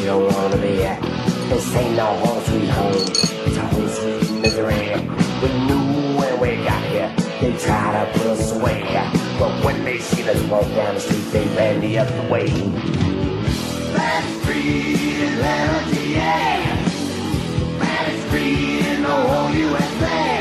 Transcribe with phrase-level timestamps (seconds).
[0.00, 1.00] You don't wanna be at.
[1.50, 4.96] This ain't no home sweet home, it's a home sweet misery.
[5.42, 8.82] We knew when we got here, they tried to put us away.
[9.38, 12.48] But when they see us walk down the street, they ran the other way.
[13.92, 15.00] That's free
[16.10, 16.74] yeah.
[17.78, 20.39] Man is free in the whole USA.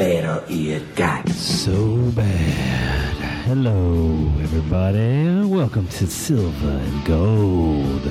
[0.00, 1.28] Better it got.
[1.28, 3.16] So bad.
[3.44, 5.44] Hello, everybody.
[5.44, 8.10] Welcome to Silver and Gold.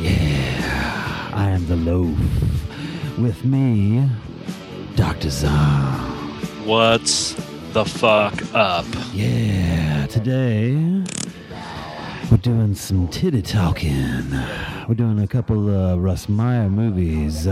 [0.00, 2.16] Yeah, I am the loaf.
[3.18, 4.08] With me,
[4.94, 5.30] Dr.
[5.30, 6.38] Zom.
[6.64, 7.32] What's
[7.72, 8.86] the fuck up?
[9.12, 10.76] Yeah, today
[12.30, 14.30] we're doing some titty talking.
[14.88, 17.48] We're doing a couple of Russ Meyer movies.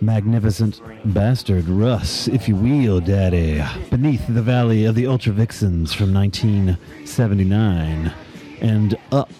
[0.00, 0.80] Magnificent
[1.12, 3.62] Bastard Russ, if you will, Daddy.
[3.90, 8.12] Beneath the Valley of the Ultra Vixens from 1979.
[8.60, 9.30] And Up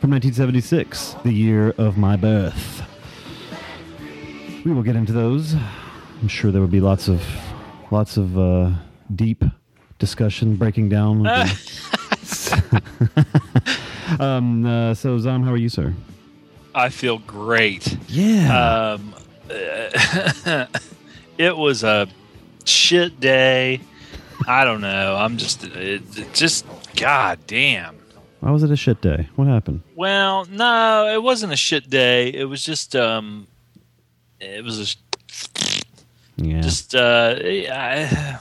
[0.00, 2.82] from 1976, the year of my birth.
[4.64, 5.54] We will get into those.
[6.22, 7.22] I'm sure there will be lots of
[7.90, 8.70] lots of uh,
[9.14, 9.44] deep
[9.98, 11.22] discussion breaking down.
[11.22, 11.58] the-
[14.20, 15.94] um, uh, so, Zom, how are you, sir?
[16.74, 17.96] I feel great.
[18.08, 18.94] Yeah.
[18.98, 19.14] Um,
[21.38, 22.08] it was a
[22.64, 23.80] shit day.
[24.46, 25.16] I don't know.
[25.16, 26.66] I'm just, it, it just,
[26.96, 27.96] god damn.
[28.40, 29.28] Why was it a shit day?
[29.36, 29.82] What happened?
[29.96, 32.28] Well, no, it wasn't a shit day.
[32.28, 33.46] It was just, um,
[34.40, 34.80] it was
[36.38, 36.60] a, Yeah.
[36.60, 38.38] just, uh, I,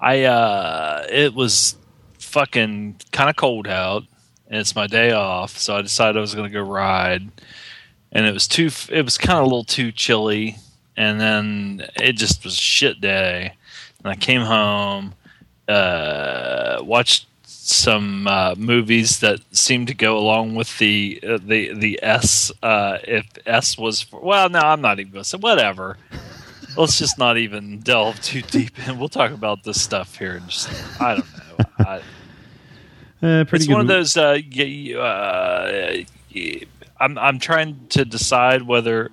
[0.00, 1.76] I, uh, it was
[2.18, 4.02] fucking kind of cold out,
[4.48, 7.30] and it's my day off, so I decided I was going to go ride,
[8.16, 10.56] and it was too, it was kind of a little too chilly,
[10.96, 13.52] and then it just was a shit day,
[13.98, 15.12] and I came home,
[15.68, 21.98] uh, watched some uh, movies that seemed to go along with the uh, the the
[22.02, 22.50] S.
[22.62, 25.98] Uh, if S was for, well, no, I'm not even going to say whatever.
[26.74, 28.98] Let's just not even delve too deep in.
[28.98, 30.70] We'll talk about this stuff here and just
[31.02, 31.64] I don't know.
[31.80, 32.00] I,
[33.22, 34.14] Uh, pretty it's one of those.
[36.98, 39.10] Uh, uh, I'm I'm trying to decide whether.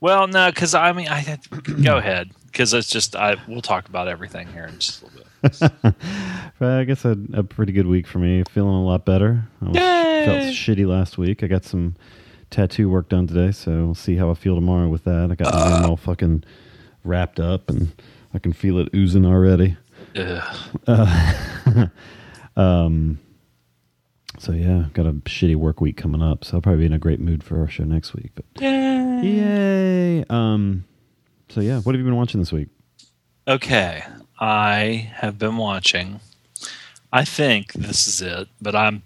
[0.00, 1.38] Well, no, because I mean, I
[1.84, 3.36] go ahead because it's just I.
[3.46, 5.20] We'll talk about everything here in just a little
[5.92, 5.94] bit.
[6.60, 8.42] Uh, I guess a, a pretty good week for me.
[8.50, 9.44] Feeling a lot better.
[9.62, 11.44] I was, felt shitty last week.
[11.44, 11.94] I got some
[12.50, 15.30] tattoo work done today, so we'll see how I feel tomorrow with that.
[15.30, 16.42] I got my arm all fucking
[17.04, 17.92] wrapped up, and
[18.34, 19.76] I can feel it oozing already.
[20.16, 21.90] Ugh.
[22.58, 23.20] Um,
[24.38, 26.98] so yeah, got a shitty work week coming up, so I'll probably be in a
[26.98, 28.30] great mood for our show next week.
[28.34, 30.24] But yay!
[30.30, 30.84] Um,
[31.48, 32.68] so yeah, what have you been watching this week?
[33.46, 34.04] Okay,
[34.38, 36.20] I have been watching.
[37.12, 39.02] I think this is it, but I'm.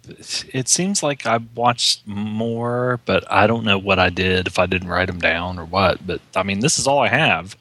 [0.52, 4.66] It seems like I've watched more, but I don't know what I did if I
[4.66, 6.04] didn't write them down or what.
[6.06, 7.56] But I mean, this is all I have.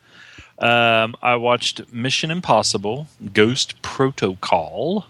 [0.58, 5.06] Um, I watched Mission Impossible: Ghost Protocol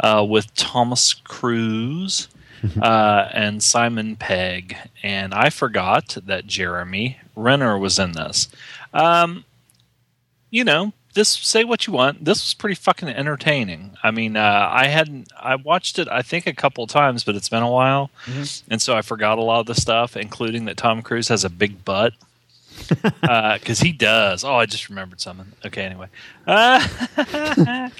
[0.00, 2.28] uh, with Thomas Cruise
[2.82, 8.48] uh, and Simon Pegg, and I forgot that Jeremy Renner was in this.
[8.92, 9.44] Um,
[10.50, 12.24] you know, this say what you want.
[12.24, 13.96] This was pretty fucking entertaining.
[14.02, 17.48] I mean, uh, I hadn't I watched it I think a couple times, but it's
[17.48, 18.10] been a while,
[18.70, 21.50] and so I forgot a lot of the stuff, including that Tom Cruise has a
[21.50, 22.14] big butt.
[23.20, 24.44] Because he does.
[24.44, 25.52] Oh, I just remembered something.
[25.66, 26.06] Okay, anyway.
[26.46, 26.86] Uh,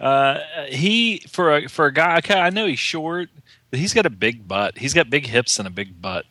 [0.00, 2.18] uh, he for a for a guy.
[2.18, 3.30] Okay, I know he's short,
[3.70, 4.78] but he's got a big butt.
[4.78, 6.26] He's got big hips and a big butt.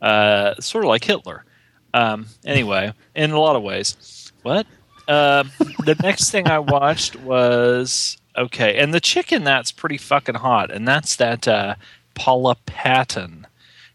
[0.00, 1.44] Uh, sort of like Hitler.
[1.92, 4.32] Um, anyway, in a lot of ways.
[4.42, 4.66] What?
[5.06, 5.44] Uh,
[5.84, 10.86] the next thing I watched was okay, and the chicken that's pretty fucking hot, and
[10.86, 11.74] that's that uh,
[12.14, 13.46] Paula Patton.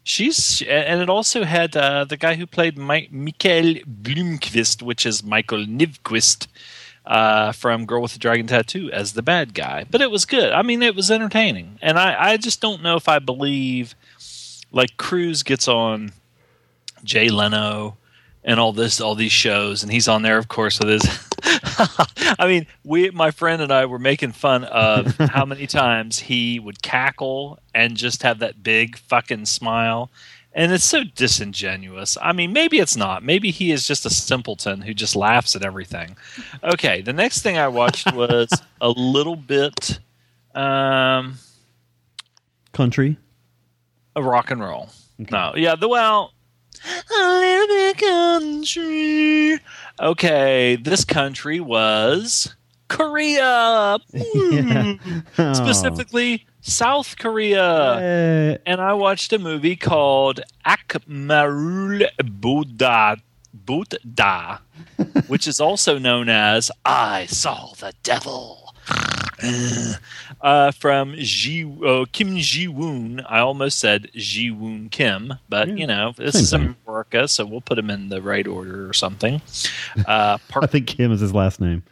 [0.02, 5.22] She's and it also had uh, the guy who played Mi- Mikael Blomkvist, which is
[5.22, 6.46] Michael Nyqvist
[7.10, 9.84] uh, from Girl with the Dragon Tattoo, as the bad guy.
[9.90, 10.52] But it was good.
[10.52, 13.94] I mean, it was entertaining, and I, I just don't know if I believe
[14.72, 16.12] like Cruise gets on
[17.04, 17.96] Jay Leno
[18.42, 21.30] and all this all these shows and he's on there of course with his
[22.38, 26.58] I mean, we my friend and I were making fun of how many times he
[26.58, 30.10] would cackle and just have that big fucking smile.
[30.52, 32.18] And it's so disingenuous.
[32.20, 33.22] I mean, maybe it's not.
[33.22, 36.16] Maybe he is just a simpleton who just laughs at everything.
[36.64, 38.48] Okay, the next thing I watched was
[38.80, 40.00] a little bit
[40.54, 41.38] um
[42.72, 43.16] Country.
[44.16, 44.88] a rock and roll.
[45.30, 46.32] No, yeah, the well,
[46.84, 49.58] a little bit country.
[50.00, 52.54] Okay, this country was
[52.88, 54.94] Korea, Yeah.
[55.38, 55.52] Oh.
[55.52, 57.98] specifically South Korea.
[58.00, 63.16] Eh, And I watched a movie called Akmarul Buddha,
[63.54, 64.60] Buddha,
[65.26, 68.58] which is also known as I Saw the Devil.
[70.42, 73.20] uh, from Ji, uh, Kim Ji Woon.
[73.26, 76.76] I almost said Ji Woon Kim, but Yeah, you know, this is thing.
[76.86, 79.40] America, so we'll put him in the right order or something.
[80.06, 81.82] Uh, I think Kim is his last name.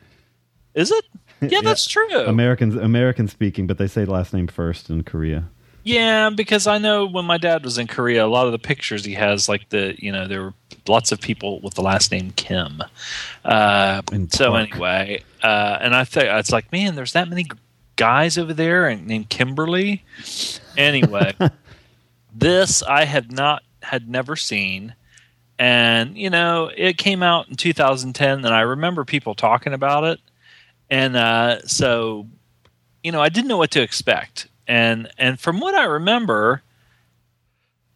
[0.74, 1.04] is it?
[1.50, 2.20] Yeah, that's true.
[2.26, 5.48] Americans American speaking, but they say last name first in Korea.
[5.84, 9.04] Yeah, because I know when my dad was in Korea, a lot of the pictures
[9.04, 10.54] he has, like the you know, there were
[10.86, 12.82] lots of people with the last name Kim.
[13.44, 17.46] Uh, And so anyway, uh, and I think it's like, man, there's that many
[17.96, 20.04] guys over there and named Kimberly.
[20.76, 21.34] Anyway,
[22.34, 24.94] this I had not had never seen,
[25.58, 30.20] and you know, it came out in 2010, and I remember people talking about it,
[30.90, 32.26] and uh, so
[33.02, 34.48] you know, I didn't know what to expect.
[34.66, 36.62] And and from what I remember,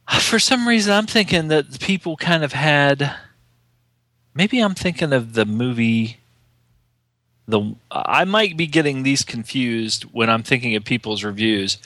[0.20, 3.14] for some reason I'm thinking that people kind of had
[4.34, 6.18] maybe I'm thinking of the movie
[7.48, 11.78] the I might be getting these confused when I'm thinking of people's reviews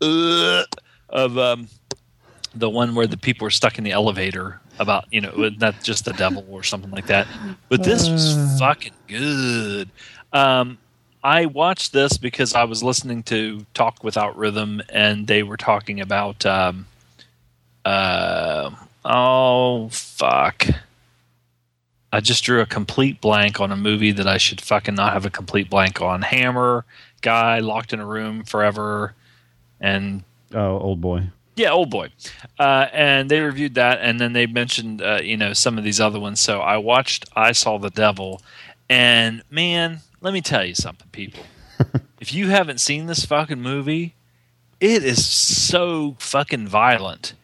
[0.00, 0.64] uh,
[1.10, 1.68] of um,
[2.54, 6.04] the one where the people were stuck in the elevator about you know not just
[6.06, 7.26] the devil or something like that.
[7.68, 8.56] But this was Uh.
[8.58, 9.90] fucking good.
[10.32, 10.78] Um,
[11.24, 16.00] I watched this because I was listening to Talk Without Rhythm, and they were talking
[16.00, 16.86] about um,
[17.84, 18.70] uh,
[19.04, 20.66] oh fuck.
[22.12, 25.26] I just drew a complete blank on a movie that I should fucking not have
[25.26, 26.22] a complete blank on.
[26.22, 26.84] Hammer
[27.20, 29.14] guy locked in a room forever,
[29.80, 30.22] and
[30.54, 31.24] Oh, old boy.
[31.56, 32.10] yeah, old boy.
[32.58, 36.00] Uh, and they reviewed that, and then they mentioned, uh, you know, some of these
[36.00, 36.38] other ones.
[36.40, 38.40] So I watched I Saw the Devil,
[38.88, 41.44] and man, let me tell you something, people.
[42.20, 44.14] if you haven't seen this fucking movie,
[44.80, 47.34] it is so fucking violent,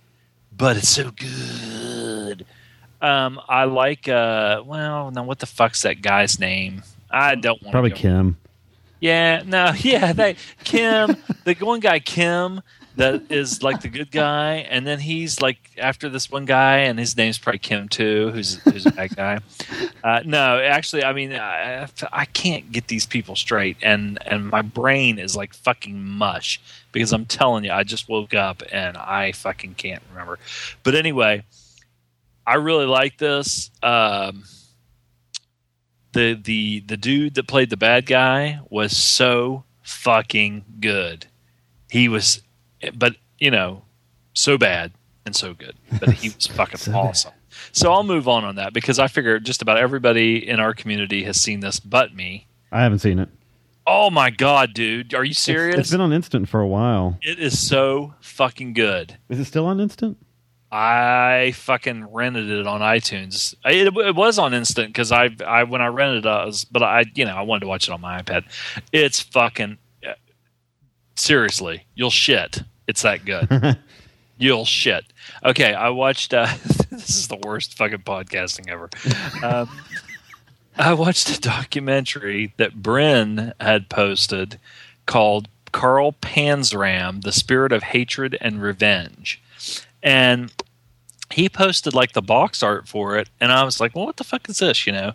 [0.56, 2.46] but it's so good.
[3.00, 4.08] Um, I like.
[4.08, 6.82] Uh, well, now what the fuck's that guy's name?
[7.10, 7.90] I don't want Probably.
[7.90, 8.38] Kim.
[9.00, 12.62] Yeah, no, yeah, they Kim, the one guy Kim
[12.96, 16.98] that is like the good guy, and then he's like after this one guy, and
[16.98, 19.38] his name's probably Kim too, who's who's a bad guy.
[20.04, 24.60] Uh, no, actually, I mean, I, I can't get these people straight, and and my
[24.60, 26.60] brain is like fucking mush
[26.90, 30.40] because I'm telling you, I just woke up and I fucking can't remember.
[30.82, 31.44] But anyway,
[32.44, 33.70] I really like this.
[33.80, 34.42] Um,
[36.12, 41.26] the the the dude that played the bad guy was so fucking good.
[41.90, 42.42] He was,
[42.94, 43.82] but you know,
[44.34, 44.92] so bad
[45.26, 46.98] and so good, but he was fucking So bad.
[46.98, 47.32] awesome.
[47.72, 51.22] So I'll move on on that because I figure just about everybody in our community
[51.24, 52.46] has seen this, but me.
[52.72, 53.28] I haven't seen it.
[53.86, 55.76] Oh my god, dude, are you serious?
[55.78, 57.18] it's been on Instant for a while.
[57.22, 59.16] it is so fucking good.
[59.28, 60.16] Is it still on Instant?
[60.74, 63.54] I fucking rented it on iTunes.
[63.64, 66.64] I- It, it was on Instant because I, I when I rented it, I was,
[66.64, 68.44] but I, you know, I wanted to watch it on my iPad.
[68.92, 70.12] It's fucking uh,
[71.16, 72.62] seriously, you'll shit.
[72.86, 73.78] It's that good.
[74.38, 75.04] you'll shit.
[75.44, 76.34] Okay, I watched.
[76.34, 76.46] Uh,
[76.90, 78.90] this is the worst fucking podcasting ever.
[79.44, 79.68] Um,
[80.76, 84.58] I watched a documentary that Bryn had posted
[85.06, 89.40] called Carl Panzram: The Spirit of Hatred and Revenge
[90.02, 90.52] and
[91.30, 94.24] he posted like the box art for it and i was like well what the
[94.24, 95.12] fuck is this you know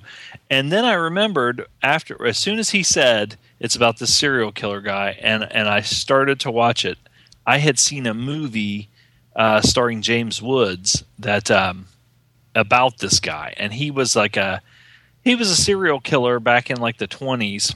[0.49, 4.81] and then i remembered after as soon as he said it's about this serial killer
[4.81, 6.97] guy and and i started to watch it
[7.47, 8.89] i had seen a movie
[9.35, 11.87] uh, starring james woods that um,
[12.53, 14.61] about this guy and he was like a
[15.23, 17.75] he was a serial killer back in like the 20s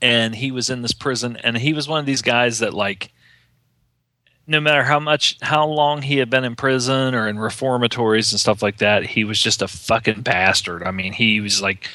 [0.00, 3.12] and he was in this prison and he was one of these guys that like
[4.46, 8.40] no matter how much how long he had been in prison or in reformatories and
[8.40, 10.82] stuff like that he was just a fucking bastard.
[10.82, 11.88] I mean he was like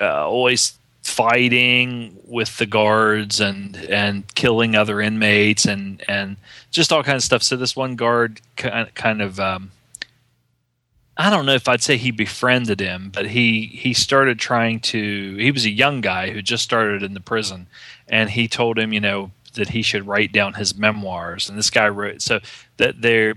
[0.00, 6.36] uh, always fighting with the guards and and killing other inmates and and
[6.70, 9.72] just all kinds of stuff so this one guard kind of um
[11.16, 15.36] I don't know if I'd say he befriended him, but he he started trying to.
[15.36, 17.66] He was a young guy who just started in the prison,
[18.08, 21.48] and he told him, you know, that he should write down his memoirs.
[21.48, 22.40] And this guy wrote so
[22.78, 23.34] that they're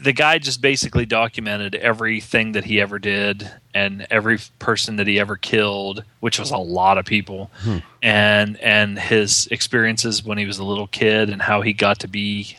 [0.00, 5.20] the guy just basically documented everything that he ever did and every person that he
[5.20, 7.78] ever killed, which was a lot of people, Hmm.
[8.02, 12.08] and and his experiences when he was a little kid and how he got to
[12.08, 12.56] be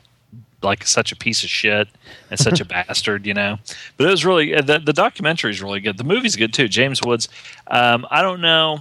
[0.62, 1.88] like such a piece of shit
[2.30, 3.58] and such a bastard, you know.
[3.98, 5.98] But it was really the the documentary is really good.
[5.98, 6.68] The movie's good too.
[6.68, 7.28] James Woods.
[7.68, 8.80] Um, I don't know.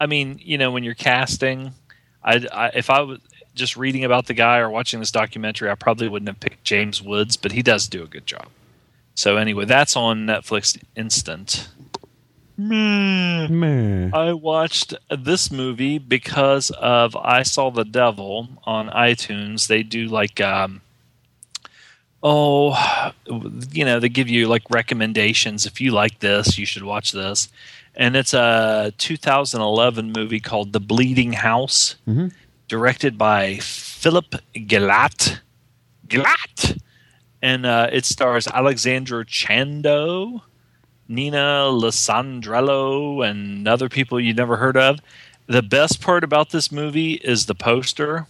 [0.00, 1.72] I mean, you know, when you're casting,
[2.24, 3.20] I, I if I was
[3.54, 7.02] just reading about the guy or watching this documentary, I probably wouldn't have picked James
[7.02, 8.46] Woods, but he does do a good job.
[9.14, 11.68] So anyway, that's on Netflix Instant.
[12.56, 14.10] Meh.
[14.12, 19.66] I watched this movie because of I Saw the Devil on iTunes.
[19.66, 20.80] They do like um
[22.22, 23.12] oh
[23.72, 27.48] you know, they give you like recommendations if you like this, you should watch this.
[27.94, 32.32] And it's a 2011 movie called The Bleeding House, Mhm.
[32.72, 35.40] Directed by Philip Gelatt.
[36.08, 36.80] Gelatt.
[37.42, 40.42] And uh, it stars Alexandra Chando,
[41.06, 45.00] Nina Lissandrello and other people you never heard of.
[45.46, 48.26] The best part about this movie is the poster.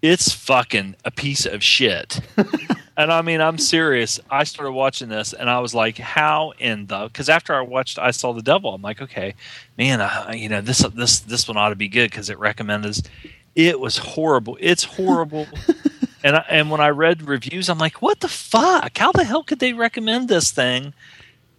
[0.00, 2.20] It's fucking a piece of shit.
[3.00, 4.20] and I mean, I'm serious.
[4.30, 7.98] I started watching this and I was like, how in the because after I watched
[7.98, 9.34] I Saw the Devil, I'm like, okay,
[9.78, 13.08] man, I, you know, this this this one ought to be good because it recommended
[13.54, 14.58] it was horrible.
[14.60, 15.46] It's horrible.
[16.24, 18.96] and I, and when I read reviews, I'm like, what the fuck?
[18.98, 20.92] How the hell could they recommend this thing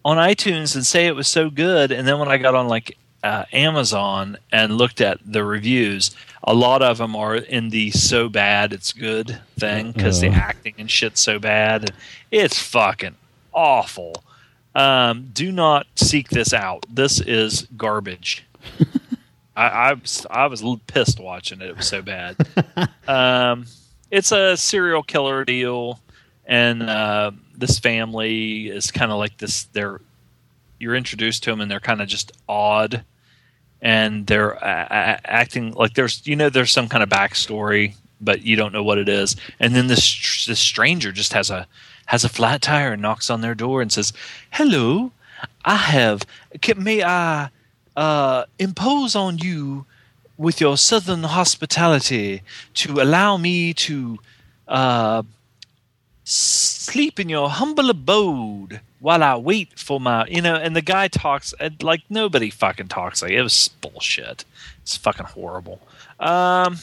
[0.05, 1.91] on iTunes and say it was so good?
[1.91, 6.53] And then when I got on like uh, Amazon and looked at the reviews, a
[6.53, 10.33] lot of them are in the so bad it's good thing because the Uh.
[10.33, 11.91] acting and shit's so bad.
[12.31, 13.15] It's fucking
[13.53, 14.23] awful.
[14.73, 16.85] Um, do not seek this out.
[16.89, 18.45] This is garbage.
[19.55, 21.67] I, I, was- I was a little pissed watching it.
[21.69, 22.37] It was so bad.
[23.07, 23.65] um,
[24.09, 25.99] it's a serial killer deal,
[26.45, 29.65] and uh, this family is kind of like this.
[29.65, 29.99] They're
[30.79, 33.03] you're introduced to them, and they're kind of just odd,
[33.81, 38.55] and they're a- acting like there's you know there's some kind of backstory, but you
[38.55, 39.35] don't know what it is.
[39.59, 41.67] And then this this stranger just has a
[42.07, 44.13] has a flat tire and knocks on their door and says,
[44.51, 45.11] "Hello,
[45.65, 46.23] I have.
[46.61, 47.49] Can, may I
[47.95, 49.85] uh, impose on you
[50.37, 52.41] with your southern hospitality
[52.73, 54.17] to allow me to
[54.67, 55.21] uh,
[56.23, 61.07] sleep in your humble abode while I wait for my, you know, and the guy
[61.09, 64.45] talks like nobody fucking talks like it was bullshit.
[64.83, 65.81] It's fucking horrible.
[66.19, 66.77] Um,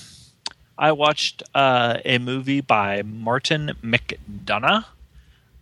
[0.76, 4.84] I watched uh, a movie by Martin McDonagh,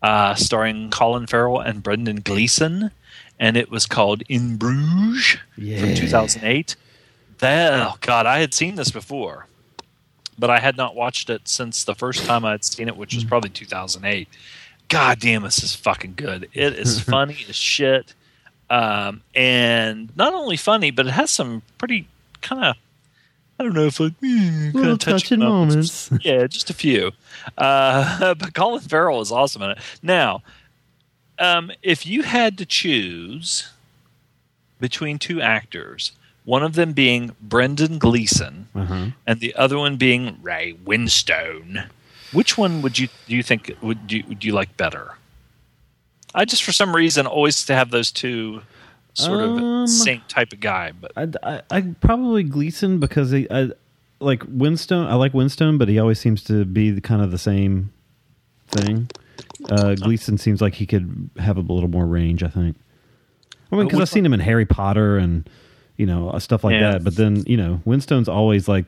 [0.02, 2.90] uh, starring Colin Farrell and Brendan Gleeson,
[3.38, 5.80] and it was called In Bruges Yeah.
[5.80, 6.74] from 2008.
[7.38, 9.46] That, oh god, I had seen this before,
[10.38, 13.24] but I had not watched it since the first time I'd seen it, which was
[13.24, 14.26] probably 2008.
[14.88, 16.48] God damn, this is fucking good.
[16.52, 18.14] It is funny as shit,
[18.70, 22.08] um, and not only funny, but it has some pretty
[22.42, 22.76] kind of
[23.58, 26.10] I don't know if like kind Little of touching moments.
[26.22, 27.12] yeah, just a few.
[27.56, 29.78] Uh, but Colin Farrell is awesome in it.
[30.02, 30.42] Now,
[31.38, 33.70] um, if you had to choose
[34.78, 36.12] between two actors,
[36.44, 39.06] one of them being Brendan Gleeson Uh-huh.
[39.26, 41.88] and the other one being Ray Winstone,
[42.32, 45.12] which one would you do you think would you would you like better?
[46.34, 48.62] I just for some reason always to have those two
[49.14, 53.46] sort Um, of same type of guy, but I, I, I probably Gleeson because he,
[53.50, 53.70] I
[54.20, 55.06] like Winstone.
[55.08, 57.92] I like Winstone, but he always seems to be the, kind of the same
[58.68, 59.08] thing.
[59.70, 62.42] Uh, Gleeson seems like he could have a little more range.
[62.42, 62.76] I think.
[63.72, 65.48] I mean, because I've seen him in Harry Potter and
[65.96, 66.92] you know uh, stuff like Yeah.
[66.92, 67.04] that.
[67.04, 68.84] But then you know, Winstone's always like,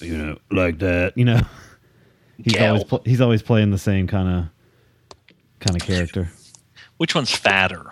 [0.00, 1.16] you know, like that.
[1.16, 1.40] You know,
[2.38, 2.68] he's Gal.
[2.74, 5.26] always pl- he's always playing the same kind of
[5.60, 6.30] kind of character.
[6.96, 7.86] which one's fatter?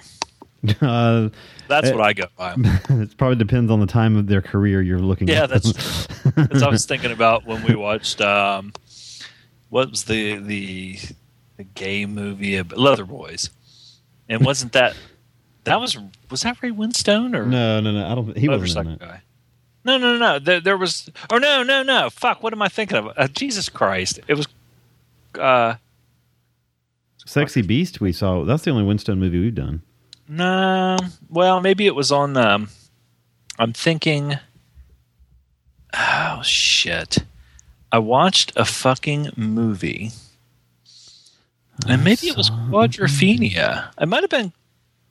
[0.82, 1.28] uh,
[1.68, 1.94] That's Eh.
[1.94, 2.54] what I go by.
[2.90, 5.50] it probably depends on the time of their career you're looking Yeah, at.
[5.50, 6.06] that's
[6.52, 8.72] As I was thinking about when we watched um,
[9.70, 10.98] what was the the
[11.56, 13.50] the gay movie of Leather Boys,
[14.28, 14.94] and wasn't that
[15.64, 15.96] that was
[16.30, 18.06] was that Ray Winstone or No, no, no.
[18.06, 18.36] I don't.
[18.36, 19.22] He wasn't motorcycle guy?
[19.84, 20.38] No, no, no, no.
[20.38, 21.08] There, there was.
[21.30, 22.10] Oh no, no, no.
[22.10, 22.42] Fuck.
[22.42, 23.08] What am I thinking of?
[23.16, 24.20] Uh, Jesus Christ!
[24.28, 24.46] It was.
[25.38, 25.74] Uh,
[27.24, 28.00] Sexy Beast.
[28.00, 28.44] We saw.
[28.44, 29.82] That's the only Winstone movie we've done.
[30.28, 30.96] no.
[31.28, 32.36] Well, maybe it was on.
[32.36, 32.68] Um,
[33.58, 34.34] I'm thinking.
[35.94, 37.18] Oh shit!
[37.90, 40.10] I watched a fucking movie.
[41.88, 43.90] and maybe it was quadrophenia.
[44.00, 44.52] It might have been.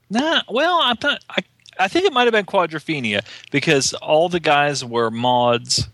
[0.10, 1.24] Nah, well, I'm not.
[1.30, 1.40] I
[1.80, 5.88] I think it might have been quadrophenia because all the guys were mods,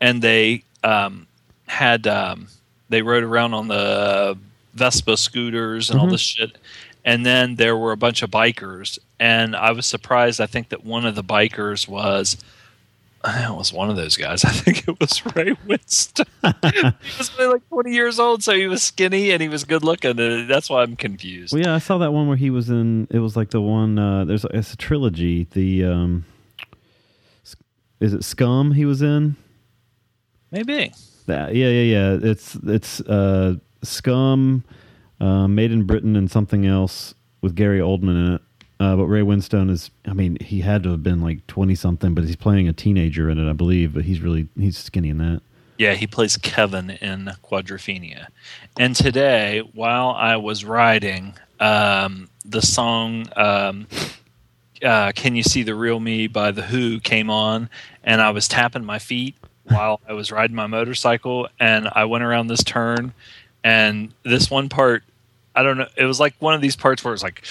[0.00, 1.26] and they um,
[1.66, 2.46] had um,
[2.88, 4.38] they rode around on the
[4.74, 6.56] Vespa scooters and all this shit.
[7.04, 10.40] And then there were a bunch of bikers, and I was surprised.
[10.40, 12.36] I think that one of the bikers was
[13.24, 14.44] it was one of those guys.
[14.44, 16.26] I think it was Ray Winstone.
[17.02, 19.82] he was only like 20 years old, so he was skinny and he was good
[19.82, 20.18] looking.
[20.18, 21.52] And that's why I'm confused.
[21.52, 23.08] Well, yeah, I saw that one where he was in.
[23.10, 23.98] It was like the one.
[23.98, 25.48] Uh, there's it's a trilogy.
[25.50, 26.24] The um,
[28.00, 28.72] is it Scum?
[28.72, 29.36] He was in.
[30.50, 30.92] Maybe.
[31.26, 31.82] That yeah yeah
[32.12, 32.18] yeah.
[32.22, 34.64] It's it's uh, Scum,
[35.20, 38.42] uh, Made in Britain, and something else with Gary Oldman in it.
[38.78, 39.90] Uh, but Ray Winstone is.
[40.04, 43.30] I mean, he had to have been like twenty something, but he's playing a teenager
[43.30, 43.94] in it, I believe.
[43.94, 45.40] But he's really he's skinny in that.
[45.78, 48.26] Yeah, he plays Kevin in Quadrophenia.
[48.78, 53.86] And today, while I was riding, um, the song um,
[54.82, 57.70] uh, "Can You See the Real Me" by the Who came on,
[58.04, 62.24] and I was tapping my feet while I was riding my motorcycle, and I went
[62.24, 63.14] around this turn,
[63.64, 65.02] and this one part,
[65.54, 67.42] I don't know, it was like one of these parts where it's like.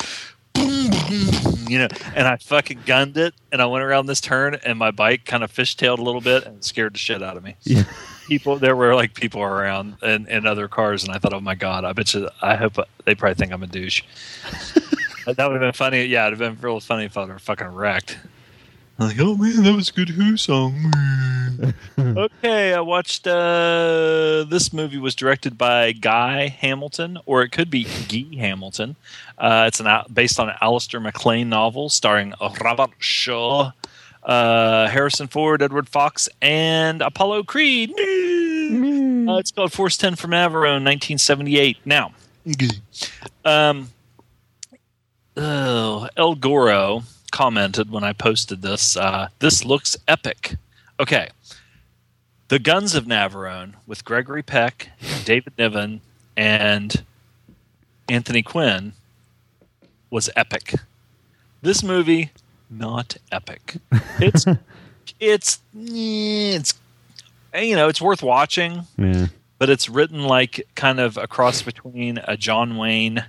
[1.67, 4.91] You know, and I fucking gunned it, and I went around this turn, and my
[4.91, 7.55] bike kind of fishtailed a little bit and scared the shit out of me.
[7.63, 7.83] Yeah.
[8.27, 11.53] people there were like people around and, and other cars and i thought oh my
[11.55, 14.01] god i bet you i hope they probably think i'm a douche.
[15.25, 16.05] That would have been funny.
[16.05, 18.17] Yeah it'd have been real funny if i were fucking wrecked
[18.97, 20.93] I'm like oh man that was a good who song
[21.99, 27.83] okay i watched uh this movie was directed by guy hamilton or it could be
[27.83, 28.95] guy hamilton
[29.37, 33.71] uh it's an based on an Alistair MacLean novel starring robert shaw
[34.23, 37.91] uh, Harrison Ford, Edward Fox, and Apollo Creed.
[37.91, 41.77] Uh, it's called Force 10 from Navarone, 1978.
[41.85, 42.11] Now,
[43.45, 43.91] um,
[45.38, 47.03] oh, El Goro
[47.36, 50.56] commented when I posted this uh, this looks epic.
[51.02, 51.28] Okay.
[52.48, 54.89] The Guns of Navarone with Gregory Peck,
[55.26, 56.00] David Niven,
[56.38, 57.04] and
[58.08, 58.93] Anthony Quinn
[60.10, 60.76] was epic.
[61.62, 62.32] This movie,
[62.69, 63.76] not epic.
[64.19, 64.45] It's
[65.19, 66.74] it's it's
[67.54, 69.28] you know it's worth watching, Yeah.
[69.60, 73.26] but it's written like kind of a cross between a John Wayne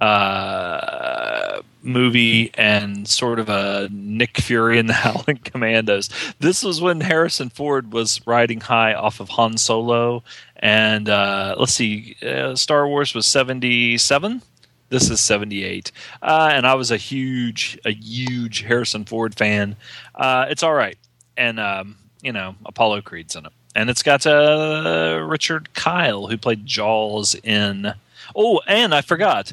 [0.00, 6.10] uh, movie and sort of a Nick Fury and the Howling Commandos.
[6.40, 10.22] This was when Harrison Ford was riding high off of Han Solo,
[10.56, 14.42] and uh, let's see, uh, Star Wars was seventy seven.
[14.88, 19.76] This is seventy eight, uh, and I was a huge, a huge Harrison Ford fan.
[20.14, 20.98] Uh, it's all right,
[21.36, 26.36] and um, you know Apollo Creed's in it, and it's got uh, Richard Kiel who
[26.36, 27.94] played Jaws in.
[28.34, 29.52] Oh, and I forgot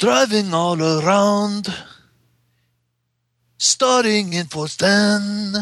[0.00, 1.68] driving all around,
[3.58, 5.52] starting in Force 10.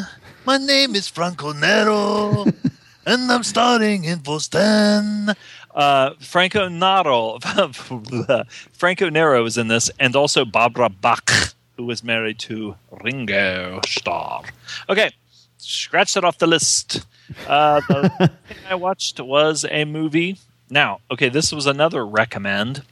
[0.46, 2.44] My name is Franco Nero,
[3.06, 5.34] and I'm starting in Force 10.
[5.74, 7.40] Uh, Franco Nero,
[8.72, 11.28] Franco Nero is in this, and also Barbara Bach,
[11.76, 14.44] who was married to Ringo Starr.
[14.88, 15.10] Okay,
[15.56, 17.04] scratch that off the list.
[17.48, 20.38] Uh, the thing I watched was a movie.
[20.70, 22.84] Now, okay, this was another recommend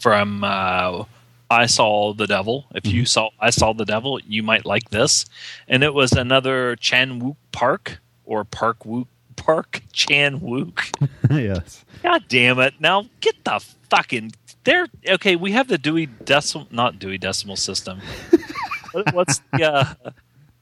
[0.00, 1.04] from uh,
[1.50, 2.66] I Saw the Devil.
[2.74, 5.26] If you saw I Saw the Devil, you might like this.
[5.68, 11.08] And it was another Chan Wook Park or Park Wook Park Chan Wook.
[11.30, 11.84] yes.
[12.02, 12.74] God damn it!
[12.80, 14.32] Now get the fucking
[14.64, 14.86] there.
[15.08, 18.00] Okay, we have the Dewey Decimal, not Dewey Decimal System.
[18.92, 19.64] What- What's the?
[19.72, 20.10] Uh,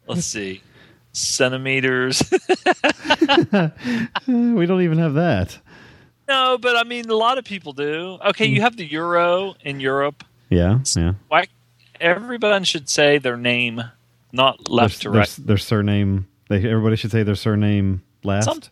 [0.07, 0.63] let's see,
[1.13, 2.23] centimeters.
[4.27, 5.59] we don't even have that.
[6.29, 8.19] No, but I mean, a lot of people do.
[8.27, 8.63] Okay, you mm.
[8.63, 10.25] have the euro in Europe.
[10.49, 10.81] Yeah.
[10.97, 11.15] Yeah.
[11.29, 11.47] Why?
[12.01, 13.83] Everyone should say their name,
[14.33, 15.29] not left their, to right.
[15.29, 16.27] Their, their surname.
[16.49, 18.47] They, everybody should say their surname last.
[18.47, 18.63] Some-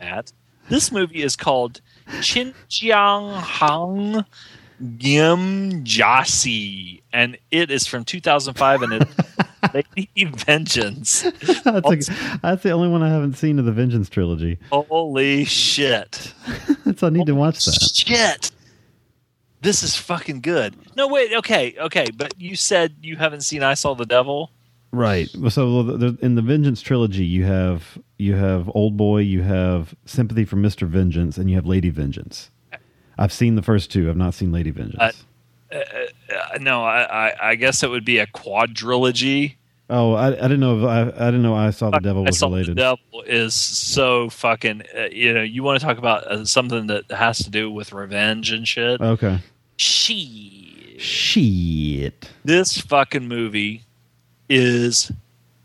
[0.00, 0.32] that.
[0.68, 1.80] This movie is called
[2.22, 4.24] Chin Jiang Hang
[4.98, 8.92] Gim Jasi, and it is from 2005, and
[9.74, 11.22] it's Lady Vengeance.
[11.64, 14.58] that's, a, that's the only one I haven't seen of the Vengeance trilogy.
[14.70, 16.32] Holy shit!
[16.84, 17.92] That's I need to watch that.
[17.94, 18.50] Shit!
[19.62, 20.74] This is fucking good.
[20.96, 21.32] No, wait.
[21.34, 24.50] Okay, okay, but you said you haven't seen I Saw the Devil.
[24.92, 25.28] Right.
[25.50, 30.56] So in the Vengeance trilogy, you have you have Old Boy, you have Sympathy for
[30.56, 32.50] Mister Vengeance, and you have Lady Vengeance.
[33.18, 34.08] I've seen the first two.
[34.08, 35.24] I've not seen Lady Vengeance.
[35.70, 35.78] Uh,
[36.60, 39.56] no, I, I, I guess it would be a quadrilogy
[39.92, 40.78] Oh, I, I didn't know.
[40.78, 41.56] If I, I didn't know.
[41.56, 42.76] I saw the devil I was saw related.
[42.76, 44.84] The devil is so fucking.
[44.96, 47.92] Uh, you know, you want to talk about uh, something that has to do with
[47.92, 49.00] revenge and shit.
[49.00, 49.40] Okay.
[49.76, 51.00] Shit.
[51.00, 52.30] Shit.
[52.44, 53.82] This fucking movie
[54.48, 55.10] is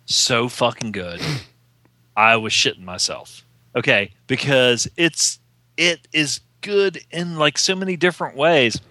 [0.06, 1.22] so fucking good.
[2.18, 3.44] I was shitting myself.
[3.76, 5.40] Okay, because it's
[5.78, 8.82] it is good in like so many different ways.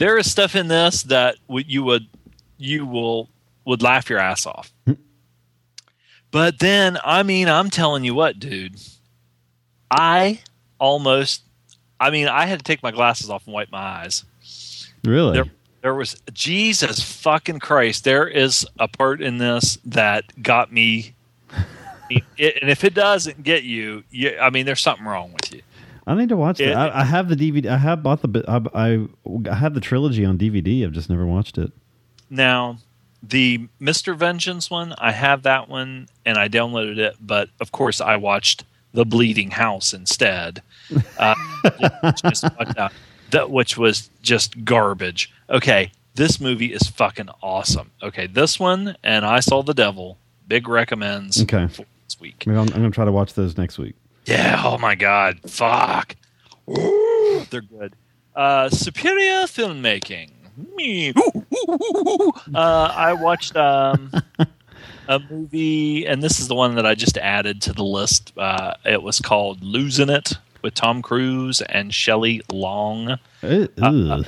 [0.00, 2.06] There is stuff in this that you would
[2.56, 3.28] you will
[3.66, 4.72] would laugh your ass off.
[4.86, 4.94] Hmm.
[6.30, 8.80] But then, I mean, I'm telling you what, dude.
[9.90, 10.40] I
[10.78, 11.42] almost
[12.00, 14.24] I mean, I had to take my glasses off and wipe my eyes.
[15.04, 15.34] Really?
[15.34, 15.50] There,
[15.82, 18.04] there was Jesus fucking Christ.
[18.04, 21.14] There is a part in this that got me.
[22.36, 25.62] It, and if it doesn't get you, you, I mean, there's something wrong with you.
[26.10, 26.92] I need to watch It- that.
[26.94, 27.66] I, I have the DVD.
[27.66, 28.44] I have bought the.
[28.48, 29.06] I,
[29.50, 30.84] I have the trilogy on DVD.
[30.84, 31.72] I've just never watched it.
[32.28, 32.78] Now,
[33.22, 34.16] the Mr.
[34.16, 38.64] Vengeance one, I have that one and I downloaded it, but of course I watched
[38.94, 40.62] The Bleeding House instead,
[41.18, 41.34] uh,
[42.22, 42.92] just watched that,
[43.30, 45.30] that- which was just garbage.
[45.50, 47.90] Okay, this movie is fucking awesome.
[48.02, 50.16] Okay, this one and I Saw the Devil,
[50.48, 51.66] big recommends Okay.
[51.68, 52.44] for this week.
[52.46, 53.94] I'm, I'm going to try to watch those next week.
[54.26, 56.14] Yeah, oh my god, fuck.
[56.68, 57.94] Ooh, they're good.
[58.34, 60.30] Uh, superior filmmaking.
[60.76, 61.12] Me.
[61.18, 62.32] Ooh, ooh.
[62.54, 64.12] Uh, I watched um,
[65.08, 68.32] a movie, and this is the one that I just added to the list.
[68.36, 73.18] Uh, it was called Losing It with Tom Cruise and Shelley Long.
[73.42, 74.26] Uh, ugh.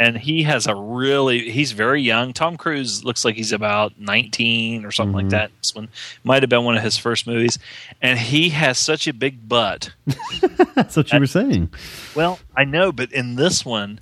[0.00, 2.32] And he has a really, he's very young.
[2.32, 5.50] Tom Cruise looks like he's about 19 or something like that.
[5.58, 5.90] This one
[6.24, 7.58] might have been one of his first movies.
[8.00, 9.92] And he has such a big butt.
[10.74, 11.74] That's what you were saying.
[12.14, 14.00] Well, I know, but in this one,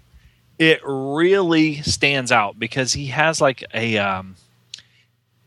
[0.56, 3.98] it really stands out because he has like a.
[3.98, 4.36] Um,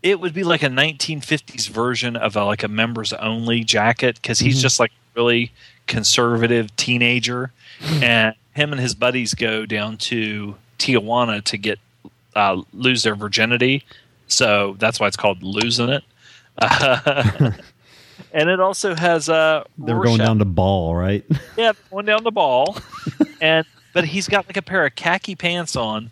[0.03, 4.39] it would be like a 1950s version of a, like a members only jacket because
[4.39, 5.51] he's just like really
[5.85, 7.51] conservative teenager,
[8.01, 11.79] and him and his buddies go down to Tijuana to get
[12.35, 13.83] uh, lose their virginity.
[14.27, 16.03] So that's why it's called losing it.
[18.33, 21.25] and it also has uh, They were going down to ball, right?
[21.57, 22.77] yeah, going down the ball,
[23.41, 26.11] and but he's got like a pair of khaki pants on.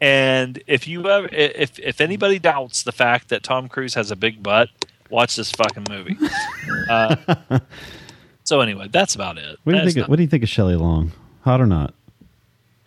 [0.00, 4.16] And if you ever, if if anybody doubts the fact that Tom Cruise has a
[4.16, 4.68] big butt,
[5.10, 6.18] watch this fucking movie.
[6.88, 7.60] Uh,
[8.44, 9.58] so anyway, that's about it.
[9.62, 9.96] What do you think?
[9.98, 11.12] Of, what do you think of Shelley Long?
[11.42, 11.94] Hot or not?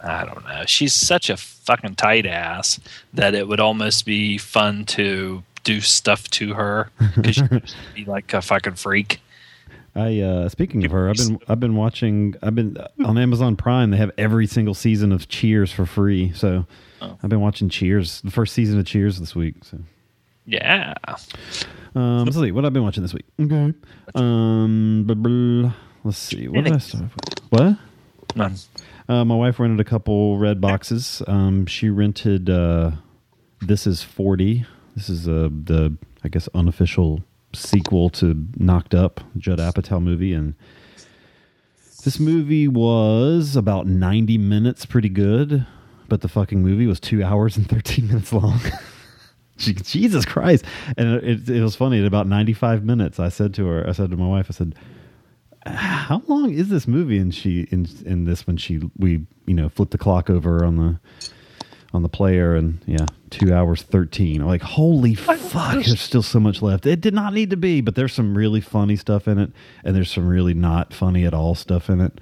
[0.00, 0.62] I don't know.
[0.66, 2.78] She's such a fucking tight ass
[3.14, 7.62] that it would almost be fun to do stuff to her because she'd
[7.94, 9.20] be like a fucking freak.
[9.96, 13.90] I uh speaking of her, I've been I've been watching I've been on Amazon Prime
[13.90, 16.32] they have every single season of Cheers for free.
[16.34, 16.66] So
[17.02, 17.18] Oh.
[17.22, 19.56] I've been watching Cheers, the first season of Cheers this week.
[19.64, 19.78] So
[20.46, 20.94] Yeah.
[21.94, 23.24] um let's see what I've been watching this week.
[23.40, 23.72] Okay.
[24.14, 25.72] Um blah, blah.
[26.06, 26.46] Let's see.
[26.48, 27.50] What did I start with?
[27.50, 27.78] What?
[28.36, 28.54] None.
[29.08, 31.20] Uh, my wife rented a couple red boxes.
[31.26, 32.92] Um, she rented uh,
[33.60, 34.64] This Is 40.
[34.94, 40.32] This is uh, the, I guess, unofficial sequel to Knocked Up, Judd Apatow movie.
[40.32, 40.54] And
[42.04, 45.66] this movie was about 90 minutes, pretty good.
[46.08, 48.60] But the fucking movie was two hours and 13 minutes long.
[49.58, 50.64] Jesus Christ.
[50.96, 51.98] And it, it was funny.
[51.98, 54.76] At about 95 minutes, I said to her, I said to my wife, I said,
[55.74, 59.68] how long is this movie and she in in this when she we you know
[59.68, 60.98] flipped the clock over on the
[61.92, 66.40] on the player and yeah two hours 13 i'm like holy fuck there's still so
[66.40, 66.86] much left.
[66.86, 69.50] It did not need to be but there's some really funny stuff in it
[69.84, 72.20] and there's some really not funny at all stuff in it.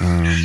[0.00, 0.36] Um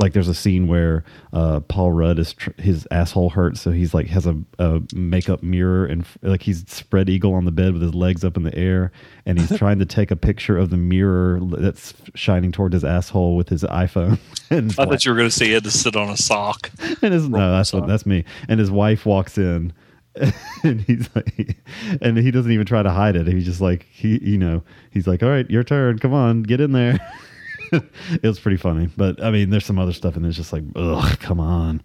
[0.00, 3.92] like there's a scene where uh, Paul Rudd is tr- his asshole hurts, so he's
[3.92, 7.74] like has a, a makeup mirror and f- like he's spread eagle on the bed
[7.74, 8.92] with his legs up in the air,
[9.26, 13.36] and he's trying to take a picture of the mirror that's shining toward his asshole
[13.36, 14.18] with his iPhone.
[14.50, 16.70] and I thought you were going to say he had to sit on a sock.
[17.02, 17.86] and his no, that's Sorry.
[17.86, 18.24] that's me.
[18.48, 19.74] And his wife walks in,
[20.64, 21.58] and he's like,
[22.00, 23.26] and he doesn't even try to hide it.
[23.26, 25.98] He's just like he, you know, he's like, all right, your turn.
[25.98, 26.98] Come on, get in there.
[27.72, 30.64] it was pretty funny, but I mean, there's some other stuff, and it's just like,
[30.76, 31.82] ugh, come on.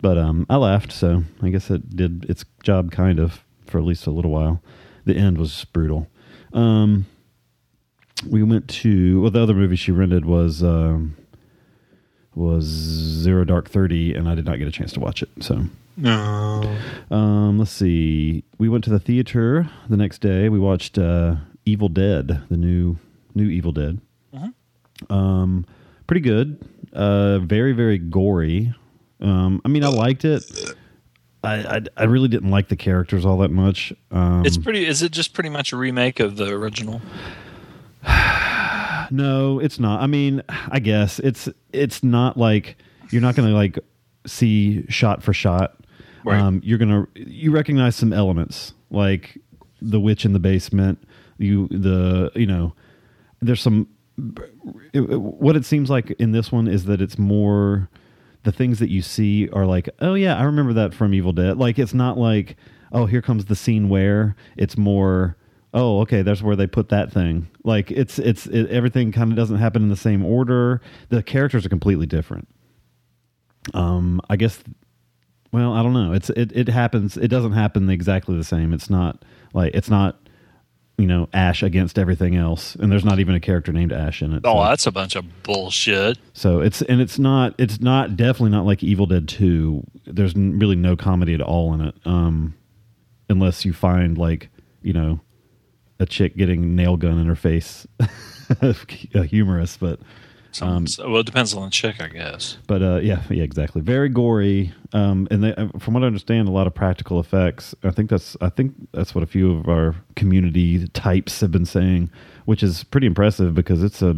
[0.00, 3.84] But um, I laughed, so I guess it did its job, kind of, for at
[3.84, 4.62] least a little while.
[5.04, 6.06] The end was brutal.
[6.52, 7.06] Um,
[8.28, 11.16] we went to well, the other movie she rented was um,
[12.34, 15.28] was Zero Dark Thirty, and I did not get a chance to watch it.
[15.40, 15.64] So,
[15.96, 16.76] No.
[17.10, 18.44] um, let's see.
[18.58, 20.48] We went to the theater the next day.
[20.48, 22.98] We watched uh, Evil Dead, the new
[23.34, 24.00] new Evil Dead.
[25.10, 25.64] Um,
[26.06, 26.58] pretty good.
[26.92, 28.74] Uh, very very gory.
[29.20, 30.42] Um, I mean, I liked it.
[31.44, 33.92] I, I I really didn't like the characters all that much.
[34.10, 34.86] Um, It's pretty.
[34.86, 37.00] Is it just pretty much a remake of the original?
[39.10, 40.02] No, it's not.
[40.02, 42.76] I mean, I guess it's it's not like
[43.10, 43.78] you're not going to like
[44.26, 45.76] see shot for shot.
[46.24, 46.38] Right.
[46.38, 49.38] Um, you're gonna you recognize some elements like
[49.80, 51.02] the witch in the basement.
[51.38, 52.74] You the you know
[53.40, 53.88] there's some
[54.92, 57.88] it, it- what it seems like in this one is that it's more
[58.44, 61.58] the things that you see are like oh yeah I remember that from Evil Dead.
[61.58, 62.56] Like it's not like
[62.92, 65.36] oh here comes the scene where it's more
[65.74, 67.48] oh okay that's where they put that thing.
[67.64, 70.80] Like it's it's it, everything kind of doesn't happen in the same order.
[71.10, 72.48] The characters are completely different.
[73.74, 74.62] Um i guess
[75.52, 76.12] well i don't know.
[76.12, 78.72] It's it, it happens it doesn't happen exactly the same.
[78.72, 80.27] It's not like it's not
[80.98, 84.32] you know ash against everything else and there's not even a character named ash in
[84.32, 86.18] it Oh, so, that's a bunch of bullshit.
[86.32, 90.76] so it's and it's not it's not definitely not like evil dead 2 there's really
[90.76, 92.54] no comedy at all in it um
[93.30, 94.48] unless you find like
[94.82, 95.20] you know
[96.00, 97.84] a chick getting nail gun in her face.
[99.12, 99.98] Humorous but
[100.52, 102.56] Some, Um, so- well, it depends on the chick, I guess.
[102.66, 103.82] but uh, yeah, yeah, exactly.
[103.82, 107.74] Very gory, um, and they, uh, from what I understand, a lot of practical effects.
[107.84, 111.66] I think that's I think that's what a few of our community types have been
[111.66, 112.10] saying,
[112.46, 114.14] which is pretty impressive because it's a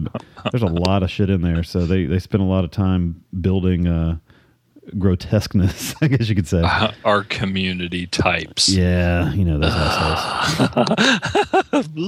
[0.52, 1.62] there's a lot of shit in there.
[1.64, 4.18] So they they spend a lot of time building uh,
[4.98, 6.62] grotesqueness, I guess you could say.
[7.04, 8.68] Our community types.
[8.68, 10.88] Yeah, you know those assholes.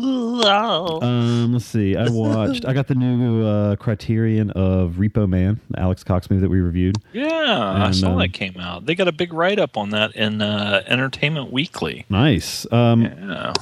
[0.45, 1.97] Um, let's see.
[1.97, 2.65] I watched.
[2.67, 6.61] I got the new uh, Criterion of Repo Man, the Alex Cox movie that we
[6.61, 6.97] reviewed.
[7.13, 8.87] Yeah, I saw um, that came out.
[8.87, 12.05] They got a big write up on that in uh, Entertainment Weekly.
[12.09, 12.71] Nice.
[12.73, 13.53] Um, Yeah.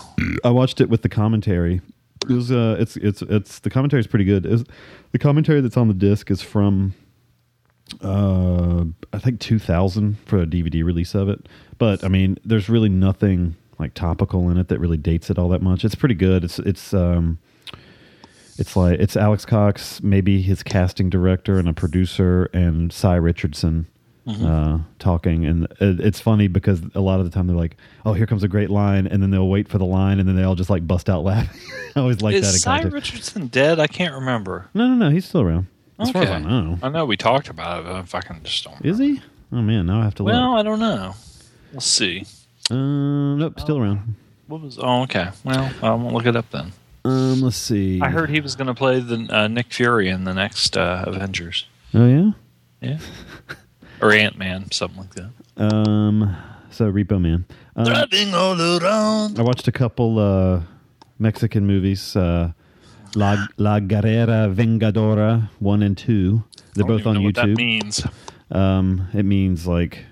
[0.44, 1.80] I watched it with the commentary.
[2.28, 4.46] It was uh, it's it's it's the commentary is pretty good.
[4.46, 4.64] Is
[5.12, 6.94] the commentary that's on the disc is from
[8.02, 11.46] uh, I think 2000 for a DVD release of it.
[11.78, 15.48] But I mean, there's really nothing like topical in it that really dates it all
[15.50, 15.84] that much.
[15.84, 16.44] It's pretty good.
[16.44, 17.38] It's it's um
[18.58, 23.86] it's like it's Alex Cox, maybe his casting director and a producer, and Sy Richardson
[24.28, 25.46] uh, talking.
[25.46, 28.42] And it, it's funny because a lot of the time they're like, "Oh, here comes
[28.42, 30.70] a great line," and then they'll wait for the line, and then they all just
[30.70, 31.60] like bust out laughing.
[31.96, 32.54] I always like that.
[32.54, 32.82] Is Sy.
[32.82, 33.80] Richardson dead?
[33.80, 34.68] I can't remember.
[34.74, 35.10] No, no, no.
[35.10, 35.66] He's still around.
[36.00, 36.78] As far as I know.
[36.82, 38.84] I know we talked about it, but I can just don't.
[38.84, 39.20] Is he?
[39.52, 40.32] Oh man, now I have to look.
[40.32, 41.14] Well, I don't know.
[41.72, 42.24] We'll see.
[42.70, 42.74] Uh,
[43.36, 44.14] nope, still around.
[44.46, 44.78] What was?
[44.80, 45.28] Oh, okay.
[45.44, 46.72] Well, I won't look it up then.
[47.04, 48.00] Um, let's see.
[48.00, 51.04] I heard he was going to play the uh, Nick Fury in the next uh,
[51.06, 51.66] Avengers.
[51.94, 52.30] Oh yeah.
[52.80, 52.98] Yeah,
[54.00, 55.30] or Ant Man, something like that.
[55.56, 56.36] Um,
[56.70, 57.44] so Repo Man.
[57.76, 59.38] Um, Driving all around.
[59.38, 60.62] I watched a couple uh,
[61.18, 62.16] Mexican movies.
[62.16, 62.52] Uh,
[63.14, 66.44] La La Guerrera Vengadora one and two.
[66.74, 67.56] They're both on What that YouTube.
[67.56, 68.06] means.
[68.50, 70.04] Um, it means like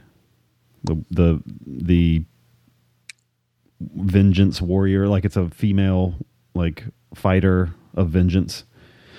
[0.85, 2.25] the the the
[3.81, 5.07] vengeance warrior.
[5.09, 6.15] Like it's a female
[6.55, 6.85] like
[7.15, 8.65] fighter of vengeance.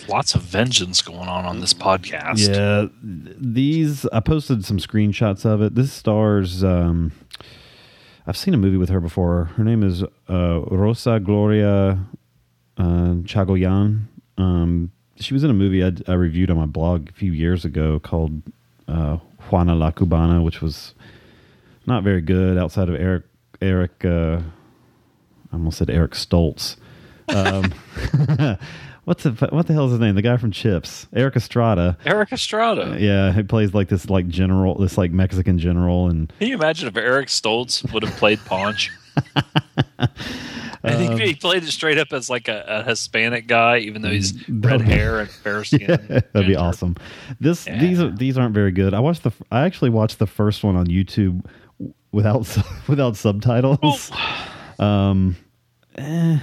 [0.08, 2.48] Lots of vengeance going on on this podcast.
[2.54, 5.76] Yeah, these I posted some screenshots of it.
[5.76, 6.64] This stars.
[6.64, 7.12] Um,
[8.26, 9.46] I've seen a movie with her before.
[9.56, 12.06] Her name is uh, Rosa Gloria
[12.80, 14.06] uh, Chagoyan.
[14.38, 17.66] Um, she was in a movie I, I reviewed on my blog a few years
[17.66, 18.42] ago called
[18.88, 19.18] uh,
[19.50, 20.96] Juana La Cubana, which was
[21.86, 23.24] not very good outside of Eric
[23.62, 24.04] Eric.
[24.04, 24.42] Uh,
[25.52, 26.78] I almost said Eric Stoltz.
[27.28, 27.74] Um,
[29.04, 30.16] what's the what the hell is his name?
[30.16, 31.98] The guy from Chips, Erik Estrada.
[32.06, 32.96] Erik Estrada.
[33.00, 36.88] Yeah, he plays like this like general, this like Mexican general, and Can you imagine
[36.88, 38.92] if Eric Stoltz would have played Ponch?
[40.84, 44.02] I think Um, he played it straight up as like a, a Hispanic guy, even
[44.02, 45.88] though he's red hair and fair skin.
[45.88, 46.96] that'd be awesome.
[47.40, 47.80] This Yeah.
[47.80, 48.94] these are these aren't very good.
[48.94, 51.46] I watched the I actually watched the first one on YouTube
[52.12, 52.48] without
[52.88, 54.12] without subtitles.
[54.80, 55.36] Um,
[55.96, 56.40] eh,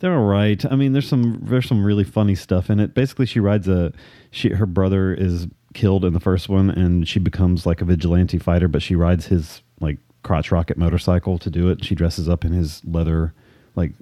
[0.00, 0.64] they're all right.
[0.70, 2.94] I mean, there's some there's some really funny stuff in it.
[2.94, 3.92] Basically, she rides a
[4.30, 8.38] she her brother is killed in the first one, and she becomes like a vigilante
[8.38, 11.84] fighter, but she rides his like crotch rocket motorcycle to do it.
[11.84, 13.32] She dresses up in his leather
[13.74, 13.92] like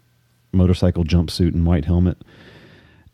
[0.53, 2.19] motorcycle jumpsuit and white helmet.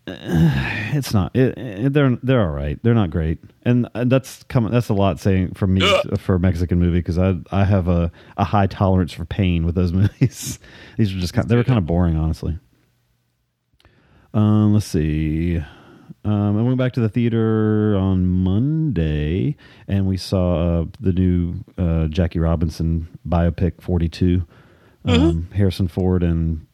[0.91, 1.37] It's not.
[1.37, 2.79] It, it, they're they're all right.
[2.83, 4.73] They're not great, and that's coming.
[4.73, 6.19] That's a lot saying from me Ugh.
[6.19, 9.75] for a Mexican movie because I I have a, a high tolerance for pain with
[9.75, 10.59] those movies.
[10.97, 11.47] These are just kind.
[11.47, 12.59] They were kind of boring, honestly.
[14.33, 15.59] Um, let's see.
[16.25, 21.65] Um, I went back to the theater on Monday, and we saw uh, the new
[21.77, 24.47] uh, Jackie Robinson biopic, Forty Two.
[25.11, 26.67] Um, Harrison Ford and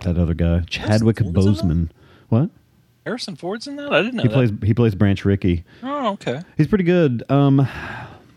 [0.00, 1.16] that other guy, Chadwick?
[1.16, 1.90] Boseman.
[2.28, 2.50] What?
[3.04, 3.92] Harrison Ford's in that?
[3.92, 4.34] I didn't know He that.
[4.34, 5.64] plays he plays Branch Rickey.
[5.82, 6.40] oh, okay.
[6.56, 7.22] He's pretty good.
[7.30, 7.66] Um,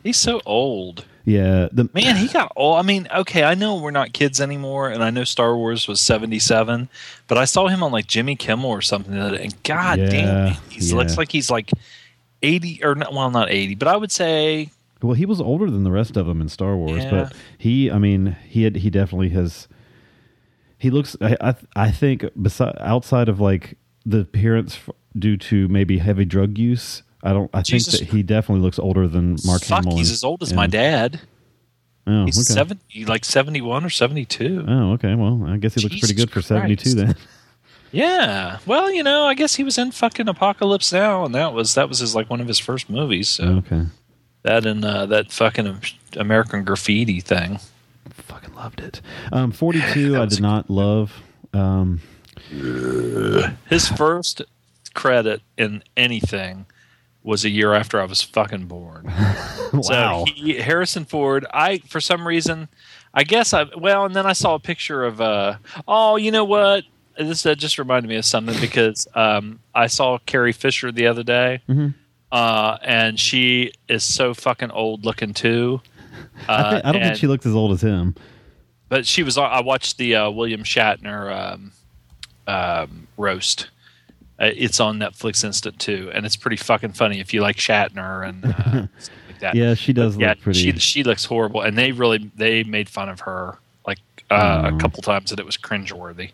[0.04, 1.06] He's so old.
[1.26, 2.78] Yeah, the Man, he got old.
[2.78, 6.00] I mean, okay, I know we're not kids anymore, and I know Star Wars was
[6.00, 6.88] seventy seven,
[7.28, 10.80] but I saw him on like Jimmy Kimmel or something, and God Yeah, damn, he
[10.86, 10.95] yeah.
[10.95, 11.69] looks like he's like
[12.41, 14.69] eighty or not, well, not eighty, but I would say
[15.01, 17.09] Well, he was older than the rest of them in Star Wars, Yeah.
[17.09, 19.67] but he, I mean, he had, he definitely has.
[20.77, 21.15] He looks.
[21.21, 26.25] I I, I think beside outside of like the appearance f- due to maybe heavy
[26.25, 27.49] drug use, I don't.
[27.53, 29.97] I Jesus think that he definitely looks older than Mark fuck, Hamill.
[29.97, 31.21] he's and- as old as and- my dad.
[32.07, 32.53] Oh, He's okay.
[32.59, 34.65] seventy, like seventy one or seventy two.
[34.67, 35.13] Oh, okay.
[35.15, 37.15] Well, I guess he looks pretty good for seventy two then.
[37.91, 38.57] Yeah.
[38.65, 41.88] Well, you know, I guess he was in fucking Apocalypse Now, and that was that
[41.89, 43.27] was his like one of his first movies.
[43.29, 43.85] So oh, okay.
[44.49, 45.81] That and uh, that fucking
[46.17, 47.59] American Graffiti thing.
[48.09, 48.99] Fucking loved it.
[49.31, 50.17] Um, forty two.
[50.21, 51.21] I did not love.
[51.53, 52.01] Um,
[53.69, 54.41] His first
[54.93, 56.65] credit in anything
[57.23, 59.05] was a year after I was fucking born.
[59.05, 59.79] wow.
[59.83, 62.69] So he, Harrison Ford, I for some reason,
[63.13, 65.57] I guess I well, and then I saw a picture of uh
[65.88, 66.85] oh, you know what?
[67.19, 71.62] This just reminded me of something because um, I saw Carrie Fisher the other day,
[71.69, 71.93] Mhm.
[72.31, 75.81] Uh, and she is so fucking old looking too.
[76.47, 78.15] I, Uh, think, I don't think she looks as old as him.
[78.89, 79.37] but she was.
[79.37, 81.71] I watched the uh, William Shatner um,
[82.47, 83.69] um, roast.
[84.39, 88.27] Uh, it's on Netflix Instant too, and it's pretty fucking funny if you like Shatner
[88.27, 88.51] and uh,
[88.99, 89.55] stuff like that.
[89.55, 90.59] Yeah, she does yeah, look pretty.
[90.59, 93.99] she she looks horrible, and they really they made fun of her like
[94.31, 96.31] uh, a couple times, and it was cringeworthy.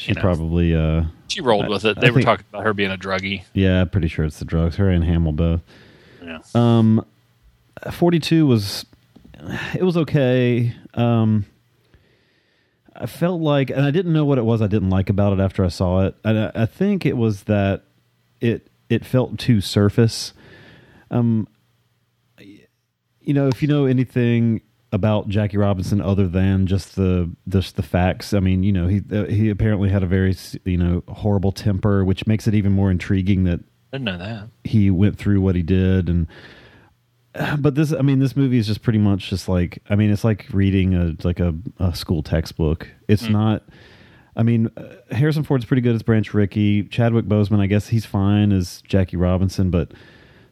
[0.00, 0.20] She you know.
[0.22, 0.74] probably.
[0.74, 1.98] Uh, She rolled I- with it.
[1.98, 3.42] I They were think- talking about her being a druggie.
[3.54, 4.76] yeah, pretty sure it's the drugs.
[4.76, 5.60] Her and Hamill both.
[6.22, 6.38] Yeah.
[6.54, 7.04] Um,
[7.92, 8.86] forty two was.
[9.74, 10.74] It was okay.
[10.94, 11.46] Um,
[12.94, 15.40] I felt like, and I didn't know what it was I didn't like about it
[15.40, 16.14] after I saw it.
[16.24, 17.84] And I, I think it was that
[18.40, 20.34] it it felt too surface.
[21.10, 21.48] Um,
[22.38, 24.60] you know, if you know anything
[24.92, 29.00] about Jackie Robinson other than just the just the facts, I mean, you know, he
[29.12, 32.90] uh, he apparently had a very you know horrible temper, which makes it even more
[32.90, 33.60] intriguing that
[33.92, 34.48] I Didn't know that.
[34.64, 36.08] he went through what he did.
[36.08, 36.26] And
[37.60, 40.24] but this i mean this movie is just pretty much just like i mean it's
[40.24, 42.88] like reading a like a, a school textbook.
[43.06, 43.62] It's not
[44.36, 46.82] i mean uh, harrison ford's pretty good as branch rickey.
[46.84, 49.92] Chadwick boseman i guess he's fine as jackie robinson but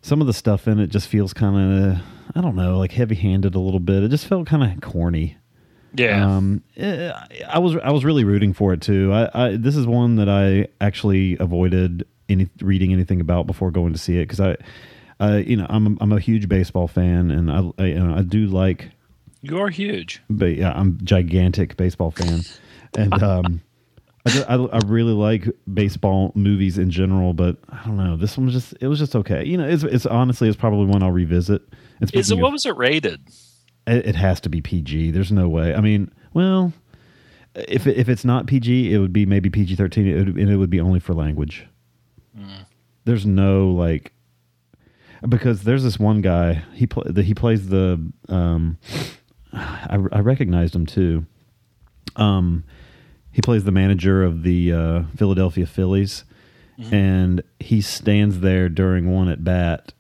[0.09, 1.99] some of the stuff in it just feels kind of
[2.35, 5.37] i don't know like heavy handed a little bit it just felt kind of corny
[5.95, 6.37] Yeah.
[6.37, 7.13] um, eh,
[7.49, 9.13] I was I was really rooting for it too.
[9.13, 13.93] I, I this is one that I actually avoided any reading anything about before going
[13.95, 14.57] to see it because I,
[15.19, 18.21] uh, you know, I'm I'm a huge baseball fan and I, I you know I
[18.23, 18.91] do like,
[19.41, 20.23] you are huge.
[20.29, 22.41] but yeah, I'm a gigantic baseball fan,
[22.97, 23.61] and um,
[24.27, 28.17] I, ju- I I really like baseball movies in general, but I don't know.
[28.17, 29.45] This one was just it was just okay.
[29.45, 31.63] You know, it's it's honestly it's probably one I'll revisit.
[32.13, 33.21] Is it what was it rated?
[33.87, 35.13] it, it has to be PG.
[35.13, 35.75] There's no way.
[35.75, 36.73] I mean, well,
[37.55, 40.51] if it, if it's not PG, it would be maybe PG thirteen, it would, and
[40.51, 41.67] it would be only for language.
[43.05, 44.13] There's no like
[45.29, 48.79] because there's this one guy he pl- the, he plays the um
[49.53, 51.25] I, I recognized him too.
[52.17, 52.65] Um,
[53.39, 56.25] he plays the manager of the uh, Philadelphia Phillies,
[56.91, 59.93] and he stands there during one at bat,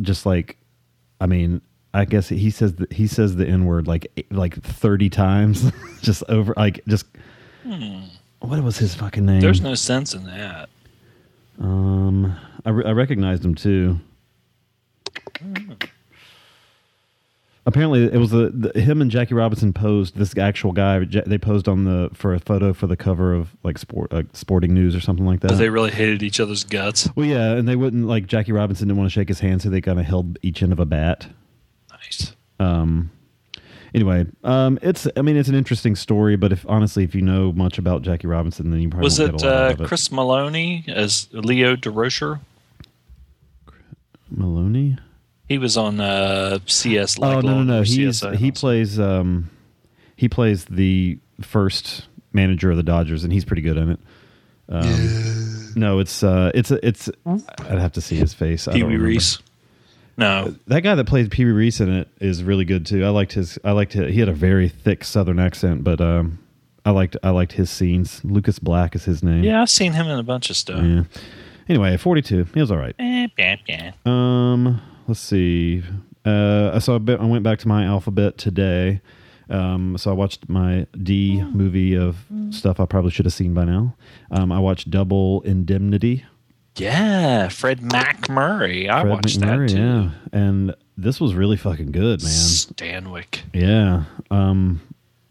[0.00, 0.58] just like,
[1.20, 1.60] I mean,
[1.92, 6.22] I guess he says the, he says the n word like like thirty times, just
[6.28, 7.06] over like just.
[8.38, 9.40] What was his fucking name?
[9.40, 10.68] There's no sense in that.
[11.58, 13.98] Um, I, re- I recognized him too.
[17.66, 20.16] Apparently, it was the, the him and Jackie Robinson posed.
[20.16, 23.78] This actual guy, they posed on the for a photo for the cover of like
[23.78, 25.48] sport, uh, Sporting News or something like that.
[25.48, 27.08] Because they really hated each other's guts.
[27.16, 29.70] well, yeah, and they wouldn't like Jackie Robinson didn't want to shake his hand, so
[29.70, 31.26] they kind of held each end of a bat.
[31.90, 32.36] Nice.
[32.60, 33.10] Um,
[33.94, 37.50] anyway, um, it's I mean it's an interesting story, but if honestly, if you know
[37.52, 39.86] much about Jackie Robinson, then you probably Was it get a lot uh, it.
[39.86, 42.40] Chris Meloni as Leo Durocher?
[44.34, 44.98] Meloni?
[45.48, 47.18] He was on uh, CS.
[47.20, 47.80] Oh no no no!
[47.80, 48.60] or He's CSI he also.
[48.60, 49.50] plays um
[50.16, 54.00] he plays the first manager of the Dodgers, and he's pretty good in it.
[54.68, 58.66] Um, no, it's uh it's it's I'd have to see his face.
[58.70, 58.96] Pee Wee.
[58.96, 59.38] Reese.
[60.16, 63.04] No, That guy that plays Pee Wee Reese in it is really good too.
[63.04, 63.58] I liked his.
[63.64, 64.10] I liked it.
[64.12, 66.38] He had a very thick Southern accent, but um,
[66.86, 68.24] I liked I liked his scenes.
[68.24, 69.42] Lucas Black is his name.
[69.42, 70.82] yeah, I've seen him in a bunch of stuff.
[70.84, 71.02] Yeah.
[71.68, 72.46] Anyway, forty two.
[72.54, 72.94] He was all right.
[72.98, 73.56] Eh, bah,
[74.04, 74.10] bah.
[74.10, 75.82] Um, let's see.
[76.24, 79.00] Uh, so I, bet, I went back to my alphabet today.
[79.50, 83.64] Um, so I watched my D movie of stuff I probably should have seen by
[83.64, 83.94] now.
[84.30, 86.24] Um, I watched Double Indemnity.
[86.76, 88.88] Yeah, Fred MacMurray.
[88.88, 89.82] I Fred watched MacMurray, that too.
[89.82, 92.32] yeah, and this was really fucking good, man.
[92.32, 93.42] Stanwyck.
[93.52, 94.04] Yeah.
[94.30, 94.80] Um,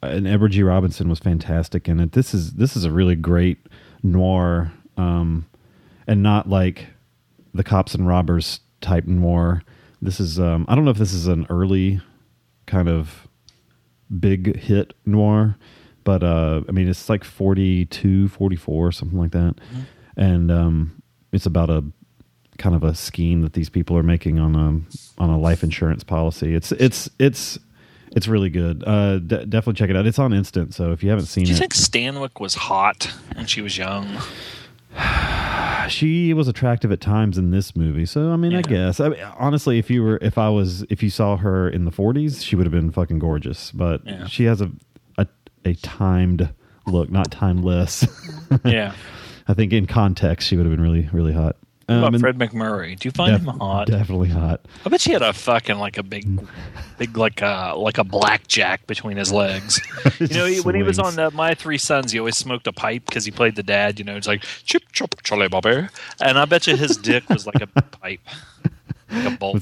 [0.01, 0.63] and Edward G.
[0.63, 2.11] Robinson was fantastic in it.
[2.11, 3.57] This is this is a really great
[4.03, 5.45] noir, um,
[6.07, 6.87] and not like
[7.53, 9.63] the cops and robbers type noir.
[10.01, 12.01] This is um, I don't know if this is an early
[12.67, 13.27] kind of
[14.19, 15.57] big hit noir,
[16.03, 19.55] but uh, I mean it's like 42, 44, something like that,
[20.15, 21.83] and um, it's about a
[22.59, 26.03] kind of a scheme that these people are making on a on a life insurance
[26.03, 26.53] policy.
[26.53, 27.57] It's it's it's
[28.11, 28.83] it's really good.
[28.85, 30.05] Uh, de- definitely check it out.
[30.05, 33.09] It's on Instant, so if you haven't seen Do you it, think Stanwyck was hot
[33.35, 34.05] when she was young?
[35.87, 38.05] she was attractive at times in this movie.
[38.05, 38.99] So I mean, I guess.
[38.99, 41.91] I mean, honestly, if you were, if I was, if you saw her in the
[41.91, 43.71] '40s, she would have been fucking gorgeous.
[43.71, 44.25] But Yeah.
[44.27, 44.71] she has a,
[45.17, 45.27] a
[45.65, 46.49] a timed
[46.87, 48.05] look, not timeless.
[48.65, 48.93] Yeah.
[49.47, 51.57] I think in context, she would have been really, really hot.
[51.87, 52.97] And Fred MacMurray?
[52.97, 53.87] Do you find def- him hot?
[53.87, 54.61] Definitely hot.
[54.85, 56.41] I bet she had a fucking like a big,
[56.97, 59.79] big like a like a blackjack between his legs.
[60.19, 62.71] You know, he, when he was on uh, My Three Sons, he always smoked a
[62.71, 63.99] pipe because he played the dad.
[63.99, 65.87] You know, it's like chip chop Charlie Bobby,
[66.21, 68.21] and I bet you his dick was like a pipe,
[69.13, 69.57] like a bowl.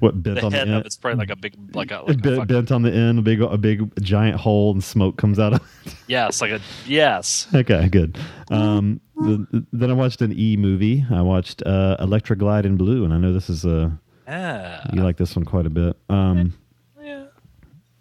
[0.00, 0.74] What bent The on the end?
[0.74, 3.22] of it's probably like a big like a, like bent, bent on the end, a
[3.22, 5.60] big, a big giant hole, and smoke comes out of.
[5.86, 5.94] it.
[6.06, 7.46] yes, like a yes.
[7.54, 8.18] okay, good.
[8.50, 11.04] Um, the, then I watched an E movie.
[11.10, 13.90] I watched uh, Electra Glide in Blue, and I know this is uh,
[14.26, 15.96] Yeah, you like this one quite a bit.
[16.08, 16.54] Um,
[17.02, 17.26] yeah.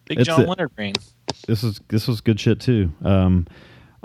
[0.06, 0.94] Big John a- Wintergreen.
[1.48, 2.92] this was this was good shit too.
[3.04, 3.48] Um,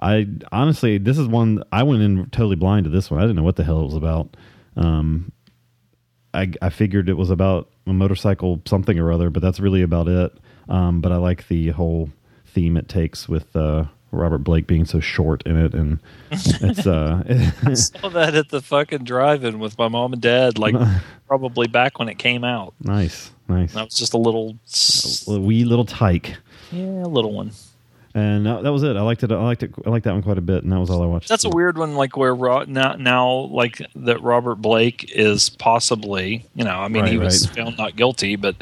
[0.01, 3.19] I honestly, this is one I went in totally blind to this one.
[3.19, 4.37] I didn't know what the hell it was about.
[4.77, 5.33] Um,
[6.39, 10.09] I I figured it was about a motorcycle something or other, but that's really about
[10.09, 10.33] it.
[10.69, 12.11] Um, but I like the whole
[12.47, 15.99] theme it takes with uh, Robert Blake being so short in it, and
[16.31, 17.23] it's uh,
[17.75, 20.75] Saw that at the fucking drive-in with my mom and dad, like
[21.29, 22.75] probably back when it came out.
[22.81, 26.37] nice, nice, That was just a little, s- a wee little tyke.
[26.73, 27.51] yeah, a little one.
[28.15, 28.97] And that, that was it.
[28.97, 29.31] I liked it.
[29.31, 29.71] I liked it.
[29.87, 31.29] I liked that one quite a bit, and that was all I watched.
[31.29, 36.45] That's a weird one, like where Ro- now, now, like that Robert Blake is possibly,
[36.55, 37.57] you know, I mean, he was right.
[37.57, 38.57] found not guilty, but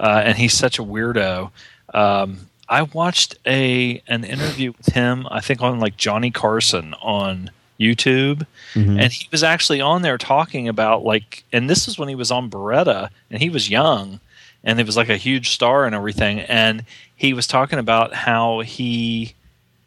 [0.00, 1.50] uh, and he's such a weirdo.
[1.92, 7.50] Um, I watched a an interview with him, I think on like Johnny Carson on
[7.78, 9.00] YouTube, Mm-hmm.
[9.00, 12.30] and he was actually on there talking about like, and this is when he was
[12.30, 14.18] on Baretta, and he was young,
[14.64, 16.84] and it was like a huge star and everything, and
[17.22, 19.34] he was talking about how he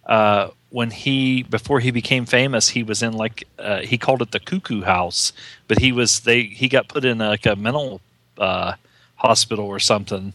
[0.06, 4.32] uh, when he before he became famous, he was in like uh, he called it
[4.32, 5.34] the cuckoo house,
[5.68, 8.00] but he was they he got put in like a mental
[8.38, 8.74] uh,
[9.16, 10.34] hospital or something.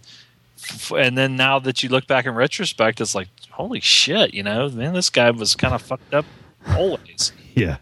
[0.95, 4.69] And then now that you look back in retrospect, it's like holy shit, you know,
[4.69, 6.27] man, this guy was kind of fucked up
[6.77, 7.33] always.
[7.55, 7.79] yeah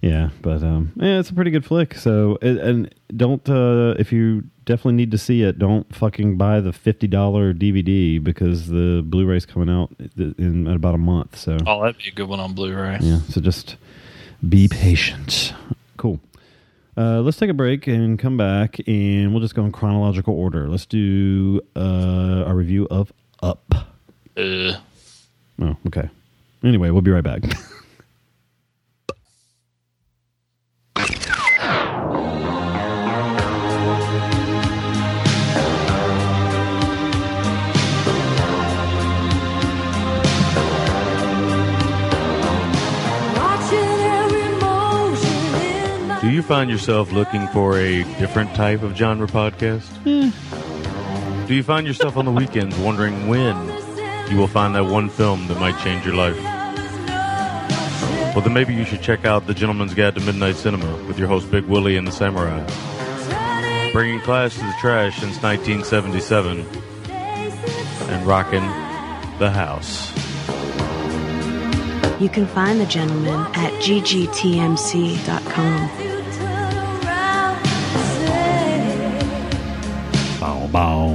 [0.00, 4.10] yeah but um yeah it's a pretty good flick so and- and don't uh if
[4.10, 7.08] you definitely need to see it don't fucking buy the $50
[7.58, 12.12] dvd because the blu-ray's coming out in about a month so Oh, that'd be a
[12.12, 12.98] good one on Blu-ray.
[13.00, 13.76] yeah so just
[14.48, 15.52] be patient
[15.96, 16.20] cool
[16.96, 20.68] uh, let's take a break and come back, and we'll just go in chronological order.
[20.68, 23.10] Let's do uh, a review of
[23.42, 23.64] Up.
[24.36, 24.74] Uh,
[25.58, 26.10] Oh, okay.
[26.62, 27.44] Anyway, we'll be right back.
[46.22, 49.88] Do you find yourself looking for a different type of genre podcast?
[50.04, 50.30] Hmm.
[51.48, 53.56] Do you find yourself on the weekends wondering when
[54.30, 56.40] you will find that one film that might change your life?
[58.36, 61.26] Well, then maybe you should check out The Gentleman's Guide to Midnight Cinema with your
[61.26, 62.64] host Big Willie and the Samurai.
[63.92, 66.64] Bringing class to the trash since 1977
[67.10, 68.62] and rocking
[69.40, 70.12] the house.
[72.20, 74.92] You can find the gentleman at ggtmc.com.
[80.72, 81.08] bow,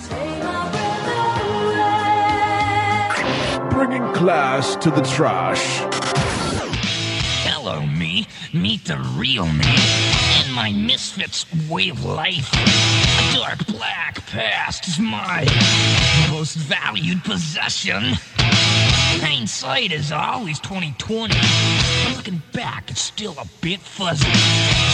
[0.00, 0.50] bow.
[3.70, 5.80] Bringing class to the trash.
[7.44, 8.26] Hello, me.
[8.52, 12.52] Meet the real me and my misfits way of life.
[12.52, 15.46] A dark black past is my
[16.30, 18.02] most valued possession.
[19.20, 21.34] Hindsight is always 2020.
[22.16, 24.30] Looking back, it's still a bit fuzzy.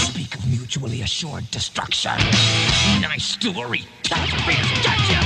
[0.07, 2.13] Speak of mutually assured destruction.
[3.01, 3.83] Nice story.
[4.03, 5.21] Taxpayers gotcha.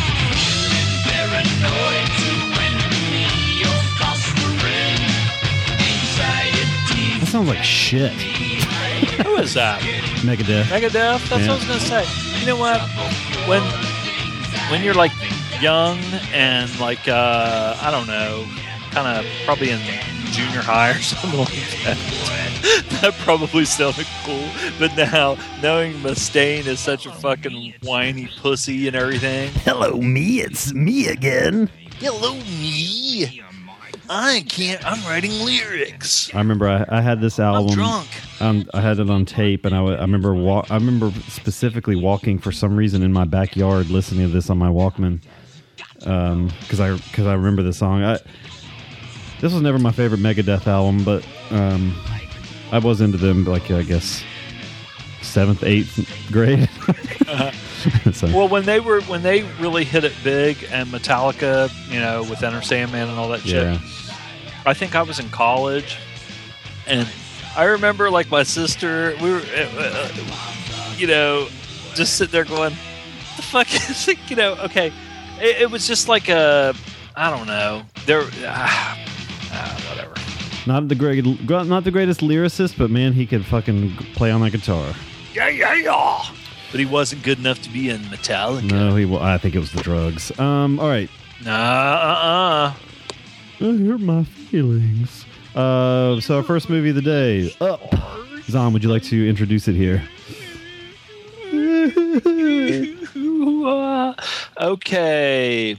[1.09, 2.33] Paranoid to
[2.63, 5.03] enemy of fostering
[5.79, 7.21] anxiety.
[7.21, 8.13] That sounds like shit.
[8.13, 9.81] who is that?
[10.23, 10.65] Megadeth.
[10.65, 11.29] Megadeth.
[11.29, 11.49] That's Yeah.
[11.49, 12.41] what I was gonna say.
[12.41, 12.81] You know what?
[13.49, 13.63] When
[14.71, 15.13] when you're like
[15.61, 15.99] young
[16.33, 18.45] and like uh, I don't know,
[18.93, 19.79] kind of probably in
[20.33, 21.49] junior high or something like
[21.85, 21.99] that.
[23.01, 24.49] that probably sounded cool.
[24.79, 29.51] But now knowing Mustaine is such a fucking whiny pussy and everything.
[29.65, 30.41] Hello, me.
[30.41, 31.71] It's me again.
[31.99, 33.43] Hello me.
[34.11, 34.85] I can't.
[34.85, 36.35] I'm writing lyrics.
[36.35, 37.73] I remember I, I had this album.
[37.73, 38.07] I'm album.
[38.09, 38.09] drunk.
[38.41, 42.39] Um, I had it on tape, and I, I remember wa- I remember specifically walking
[42.39, 45.21] for some reason in my backyard listening to this on my Walkman
[45.99, 48.03] because I because I remember the song.
[48.03, 48.19] I,
[49.43, 51.95] this was never my favorite Megadeth album, but um,
[52.71, 54.23] I was into them like I guess
[55.21, 56.71] seventh, eighth grade.
[58.15, 62.23] so, Well, when they were when they really hit it big and Metallica, you know,
[62.23, 64.17] with Enter Sandman and all that yeah, shit.
[64.65, 65.99] I think I was in college,
[66.87, 67.09] and
[67.57, 69.17] I remember like my sister.
[69.21, 71.49] We were, uh, uh, you know,
[71.95, 72.75] just sitting there going,
[73.37, 74.93] "The fuck is it?" You know, okay.
[75.41, 76.75] It, it was just like a,
[77.17, 77.83] I don't know.
[78.07, 78.99] There, ah,
[79.53, 80.15] ah, whatever.
[80.67, 84.51] not the great, not the greatest lyricist, but man, he could fucking play on that
[84.51, 84.95] guitar.
[85.35, 86.23] Yeah, yeah, yeah.
[86.71, 88.71] But he wasn't good enough to be in Metallica.
[88.71, 89.05] No, he.
[89.05, 90.37] wa- I think it was the drugs.
[90.39, 91.11] Um, all right.
[91.45, 92.75] Nah, uh, uh.
[93.61, 95.25] I hurt my feelings.
[95.55, 97.81] Uh, so our first movie of the day, Up.
[98.49, 100.03] Zon, would you like to introduce it here?
[104.61, 105.77] okay.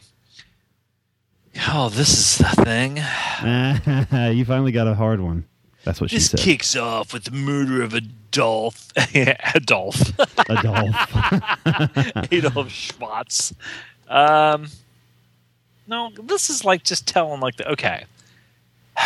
[1.70, 2.98] Oh, this is the thing.
[4.38, 5.46] you finally got a hard one.
[5.84, 6.40] That's what she This said.
[6.40, 8.88] kicks off with the murder of Adolf.
[9.56, 10.02] Adolf.
[10.50, 10.96] Adolf.
[12.32, 13.54] Adolf Schwartz.
[14.08, 14.68] Um,
[15.88, 18.06] no, this is like just telling like the okay.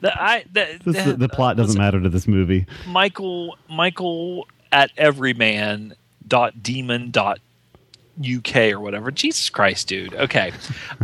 [0.00, 2.66] The, I the, This- the, the plot doesn't matter to this movie.
[2.86, 5.94] Michael Michael at everyman
[6.28, 7.38] dot demon dot
[8.20, 9.10] uk or whatever.
[9.10, 10.14] Jesus Christ, dude.
[10.14, 10.52] Okay.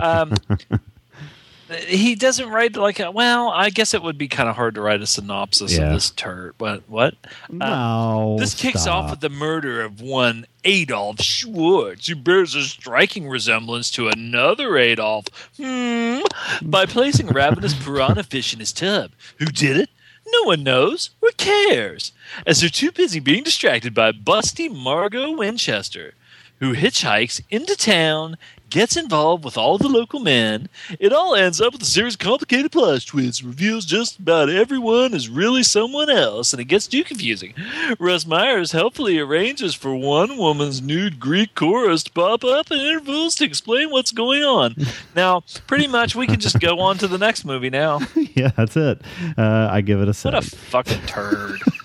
[0.01, 0.35] Um,
[1.87, 3.51] he doesn't write like a, well.
[3.51, 5.89] I guess it would be kind of hard to write a synopsis Yeah.
[5.89, 6.55] of this turd.
[6.59, 6.83] What?
[6.89, 7.15] What?
[7.49, 8.37] No.
[8.39, 13.91] This kicks off with the murder of one Adolf Schwartz, who bears a striking resemblance
[13.93, 15.27] to another Adolf.
[15.57, 16.21] Hmm.
[16.63, 19.13] By placing ravenous piranha fish in his tub.
[19.39, 19.91] Who did it?
[20.33, 22.13] No one knows or cares,
[22.47, 26.15] as they're too busy being distracted by busty Margot Winchester,
[26.61, 28.37] who hitchhikes into town,
[28.71, 30.69] gets involved with all the local men.
[31.01, 35.13] It all ends up with a series of complicated plot twists, reveals just about everyone
[35.13, 37.55] is really someone else, and it gets too confusing.
[37.99, 43.35] Russ Meyers helpfully arranges for one woman's nude Greek chorus to pop up in intervals
[43.37, 44.77] to explain what's going on.
[45.17, 48.01] Now, pretty much we can just go on to the next movie now.
[48.15, 49.03] yeah, that's it.
[49.37, 50.37] Uh, I give it a seven.
[50.37, 51.61] What a fucking turd.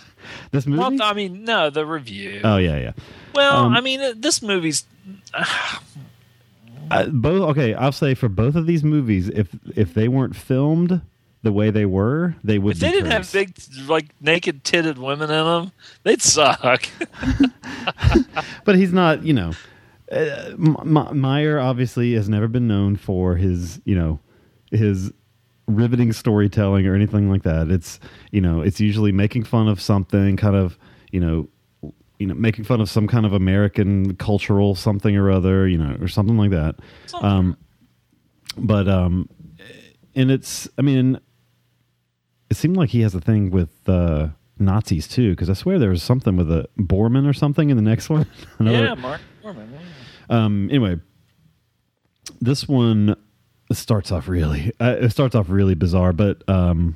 [0.56, 0.80] this movie?
[0.97, 2.41] Well, I mean, no, the review.
[2.43, 2.91] oh yeah, yeah.
[3.34, 4.86] Well, um, I mean, uh, this movie's
[6.91, 7.74] Uh, both okay.
[7.74, 11.01] I'll say for both of these movies, if if they weren't filmed
[11.41, 12.76] the way they were, they would.
[12.76, 13.56] if they didn't have big,
[13.88, 15.72] like naked titted women in them,
[16.03, 16.88] they'd suck.
[18.66, 19.24] but he's not.
[19.24, 19.51] You know,
[20.12, 23.82] uh, M- M- Meyer obviously has never been known for his.
[23.86, 24.20] You know,
[24.72, 25.12] his
[25.68, 27.70] riveting storytelling or anything like that.
[27.70, 27.99] It's
[28.32, 30.78] you know, it's usually making fun of something, kind of
[31.11, 31.47] you know,
[32.20, 35.97] you know, making fun of some kind of American cultural something or other, you know,
[36.01, 36.76] or something like that.
[37.22, 37.57] Um,
[38.57, 39.30] but um,
[40.16, 41.20] and it's I mean,
[42.49, 45.89] it seemed like he has a thing with uh, Nazis too, because I swear there
[45.89, 48.28] was something with a Bormann or something in the next one.
[48.59, 49.70] Yeah, Mark Norman.
[49.74, 50.45] yeah.
[50.45, 50.97] um, anyway,
[52.39, 53.16] this one
[53.74, 54.72] starts off really.
[54.80, 56.95] Uh, it starts off really bizarre, but um,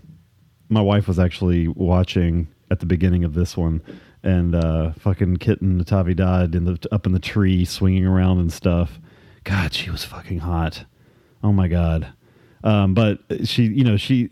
[0.69, 3.81] my wife was actually watching at the beginning of this one,
[4.23, 8.99] and uh, fucking kitten Natividad in the up in the tree, swinging around and stuff.
[9.43, 10.85] God, she was fucking hot.
[11.43, 12.13] Oh my god.
[12.63, 14.29] Um, but she, you know, she.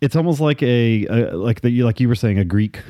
[0.00, 2.80] It's almost like a, a like the like you were saying a Greek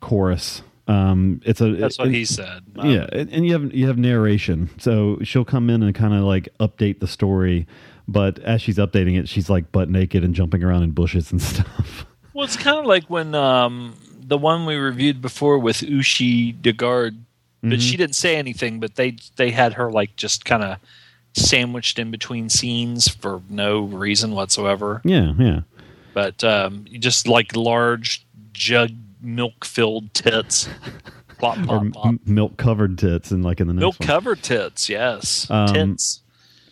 [0.00, 0.62] chorus.
[0.88, 2.62] Um, it's a That's what he said.
[2.76, 6.14] Um, yeah, and, and you have you have narration, so she'll come in and kind
[6.14, 7.66] of like update the story,
[8.08, 11.40] but as she's updating it, she's like butt naked and jumping around in bushes and
[11.52, 12.06] stuff.
[12.34, 17.16] Well, it's kind of like when um, the one we reviewed before with Uschi Digard,
[17.62, 17.78] but Mm-hmm.
[17.80, 20.76] she didn't say anything, but they they had her like just kind of
[21.32, 25.00] sandwiched in between scenes for no reason whatsoever.
[25.04, 25.60] yeah, yeah,
[26.14, 28.90] But um, just like large jug
[29.20, 30.68] milk filled tits,
[31.38, 32.14] plop or plop plop.
[32.26, 36.22] milk covered tits, and like in the Milk covered tits, yes, Um, tits.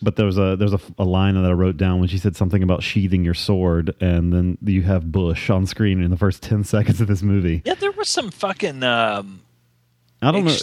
[0.05, 2.63] But there's a there's a, a line that I wrote down when she said something
[2.63, 6.63] about sheathing your sword, and then you have Bush on screen in the first ten
[6.75, 7.63] seconds of this movie.
[7.65, 8.83] Yeah, there was some fucking.
[8.83, 9.41] Um,
[10.21, 10.57] I don't know.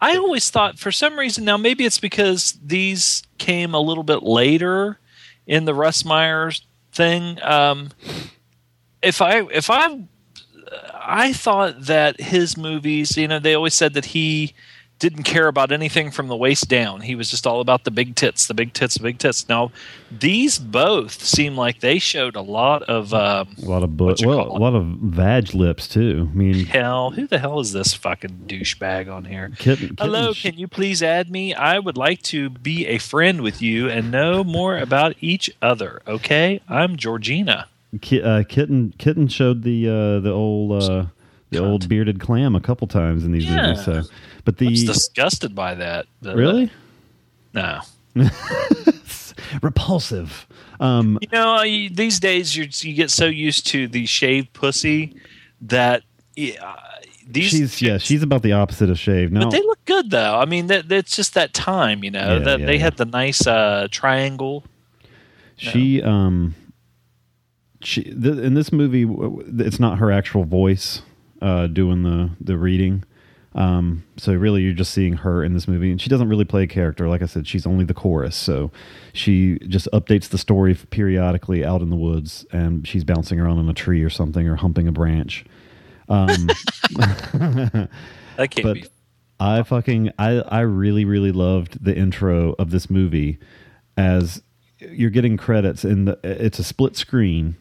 [0.00, 4.24] I always thought for some reason now maybe it's because these came a little bit
[4.24, 4.98] later
[5.46, 7.40] in the Russ Meyers thing.
[7.42, 7.90] Um,
[9.02, 10.02] if I if I
[10.94, 14.54] I thought that his movies, you know, they always said that he
[15.02, 17.00] didn't care about anything from the waist down.
[17.02, 19.48] He was just all about the big tits, the big tits, the big tits.
[19.48, 19.70] Now,
[20.10, 24.46] these both seem like they showed a lot of um, A lot of bu- well,
[24.48, 26.28] a lot of vag lips too.
[26.32, 27.10] I mean, hell.
[27.10, 29.50] Who the hell is this fucking douchebag on here?
[29.58, 31.52] kitten, Hello, sh- can you please add me?
[31.52, 36.00] I would like to be a friend with you and know more about each other.
[36.06, 37.66] Okay, I'm Georgina.
[38.00, 41.06] ki- uh, kitten kitten showed the uh, the old uh,
[41.50, 43.66] the old bearded clam a couple times in these Yeah.
[43.68, 43.84] movies.
[43.84, 44.02] So,
[44.44, 46.06] but I was disgusted by that.
[46.26, 46.70] uh, really
[47.54, 47.80] no.
[49.62, 50.46] repulsive.
[50.80, 55.14] Um, You know, you- these days you you get so used to the shaved pussy
[55.62, 56.02] that
[56.38, 56.74] uh,
[57.26, 57.50] these.
[57.50, 59.32] she's yeah, she's about the opposite of shaved.
[59.32, 60.38] No, But they look good though.
[60.38, 62.38] I mean, that that's just that time, you know.
[62.38, 64.64] Yeah, that yeah, they had the nice uh, triangle.
[65.56, 66.54] She um
[67.82, 69.06] she th- in this movie
[69.64, 71.02] it's not her actual voice
[71.40, 73.04] uh doing the the reading.
[73.54, 76.62] Um so really you're just seeing her in this movie and she doesn't really play
[76.62, 78.34] a character like I said she's only the chorus.
[78.34, 78.70] So
[79.12, 83.68] she just updates the story periodically out in the woods and she's bouncing around on
[83.68, 85.44] a tree or something or humping a branch.
[86.08, 86.48] Um
[88.36, 88.84] That can't but be.
[89.38, 93.38] I fucking I I really really loved the intro of this movie
[93.96, 94.42] as
[94.78, 97.56] you're getting credits and the, it's a split screen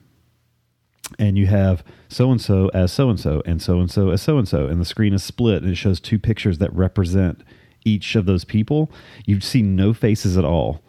[1.20, 4.22] and you have so and so as so and so and so and so as
[4.22, 7.42] so and so and the screen is split and it shows two pictures that represent
[7.86, 8.92] each of those people
[9.26, 10.82] you see no faces at all.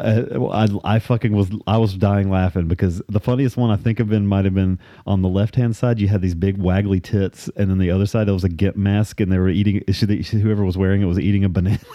[0.00, 3.98] Uh, I, I fucking was I was dying laughing because the funniest one I think
[3.98, 7.02] of been might have been on the left hand side you had these big waggly
[7.02, 9.82] tits and then the other side there was a gimp mask and they were eating
[9.88, 11.78] whoever was wearing it was eating a banana.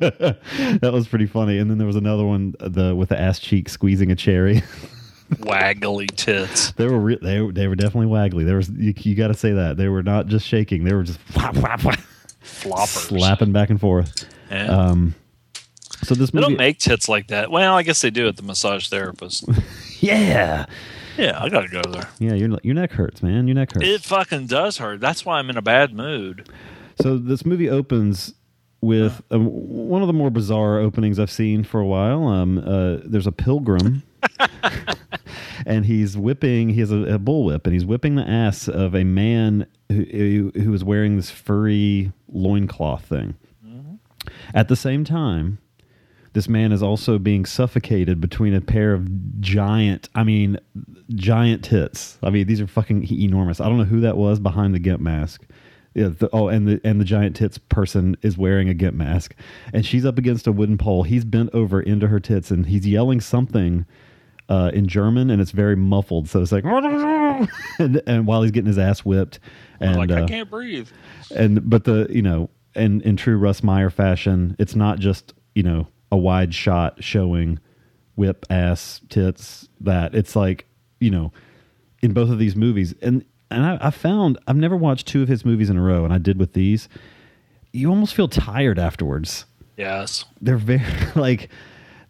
[0.00, 1.58] That was pretty funny.
[1.58, 4.62] And then there was another one the with the ass cheek squeezing a cherry
[5.32, 6.72] waggly tits.
[6.72, 9.34] they were re- they, were- they were definitely waggly there was you, you got to
[9.34, 11.80] say that they were not just shaking they were just flap, flap,
[12.42, 13.08] Floppers.
[13.08, 14.66] slapping back and forth Yeah.
[14.66, 15.14] um
[16.02, 17.50] so this they movie don't make tits like that.
[17.50, 19.44] Well, I guess they do at the massage therapist.
[20.00, 20.66] yeah
[21.16, 22.08] yeah, I gotta go there.
[22.18, 25.00] yeah your, your neck hurts man your neck hurts It fucking does hurt.
[25.00, 26.48] That's why I'm in a bad mood.
[27.00, 28.34] So this movie opens
[28.84, 32.26] with um, one of the more bizarre openings I've seen for a while.
[32.28, 34.02] Um, uh, there's a pilgrim,
[35.66, 36.70] and he's whipping.
[36.70, 40.52] He has a, a bullwhip, and he's whipping the ass of a man who, who,
[40.62, 43.34] who is wearing this furry loincloth thing.
[44.54, 45.58] At the same time,
[46.32, 50.58] this man is also being suffocated between a pair of giant, I mean,
[51.14, 52.18] giant tits.
[52.22, 53.60] I mean, these are fucking enormous.
[53.60, 55.44] I don't know who that was behind the gimp mask.
[55.94, 56.08] Yeah.
[56.08, 59.34] The, oh, and the and the giant tits person is wearing a gimp mask,
[59.72, 61.04] and she's up against a wooden pole.
[61.04, 63.86] He's bent over into her tits, and he's yelling something
[64.48, 66.28] uh, in German, and it's very muffled.
[66.28, 66.64] So it's like,
[67.78, 69.38] and, and while he's getting his ass whipped,
[69.80, 70.88] and like uh, I can't breathe.
[71.34, 75.62] and but the you know in in true Russ Meyer fashion, it's not just you
[75.62, 77.58] know a wide shot showing
[78.16, 79.68] whip ass tits.
[79.80, 80.66] That it's like
[81.00, 81.32] you know
[82.02, 85.28] in both of these movies, and and I, I found I've never watched two of
[85.28, 86.88] his movies in a row, and I did with these.
[87.72, 89.46] You almost feel tired afterwards.
[89.76, 90.24] Yes.
[90.40, 90.84] They're very
[91.14, 91.50] like.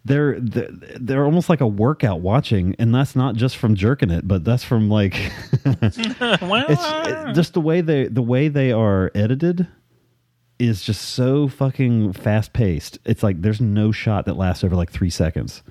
[0.07, 0.69] They're, they're
[0.99, 4.63] they're almost like a workout watching, and that's not just from jerking it, but that's
[4.63, 5.15] from like
[5.65, 9.67] it's uh, just the way they the way they are edited
[10.59, 12.99] is just so fucking fast paced.
[13.03, 15.63] It's like there's no shot that lasts over like three seconds,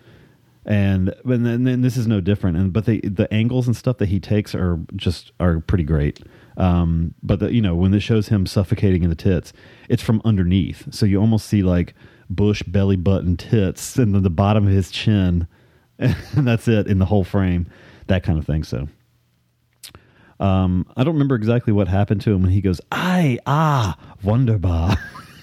[0.67, 2.57] and but then, this is no different.
[2.57, 6.21] And but the the angles and stuff that he takes are just are pretty great.
[6.57, 9.53] Um, but the, you know when it shows him suffocating in the tits,
[9.89, 11.95] it's from underneath, so you almost see like
[12.31, 15.47] bush belly button tits and then the bottom of his chin,
[15.99, 17.67] and that's it in the whole frame,
[18.07, 18.65] that kind of thing.
[18.65, 18.89] So.
[20.41, 24.97] Um, I don't remember exactly what happened to him when he goes, "I ah wunderbar."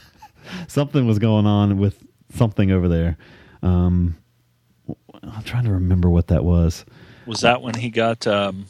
[0.67, 2.03] something was going on with
[2.33, 3.17] something over there.
[3.63, 4.17] Um,
[5.23, 6.85] I'm trying to remember what that was.
[7.25, 8.65] was that when he got um,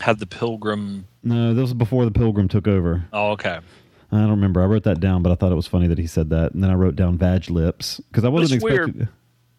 [0.00, 1.06] had the pilgrim?
[1.22, 3.04] No, this was before the Pilgrim took over.
[3.12, 3.60] Oh, okay.
[4.10, 4.60] I don't remember.
[4.60, 6.62] I wrote that down, but I thought it was funny that he said that, and
[6.62, 8.88] then I wrote down "vag lips" because I wasn't It's weird.
[8.88, 9.08] expecting.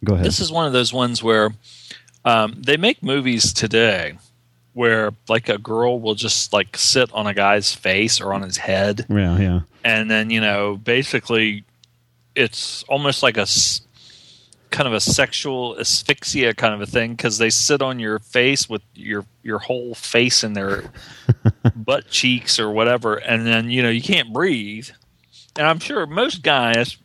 [0.03, 0.25] Go ahead.
[0.25, 1.51] This is one of those ones where
[2.25, 4.17] um, they make movies today
[4.73, 8.57] where like a girl will just like sit on a guy's face or on his
[8.57, 9.59] head yeah, yeah.
[9.84, 11.63] and then you know basically
[12.36, 13.45] it's almost like a
[14.74, 18.67] kind of a sexual asphyxia kind of a thing because they sit on your face
[18.67, 20.91] with your your whole face in their
[21.76, 24.89] butt cheeks or whatever, and then you know you can't breathe.
[25.55, 26.97] And I'm sure most guys,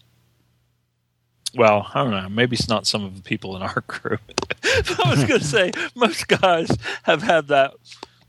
[1.54, 4.22] well, I don't know, maybe it's not some of the people in our group.
[4.64, 6.70] I was going to say most guys
[7.02, 7.74] have had that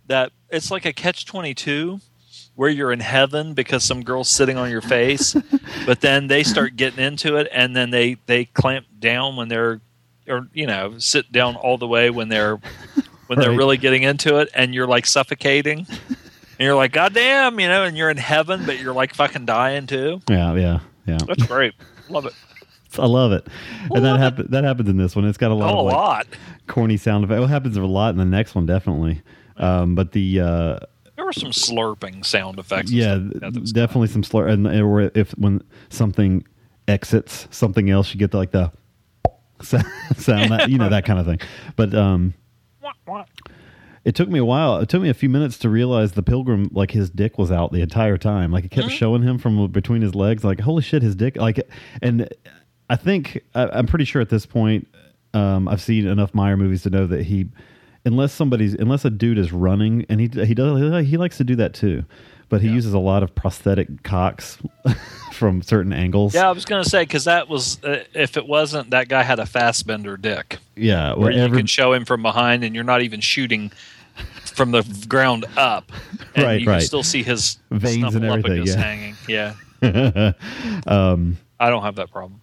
[0.07, 2.01] that it's like a catch twenty two
[2.59, 5.33] where you're in heaven because some girl's sitting on your face,
[5.85, 9.79] but then they start getting into it, and then they they clamp down when they're,
[10.27, 12.57] or you know, sit down all the way when they're
[13.27, 13.57] when they're Right.
[13.57, 17.85] really getting into it, and you're like suffocating, and you're like, God damn, you know,
[17.85, 20.19] and you're in heaven, but you're like fucking dying too.
[20.29, 21.17] Yeah, yeah, yeah.
[21.25, 21.75] That's great,
[22.09, 22.33] love it.
[22.97, 23.47] I love it.
[23.93, 24.49] And that happens.
[24.49, 25.23] That happens in this one.
[25.23, 26.27] It's got a lot Oh, of a like, lot.
[26.67, 27.41] corny sound effects.
[27.41, 29.21] It happens a lot in the next one, definitely.
[29.55, 30.79] Um, but the uh, There
[31.29, 32.91] were some slurping sound effects.
[32.91, 34.47] yeah, stuff like that that was definitely some slur.
[34.47, 36.45] And or if when something
[36.87, 38.71] exits something else, you get the, like the
[40.17, 41.39] sound that you know that kind of thing.
[41.75, 42.33] But um,
[44.05, 44.77] it took me a while.
[44.77, 47.71] It took me a few minutes to realize the pilgrim, like his dick was out
[47.71, 48.51] the entire time.
[48.51, 50.43] Like it kept showing him from between his legs.
[50.43, 51.35] Like holy shit, his dick.
[51.35, 51.59] Like,
[52.01, 52.27] and
[52.89, 54.87] I think I, I'm pretty sure at this point,
[55.33, 57.47] um, I've seen enough Meyer movies to know that he,
[58.05, 61.55] unless somebody's, unless a dude is running, and he he does he likes to do
[61.57, 62.03] that too,
[62.49, 64.57] but he uses a lot of prosthetic cocks
[65.33, 66.33] from certain angles.
[66.33, 69.39] Yeah, I was gonna say because that was uh, if it wasn't that guy had
[69.39, 70.57] a Fassbender dick.
[70.75, 71.13] yeah.
[71.13, 73.71] where you can show him from behind and you're not even shooting
[74.45, 75.91] from the ground up.
[76.35, 78.75] And Right, you can still see his Veins and everything, yeah.
[78.75, 79.15] hanging.
[79.27, 79.53] Yeah.
[80.87, 82.41] um, I don't have that problem.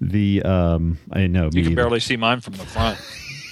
[0.00, 1.82] the um, I know You me can either.
[1.82, 2.98] barely see mine from the front.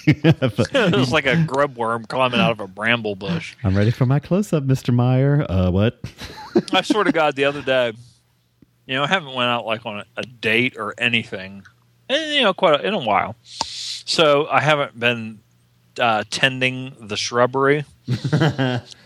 [0.09, 3.57] it was like a grub worm climbing out of a bramble bush.
[3.65, 4.95] I'm ready for my close up, Mr.
[4.95, 5.45] Meyer.
[5.49, 6.01] Uh, what?
[6.73, 7.93] I swear to God, the other day,
[8.87, 11.65] you know, I haven't went out like on a, a date or anything,
[12.09, 13.35] and you know, quite a, in a while.
[13.43, 15.41] So I haven't been
[15.99, 17.85] uh, tending the shrubbery,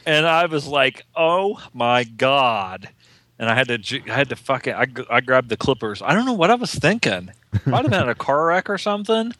[0.04, 2.90] and I was like, "Oh my God!"
[3.38, 6.02] And I had to, I had to fuck fucking, I grabbed the clippers.
[6.02, 7.30] I don't know what I was thinking.
[7.64, 9.32] Might have been a car wreck or something.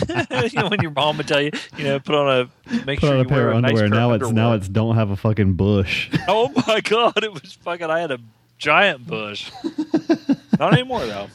[0.52, 3.06] you know, when your mom would tell you, you know, put on a, make Put
[3.06, 3.88] sure on you a pair wear of a nice underwear.
[3.88, 4.34] now it's underwear.
[4.34, 6.10] now it's don't have a fucking bush.
[6.28, 7.88] Oh my god, it was fucking.
[7.90, 8.18] I had a
[8.58, 9.50] giant bush.
[10.58, 11.28] Not anymore though.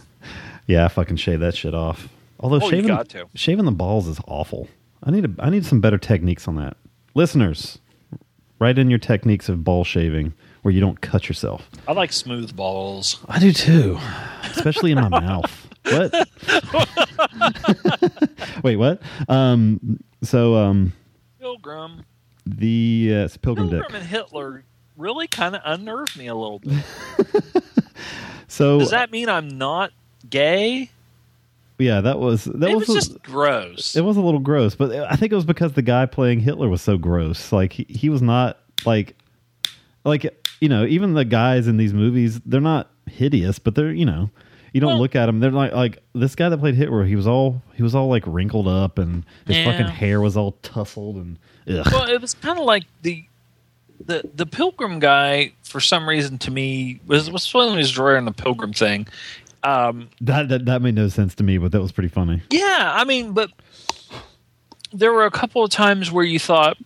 [0.67, 2.07] yeah, I fucking shave that shit off.
[2.39, 2.97] Although Oh, shaving
[3.35, 4.67] shaving the balls is awful.
[5.03, 6.75] I need a, I need some better techniques on that.
[7.15, 7.79] Listeners,
[8.59, 11.69] write in your techniques of ball shaving where you don't cut yourself.
[11.87, 13.19] I like smooth balls.
[13.29, 13.97] I do too,
[14.43, 15.67] especially in my mouth.
[15.85, 16.13] What?
[18.63, 19.01] Wait, what?
[19.27, 20.93] Um, so um,
[21.39, 22.05] Pilgrim,
[22.45, 23.99] the uh, it's Pilgrim Pilgrim Dick.
[24.01, 24.63] and Hitler
[24.97, 26.83] really kind of unnerved me a little bit.
[28.49, 29.91] So Does that mean I'm not
[30.29, 30.89] gay?
[31.77, 33.95] yeah, that was that it was, was a- just gross.
[33.95, 36.67] It was a little gross, but I think it was because the guy playing Hitler
[36.67, 37.53] was so gross.
[37.53, 39.15] Like he, he was not like
[40.03, 40.25] like
[40.59, 44.29] you know, even the guys in these movies, they're not hideous, but they're, you know,
[44.73, 47.15] you don't Well- look at them, they're like like this guy that played Hitler, he
[47.15, 49.65] was all he was all like wrinkled up and his Yeah.
[49.71, 51.37] fucking hair was all tousled and
[51.69, 51.87] ugh.
[51.91, 53.25] well, it was kind of like the
[54.05, 55.53] the the Pilgrim guy.
[55.63, 59.07] For some reason, to me, was was when his was drawing the Pilgrim thing.
[59.61, 62.41] Um, That, that that made no sense to me, but that was pretty funny.
[62.49, 63.51] Yeah, I mean, but
[64.93, 66.77] there were a couple of times where you thought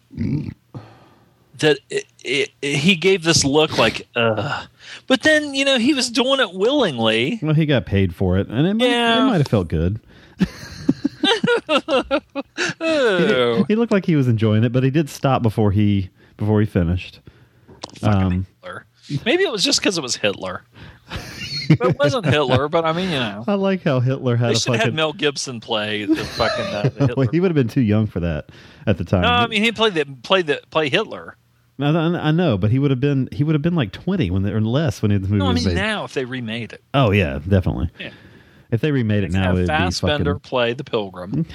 [1.59, 4.67] that it, it, he gave this look like, Ugh.
[5.07, 7.39] But then you know he was doing it willingly.
[7.41, 9.23] Well, he got paid for it, and it might, Yeah.
[9.23, 9.99] it might have felt good.
[12.81, 13.65] Ew.
[13.67, 16.65] He looked like he was enjoying it, but he did stop before he before he
[16.65, 17.19] finished.
[18.01, 18.85] Um, Hitler.
[19.25, 20.63] Maybe it was just because it was Hitler.
[21.69, 24.59] It wasn't Hitler, but I mean, you know, I like how Hitler had they a
[24.59, 24.93] should have had.
[24.93, 27.13] Mel Gibson play the fucking uh, the Hitler.
[27.17, 28.49] well, he would have been too young for that
[28.85, 29.21] at the time.
[29.21, 31.37] no, I mean he played the played the play Hitler.
[31.85, 34.43] I, I- know, but he would have been he would have been like twenty when
[34.43, 35.75] they, or less when the movie No, I mean made.
[35.75, 37.89] now if they remade it, Oh yeah, definitely.
[37.99, 38.11] Yeah.
[38.71, 40.49] If they remade it now, it'd be Fassbender fucking.
[40.49, 41.45] play the Pilgrim,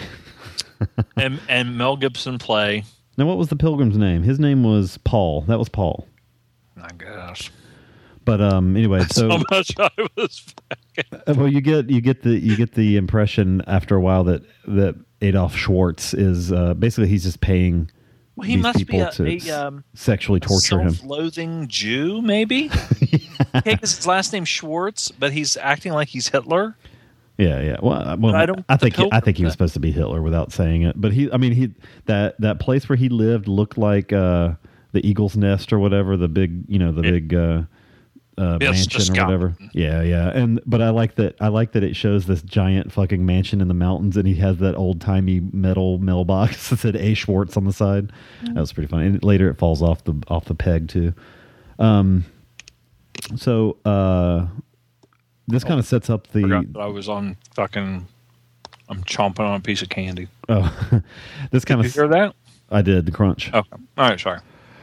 [1.17, 2.85] and and Mel Gibson play.
[3.17, 4.23] Now, what was the pilgrim's name?
[4.23, 5.41] His name was Paul.
[5.49, 6.07] That was Paul.
[6.81, 7.51] I guess.
[8.25, 10.55] But um, anyway, so So much I was.
[11.27, 14.43] Uh, well, you get you get the you get the impression after a while that
[14.69, 17.91] that Adolf Schwartz is uh, basically he's just paying
[18.39, 20.91] Well, he must be a, a um, sexually torture him.
[20.91, 22.71] self-loathing Jew, maybe.
[23.55, 26.77] Okay, 'cause his last name's Schwartz, but he's acting like he's Hitler.
[27.39, 27.77] Yeah, yeah.
[27.81, 29.91] Well, uh, well I don't- I think he, I think he was supposed to be
[29.93, 31.01] Hitler without saying it.
[31.01, 31.71] But he, I mean, he
[32.07, 34.55] that that place where he lived looked like uh,
[34.93, 36.17] the Eagle's Nest or whatever.
[36.17, 37.63] The big, you know, the big uh,
[38.39, 39.57] uh, Yes, mansion just or whatever.
[39.73, 40.29] Yeah, yeah.
[40.31, 41.37] And but I like that.
[41.41, 44.59] I like that it shows this giant fucking mansion in the mountains, and he has
[44.59, 48.13] that old timey metal mailbox that said A Schwartz on the side.
[48.45, 49.07] That was pretty funny.
[49.07, 51.13] And later, it falls off the off the peg too.
[51.79, 52.25] Um.
[53.37, 54.47] So uh,
[55.49, 58.07] this kind of sets up the Forgot I was on fucking.
[58.91, 60.29] I'm chomping on a piece of candy.
[60.49, 60.65] oh,
[61.51, 62.35] this kind Did you of hear that?
[62.71, 63.51] I did the crunch.
[63.53, 64.19] Oh, All right.
[64.19, 64.41] Sorry.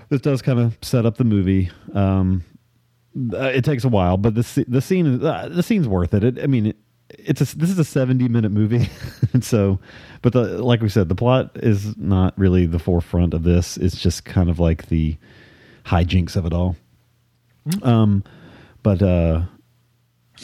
[0.09, 1.71] this does kind of set up the movie.
[1.93, 2.43] Um,
[3.33, 6.23] uh, it takes a while, but the the scene uh, the scene's worth it.
[6.23, 6.77] it I mean, it,
[7.09, 8.89] it's a, this is a seventy minute movie,
[9.33, 9.79] and so,
[10.21, 13.77] but the like we said, the plot is not really the forefront of this.
[13.77, 15.17] It's just kind of like the
[15.85, 16.75] hijinks of it all.
[17.83, 18.23] Um,
[18.83, 19.43] but uh,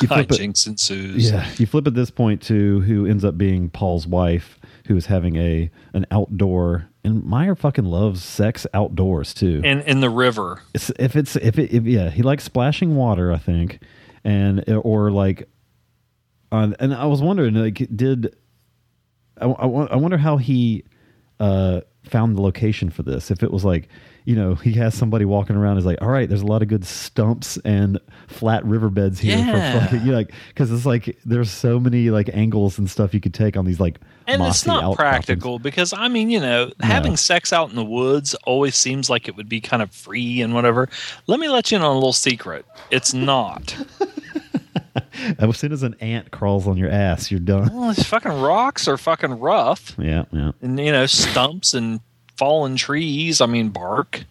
[0.02, 1.30] you flip it- Hijinks ensues.
[1.32, 5.08] yeah, you flip at this point to who ends up being Paul's wife, who is
[5.08, 6.88] having a an outdoor.
[7.04, 9.62] And Meyer fucking loves sex outdoors too.
[9.64, 10.62] And in the river.
[10.74, 13.80] It's, if it's if it if, yeah, he likes splashing water, I think,
[14.24, 15.50] and or like,
[16.52, 18.36] on and I was wondering like did
[19.40, 20.84] I, I, I wonder how he
[21.40, 23.88] uh found the location for this if it was like
[24.26, 26.68] you know he has somebody walking around is like all right there's a lot of
[26.68, 29.80] good stumps and flat riverbeds here Yeah.
[29.80, 33.14] for fucking you know, like because it's like there's so many like angles and stuff
[33.14, 36.72] you could take on these like And it's not practical because I mean, you know,
[36.80, 40.42] having sex out in the woods always seems like it would be kind of free
[40.42, 40.90] and whatever.
[41.28, 42.66] Let me let you in on a little secret.
[42.92, 43.76] It's not.
[45.40, 48.88] as soon as an ant crawls on your ass you're done well, these fucking rocks
[48.88, 52.02] are fucking rough, yeah yeah and you know, stumps and
[52.42, 53.40] fallen trees.
[53.40, 54.24] I mean, bark.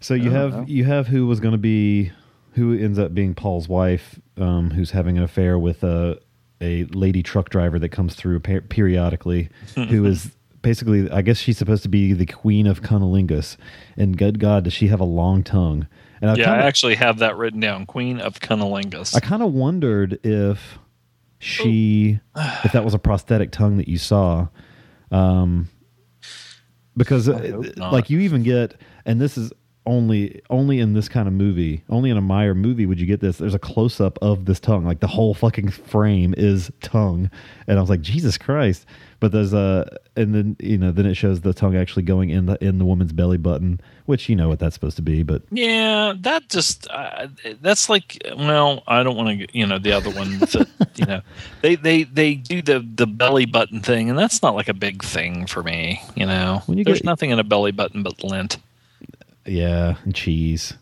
[0.00, 2.10] So you have you have who was going to be
[2.54, 6.18] who ends up being Paul's wife, um, who's having an affair with a
[6.64, 10.30] a lady truck driver that comes through per- periodically, who is
[10.62, 13.56] basically I guess she's supposed to be the queen of cunnilingus,
[13.96, 15.86] and good God, does she have a long tongue?
[16.20, 17.84] And I yeah, kinda, I actually have that written down.
[17.84, 19.14] Queen of Cunnilingus.
[19.14, 20.78] I kind of wondered if
[21.38, 22.18] she
[22.64, 24.48] if that was a prosthetic tongue that you saw
[25.10, 25.68] um
[26.96, 27.28] because
[27.76, 29.52] like you even get and this is
[29.86, 33.20] only only in this kind of movie only in a Meyer movie would you get
[33.20, 37.30] this there's a close up of this tongue like the whole fucking frame is tongue
[37.66, 38.86] and I was like Jesus Christ
[39.20, 42.46] but there's a and then you know then it shows the tongue actually going in
[42.46, 45.42] the in the woman's belly button which you know what that's supposed to be but
[45.50, 47.28] Yeah, that just uh,
[47.60, 51.20] that's like well, I don't want to you know the other one that you know
[51.62, 55.02] they they they do the the belly button thing and that's not like a big
[55.02, 56.62] thing for me, you know.
[56.66, 58.56] When you There's get- nothing in a belly button but lint.
[59.46, 60.74] Yeah and cheese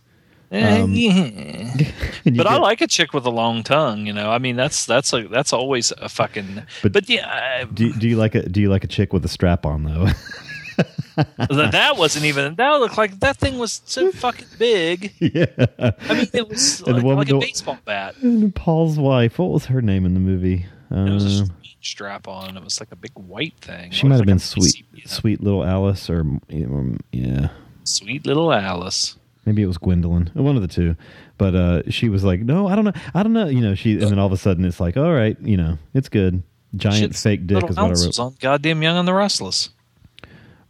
[0.55, 4.31] Eh, Um, you But I like a chick with a long tongue, you know.
[4.31, 6.63] I mean, that's that's a that's always a fucking.
[6.83, 9.29] But- But, yeah, do, do you like a do you like a chick with a
[9.29, 10.09] strap on though
[11.17, 12.55] I, that wasn't even.
[12.57, 15.13] That looked like that thing was so fucking big.
[15.21, 15.47] yeah
[15.79, 18.17] I mean, it was And like, woman like a baseball bat.
[18.23, 20.67] And Paul's wife, what was her name in the movie?
[20.91, 21.47] It was a Uh,
[21.81, 22.57] strap on.
[22.59, 23.91] It was like a big white thing.
[23.91, 27.49] she might have been like a sweet, PCB, sweet little Alice, or um, yeah,
[27.85, 29.17] Sweet little Alice.
[29.45, 30.97] maybe it was Gwendolyn, one of the two.
[31.39, 33.93] But uh, she was like, "No, I don't know, I don't know." You know, she,
[33.95, 36.43] and then all of a sudden, it's like, "All right, you know, it's good."
[36.77, 37.91] Giant Shit's fake dick is what I wrote.
[38.07, 39.71] was on goddamn Young and the Restless.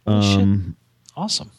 [0.07, 0.41] Holy shit.
[0.41, 0.75] Um,
[1.15, 1.51] Awesome.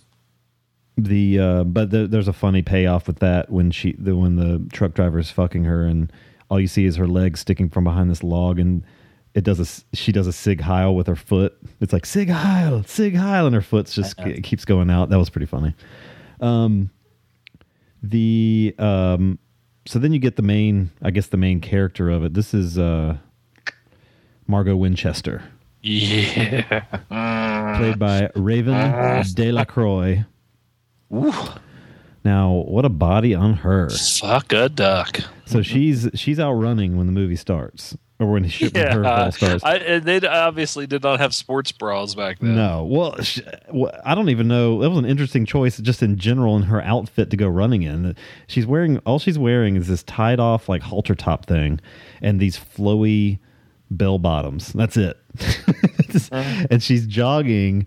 [0.98, 4.66] the uh, but the, there's a funny payoff with that when she the when the
[4.72, 6.12] truck driver is fucking her and
[6.50, 8.82] all you see is her leg sticking from behind this log and
[9.34, 11.56] it does a she does a sig heil with her foot.
[11.80, 15.10] It's like sig heil sig heil and her foot's just it keeps going out.
[15.10, 15.74] That was pretty funny.
[16.40, 16.90] Um
[18.02, 19.38] the um
[19.86, 22.34] so then you get the main i guess the main character of it.
[22.34, 23.16] This is uh
[24.46, 25.42] margot winchester.
[25.82, 26.80] Yeah.
[27.78, 30.24] played by raven de la croix
[31.12, 31.32] Ooh,
[32.24, 33.90] now what a body on her.
[33.90, 35.20] Fuck a duck.
[35.46, 39.16] So she's she's out running when the movie starts, or when, she, when her Yeah,
[39.22, 39.64] fall starts.
[39.64, 42.54] I, and they obviously did not have sports bras back then.
[42.54, 43.40] no, well, sh
[43.72, 44.80] well, I don't even know.
[44.80, 48.14] That was an interesting choice, just in general, in her outfit to go running in.
[48.46, 51.80] She's wearing all she's wearing is this tied off like halter top thing,
[52.22, 53.38] and these flowy
[53.90, 54.72] bell bottoms.
[54.72, 55.18] That's it.
[56.30, 56.66] Uh-huh.
[56.70, 57.86] and she's jogging,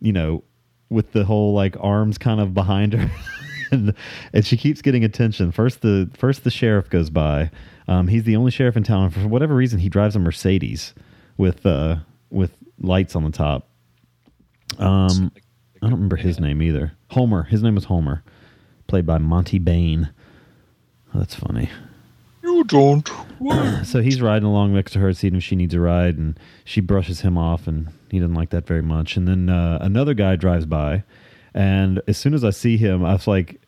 [0.00, 0.44] you know,
[0.90, 3.10] with the whole like arms kind of behind her.
[3.70, 3.94] and,
[4.34, 5.52] and she keeps getting attention.
[5.52, 7.50] First the first the sheriff goes by.
[7.88, 9.04] Um, he's the only sheriff in town.
[9.04, 10.94] And for whatever reason, he drives a Mercedes
[11.36, 11.96] with uh,
[12.30, 13.68] with lights on the top.
[14.78, 15.32] Um,
[15.82, 16.92] I don't remember his name either.
[17.10, 17.42] Homer.
[17.44, 18.22] His name was Homer,
[18.86, 20.10] played by Monte Bane.
[21.14, 21.68] Oh, that's funny.
[22.42, 23.08] You don't.
[23.84, 26.80] So he's riding along next to her, seeing if she needs a ride, and she
[26.80, 29.16] brushes him off, and he doesn't like that very much.
[29.16, 31.02] And then uh, another guy drives by,
[31.52, 33.60] and as soon as I see him, I was like,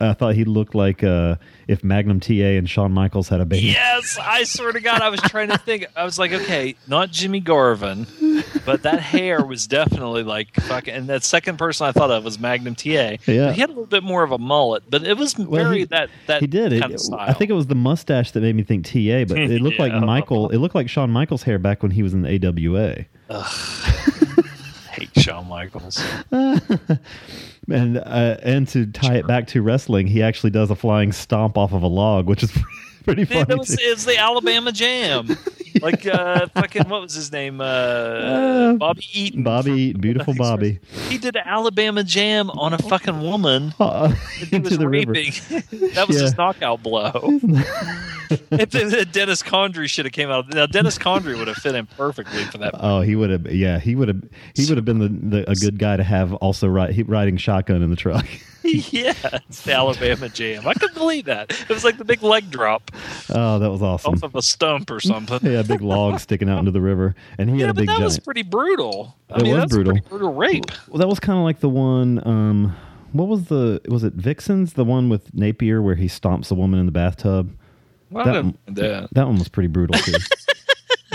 [0.00, 1.36] I thought he looked like uh,
[1.70, 3.68] if Magnum TA and Shawn Michaels had a baby.
[3.68, 5.86] Yes, I swear to God, I was trying to think.
[5.94, 8.06] I was like, okay, not Jimmy Garvin,
[8.66, 10.92] but that hair was definitely like fucking.
[10.92, 12.88] And that second person I thought of was Magnum TA.
[13.26, 13.52] Yeah.
[13.52, 15.84] He had a little bit more of a mullet, but it was Well, very he-
[15.84, 16.72] that that he did.
[16.72, 17.20] It, of style.
[17.20, 19.92] I think it was the mustache that made me think TA, but it looked like
[19.94, 20.50] Michael.
[20.50, 23.04] It looked like Shawn Michaels' hair back when he was in the AWA.
[24.90, 26.02] hate Shawn Michaels.
[27.70, 31.56] And uh, and to tie it back to wrestling, he actually does a flying stomp
[31.56, 32.52] off of a log, which is
[33.04, 33.40] pretty funny.
[33.40, 33.76] Man, it was, too.
[33.80, 35.28] it's the Alabama Jam.
[35.80, 37.60] Like uh, fucking what was his name?
[37.60, 39.44] Uh, Bobby Eaton.
[39.44, 43.72] Bobby Eaton, beautiful Bobby, He did an Alabama Jam on a fucking woman.
[43.78, 45.12] uh, He into was the river.
[45.12, 46.22] that was Yeah.
[46.22, 47.12] his knockout blow.
[48.50, 51.86] if if Dennis Condrey should have came out, now Dennis Condrey would have fit in
[51.86, 52.72] perfectly for that.
[52.74, 53.46] Oh, he would have.
[53.50, 54.22] Yeah, he would have.
[54.56, 57.36] He would have been the, the a good guy to have also ri- he- riding
[57.36, 58.26] shotgun in the truck.
[58.92, 59.14] yeah,
[59.48, 60.66] it's the Alabama Jam.
[60.66, 61.50] I couldn't believe that.
[61.50, 62.90] It was like the big leg drop
[63.30, 64.14] Oh, that was awesome.
[64.14, 65.38] off of a stump or something.
[65.42, 67.80] yeah, a big log sticking out into the river, and he Yeah, had a but
[67.80, 68.04] big that giant.
[68.04, 69.16] was pretty brutal.
[69.30, 69.98] I It mean, was that's brutal.
[70.08, 70.64] brutal rape.
[70.88, 72.20] Well, that was kind of like the one.
[72.26, 72.76] Um,
[73.12, 73.80] what was the?
[73.88, 74.74] Was it Vixen's?
[74.74, 77.56] The one with Napier where he stomps a woman in the bathtub.
[78.10, 80.12] Well, That I that- That one was pretty brutal too.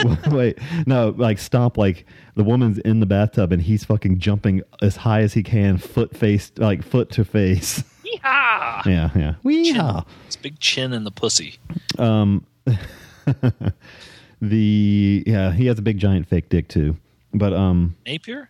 [0.32, 4.98] Wait, no, like stomp like the woman's in the bathtub and he's fucking jumping as
[4.98, 7.84] high as he can, foot face, like foot to face.
[8.06, 8.86] Yeehaw!
[8.86, 9.36] Yeah, yeah.
[9.44, 10.06] Weehaw.
[10.28, 11.56] It's big chin in the pussy.
[11.98, 12.46] Um,
[14.42, 16.98] the yeah, he has a big giant fake dick too.
[17.34, 18.50] But um, Napier?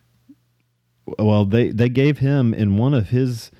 [1.20, 3.52] well, they they gave him in one of his.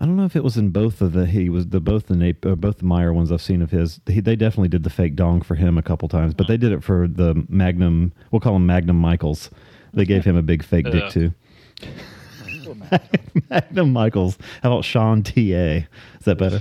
[0.00, 2.14] I don't know if it was in both of the he was the both the
[2.16, 4.00] Nape or both the Meyer ones I've seen of his.
[4.06, 6.70] He, they definitely did the fake dong for him a couple times, but they did
[6.72, 8.12] it for the Magnum.
[8.30, 9.50] We'll call him Magnum Michaels.
[9.92, 11.10] They gave him a big fake dick Uh.
[11.10, 11.34] too.
[13.50, 14.38] Magnum Michaels.
[14.62, 15.32] How about Sean Ta?
[15.40, 15.84] Is
[16.24, 16.60] that better?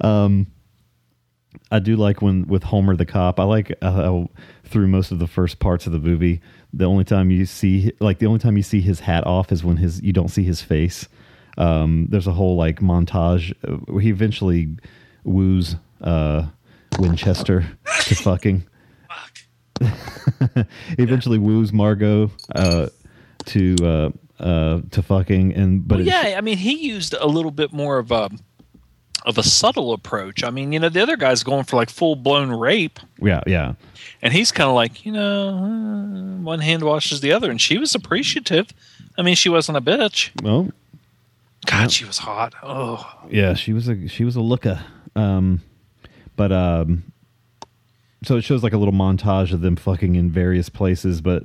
[0.00, 0.46] um,
[1.70, 3.40] I do like when with Homer the cop.
[3.40, 4.24] I like uh,
[4.64, 6.40] through most of the first parts of the movie,
[6.76, 9.64] the only time you see like the only time you see his hat off is
[9.64, 11.08] when his you don't see his face.
[11.58, 14.76] Um, there's a whole like montage uh, where he eventually
[15.24, 16.46] woos uh,
[16.98, 17.66] Winchester
[18.02, 18.64] to fucking.
[19.80, 22.88] he eventually woos Margot uh,
[23.46, 24.10] to uh,
[24.42, 27.98] uh, to fucking and but Well, yeah, I mean, he used a little bit more
[27.98, 28.30] of a
[29.26, 30.42] of a subtle approach.
[30.42, 33.74] I mean, you know, the other guy's going for like full blown rape, yeah yeah
[34.22, 37.78] and he's kind of like, you know, uh, one hand washes the other, and she
[37.78, 38.68] was appreciative.
[39.18, 40.30] I mean, she wasn't a bitch.
[40.42, 40.70] well
[41.66, 42.54] God, she was hot.
[42.62, 44.84] Oh, Yeah, she was a she was a looker.
[45.14, 45.62] Um,
[46.36, 47.04] but um,
[48.24, 51.20] so it shows like a little montage of them fucking in various places.
[51.20, 51.44] But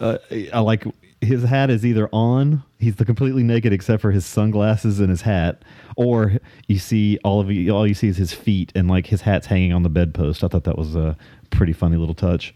[0.00, 0.18] uh,
[0.52, 0.84] I like
[1.20, 5.22] his hat is either on, he's the completely naked except for his sunglasses and his
[5.22, 5.62] hat,
[6.00, 9.20] or you see all of you all you see is his feet and like his
[9.20, 10.42] hat's hanging on the bedpost.
[10.42, 11.14] I thought that was a
[11.50, 12.54] pretty funny little touch.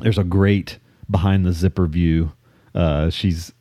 [0.00, 0.78] There's a great
[1.10, 2.32] behind the zipper view.
[2.74, 3.54] Uh, she's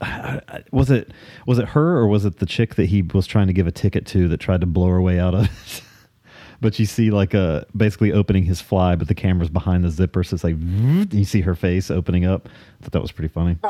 [0.72, 1.12] was it
[1.46, 3.72] was it her or was it the chick that he was trying to give a
[3.72, 5.82] ticket to that tried to blow her way out of it?
[6.62, 10.24] but you see like uh basically opening his fly, but the camera's behind the zipper,
[10.24, 10.56] so it's like
[11.12, 12.48] you see her face opening up.
[12.48, 13.58] I thought that was pretty funny.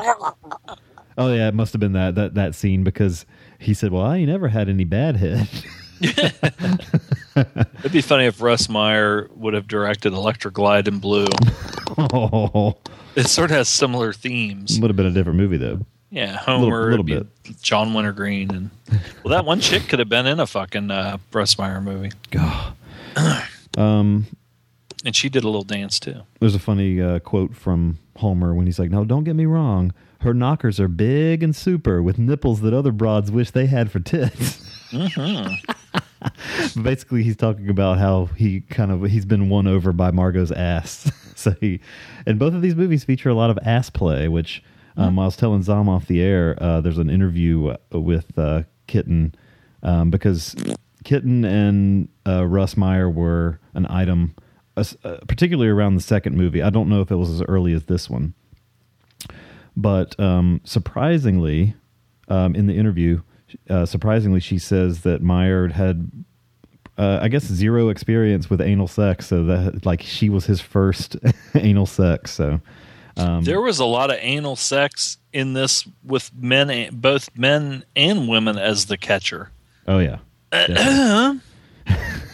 [1.18, 3.26] Oh yeah, it must have been that that that scene because
[3.62, 5.48] he said, "Well, I ain't never had any bad head."
[6.02, 11.26] it'd be funny if Russ Meyer would have directed Electra Glide in Blue.
[11.98, 12.76] oh,
[13.14, 14.80] It sort of has similar themes.
[14.80, 15.84] would have been a different movie though.
[16.10, 18.70] Yeah, Homer, a little it'd be John Wintergreen, and
[19.22, 22.74] well, that one chick could have been in a fucking uh, Russ Meyer movie, God.
[23.78, 24.26] Um,
[25.02, 26.20] and she did a little dance too.
[26.40, 29.94] There's a funny uh, quote from Homer when he's like, "No, don't get me wrong.
[30.22, 34.00] Her knockers are big and super with nipples that other broads wish they had for
[34.00, 34.60] tits."
[36.82, 41.10] Basically, he's talking about how he kind of he's been won over by Margot's ass.
[41.34, 41.80] so he,
[42.26, 44.28] and both of these movies feature a lot of ass play.
[44.28, 44.62] Which
[44.96, 46.56] um, I was telling Zom off the air.
[46.60, 49.34] Uh, there's an interview uh, with uh, Kitten
[49.82, 50.54] um, because
[51.04, 54.34] Kitten and uh, Russ Meyer were an item,
[54.76, 56.62] uh, uh, particularly around the second movie.
[56.62, 58.34] I don't know if it was as early as this one,
[59.76, 61.74] but um, surprisingly,
[62.28, 63.22] um, in the interview,
[63.68, 66.10] uh, surprisingly, she says that Meyer had,
[66.98, 69.26] uh, I guess, zero experience with anal sex.
[69.26, 71.16] So that like she was his first
[71.54, 72.30] anal sex.
[72.32, 72.60] So
[73.16, 78.28] Um, there was a lot of anal sex in this with men, both men and
[78.28, 79.50] women as the catcher.
[79.86, 80.18] oh yeah,
[80.50, 81.40] Definitely.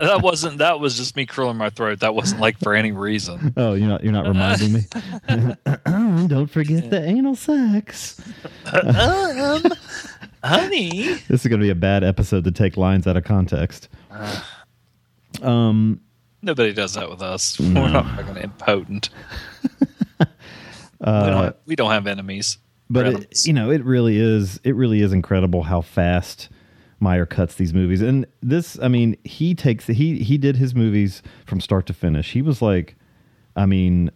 [0.00, 0.58] that wasn't.
[0.58, 2.00] That was just me curling my throat.
[2.00, 3.54] That wasn't like for any reason.
[3.58, 4.80] Oh, you're not you're not reminding me.
[6.28, 8.20] Don't forget the anal sex.
[8.72, 9.62] um,
[10.44, 11.14] honey.
[11.28, 13.88] This is going to be a bad episode to take lines out of context.
[15.42, 16.00] Um,
[16.42, 17.58] Nobody does that with us.
[17.58, 19.08] We're not fucking impotent.
[20.20, 20.26] we,
[21.00, 22.58] don't have, we don't have enemies.
[22.90, 24.60] but it, you know, it really is.
[24.62, 26.48] It really is incredible how fast
[27.00, 28.00] Meyer cuts these movies.
[28.02, 32.32] And this, I mean, he takes he he did his movies from start to finish.
[32.32, 32.96] He was like,
[33.54, 34.10] I mean,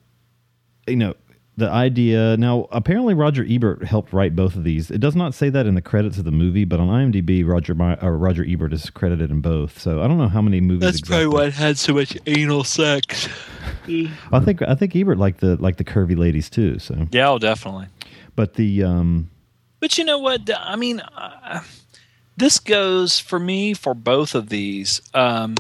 [0.87, 1.15] you know,
[1.57, 2.37] the idea.
[2.39, 4.91] Now, apparently, Roger Ebert helped write both of these.
[4.91, 7.75] It does not say that in the credits of the movie, but on IMDb, Roger
[7.75, 9.79] My, or Roger Ebert is credited in both.
[9.79, 10.81] So I don't know how many movies.
[10.81, 13.29] That's probably why it had so much anal sex.
[14.33, 14.63] I think.
[14.63, 16.79] I think Ebert liked the like the curvy ladies too.
[16.79, 17.87] So, Yeah, oh, definitely.
[18.37, 19.31] but the um,
[19.81, 20.49] But you know what?
[20.57, 21.61] I mean, uh,
[22.41, 25.01] this goes for me for both of these.
[25.15, 25.55] Um,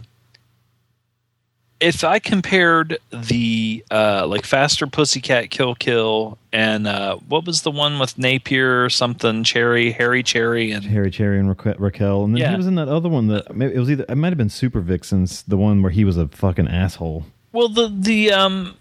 [1.78, 7.70] if I compared the uh, like Faster Pussycat Kill Kill and uh, what was the
[7.70, 12.40] one with Napier something Cherry Harry Cherry and Harry Cherry and Raque- Raquel, and then
[12.42, 12.50] Yeah.
[12.50, 14.50] he was in that other one that maybe it was either it might have been
[14.50, 17.24] Super Vixens, the one where he was a fucking asshole.
[17.52, 18.76] Well, the the um,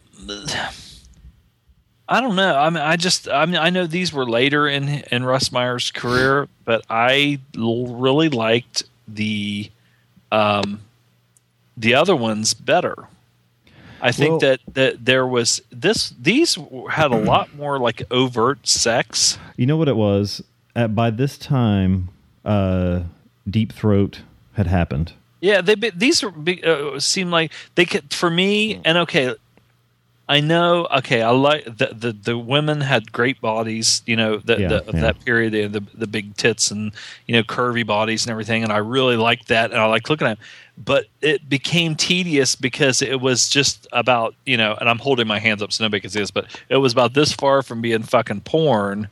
[2.12, 2.56] I don't know.
[2.58, 5.92] I mean, I just I mean, I know these were later in in Russ Meyer's
[5.92, 9.70] career, but I l- really liked the
[10.32, 10.82] um
[11.78, 13.08] the other ones better.
[14.02, 16.58] I think Well- that that there was this these
[16.90, 19.38] had a lot more like overt sex.
[19.56, 20.42] You know what it was?
[20.76, 22.10] At by this time,
[22.44, 23.02] uh,
[23.50, 24.22] Deep Throat
[24.54, 25.14] had happened.
[25.42, 28.82] Yeah, they be- these big, uh, seem like they could for me.
[28.84, 29.36] And okay,
[30.30, 30.88] I know.
[30.98, 34.04] Okay, I like the the, the women had great bodies.
[34.06, 35.02] You know, the, Yeah, the, yeah.
[35.02, 36.92] that period, they had the the big tits and
[37.26, 38.64] you know curvy bodies and everything.
[38.64, 40.38] And I really liked that, and I liked looking at.
[40.38, 40.46] Them.
[40.78, 45.40] But it became tedious because it was just about you know, and I'm holding my
[45.40, 48.04] hands up so nobody can see this, but it was about this far from being
[48.04, 49.10] fucking porn.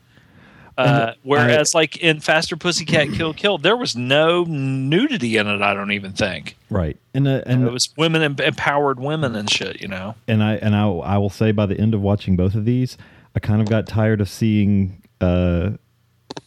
[0.77, 5.61] Uh, whereas, like in Faster Pussycat Kill Kill, there was no nudity in it.
[5.61, 9.49] I don't even think Right, and uh, and it was women em- empowered women and
[9.49, 9.81] shit.
[9.81, 12.53] You know, and I and I I will say by the end of watching both
[12.53, 12.97] of these,
[13.35, 15.71] I kind of got tired of seeing uh,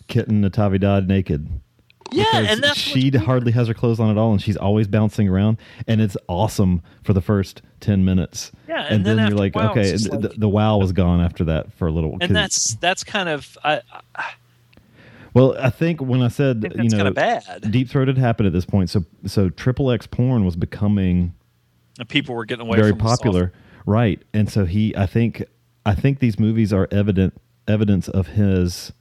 [0.07, 1.49] Kitten Natividad naked.
[2.13, 5.29] Yeah, and that's she hardly has her clothes on at all, and she's always bouncing
[5.29, 8.53] around, and it's awesome for the first ten minutes.
[8.69, 11.45] Yeah, and, and then then, you're like, okay, the, like- the wow was gone after
[11.45, 12.17] that for a little.
[12.21, 13.83] and that's that's kind of I,
[14.15, 14.33] I
[15.33, 17.71] well, I think when I said think you know bad.
[17.71, 21.35] deep throat had happened at this point, so so triple X porn was becoming
[22.09, 23.53] people were getting away very popular,
[23.87, 24.21] right?
[24.33, 25.45] And so he, I think,
[25.87, 27.35] I think these movies are evident
[27.69, 28.93] evidence of his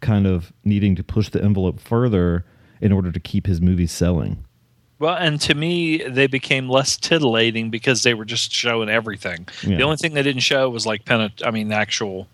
[0.00, 2.44] kind of needing to push the envelope further
[2.80, 4.44] in order to keep his movies selling.
[4.98, 9.46] Well, and to me, they became less titillating because they were just showing everything.
[9.62, 9.76] Yeah.
[9.76, 12.28] The only thing they didn't show was like penet- I mean, actual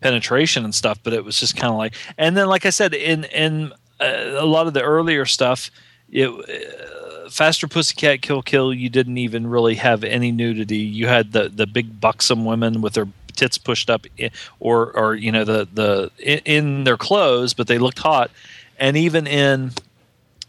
[0.00, 0.98] penetration and stuff.
[1.02, 4.34] But it was just kind of like, and then like I said, in in uh,
[4.38, 5.70] a lot of the earlier stuff,
[6.10, 6.28] it.
[6.28, 6.94] Uh,
[7.28, 10.78] Faster Pussycat Kill Kill, you didn't even really have any nudity.
[10.78, 14.30] You had the, the big buxom women with their tits pushed up, i-
[14.60, 18.30] or or you know the the in, in their clothes, but they looked hot.
[18.78, 19.72] And even in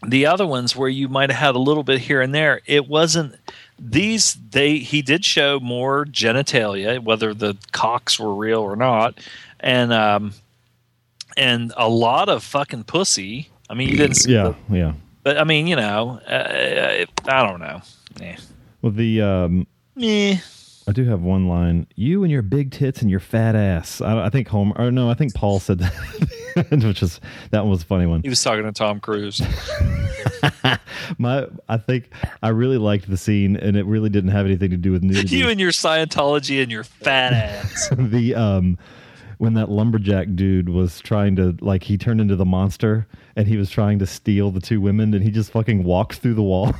[0.06, 2.88] the other ones where you might have had a little bit here and there it
[2.88, 3.34] wasn't
[3.78, 9.18] these they he did show more genitalia whether the cocks were real or not
[9.60, 10.32] and um
[11.36, 14.92] and a lot of fucking pussy i mean you didn't see Yeah, the- yeah.
[15.22, 17.82] but i mean you know uh, i don't know
[18.20, 18.38] yeah.
[18.80, 19.66] Well, the um,
[19.96, 20.38] Meh.
[20.88, 21.86] I do have one line.
[21.94, 24.00] You and your big tits and your fat ass.
[24.00, 24.74] I, I think Homer.
[24.76, 25.92] Or no, I think Paul said that,
[26.70, 28.22] which is that one was a funny one.
[28.22, 29.40] he was talking to tom cruise
[31.18, 32.10] My, I think
[32.42, 35.36] I really liked the scene, and it really didn't have anything to do with nudity.
[35.36, 38.78] you and your scientology and your fat ass the um
[39.38, 43.06] when that lumberjack dude was trying to like he turned into the monster
[43.36, 46.34] and he was trying to steal the two women and he just fucking walks through
[46.34, 46.74] the wall.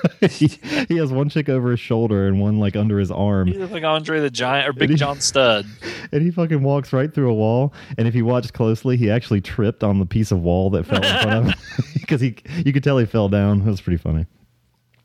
[0.30, 0.46] he,
[0.88, 3.84] he has one chick over his shoulder and one like under his arm look like
[3.84, 5.66] andre the giant or big john Studd
[6.12, 9.40] and he fucking walks right through a wall and if you watch closely he actually
[9.40, 11.54] tripped on the piece of wall that fell in front of him
[11.94, 13.60] because he you could tell he fell down.
[13.60, 14.26] It was pretty funny.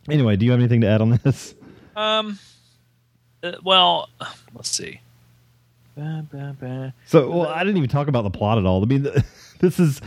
[0.10, 1.56] Anyway, do you have anything to add on this?
[1.96, 2.40] Um.
[3.44, 4.10] uh, well,
[4.54, 5.00] let's see.
[5.96, 6.94] Ba, ba, ba.
[7.06, 8.82] So, well, I didn't even talk about the plot at all.
[8.82, 9.04] I mean,
[9.60, 10.02] this is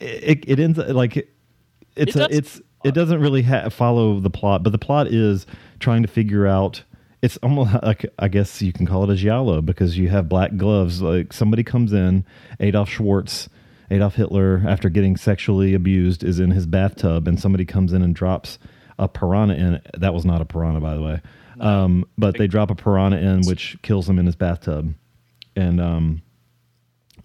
[0.00, 0.44] it.
[0.46, 4.70] It ends like it's It a, it's it doesn't really ha- follow the plot, but
[4.70, 5.46] the plot is
[5.80, 6.82] trying to figure out.
[7.20, 10.56] It's almost like I guess you can call it a giallo because you have black
[10.56, 11.02] gloves.
[11.02, 12.24] Like somebody comes in,
[12.60, 13.48] Adolf Schwartz,
[13.90, 18.14] Adolf Hitler, after getting sexually abused, is in his bathtub, and somebody comes in and
[18.14, 18.58] drops
[18.98, 19.80] a piranha in.
[19.98, 21.20] That was not a piranha, by the way.
[21.60, 24.94] Um, but they drop a piranha in, which kills him in his bathtub.
[25.56, 26.22] And um,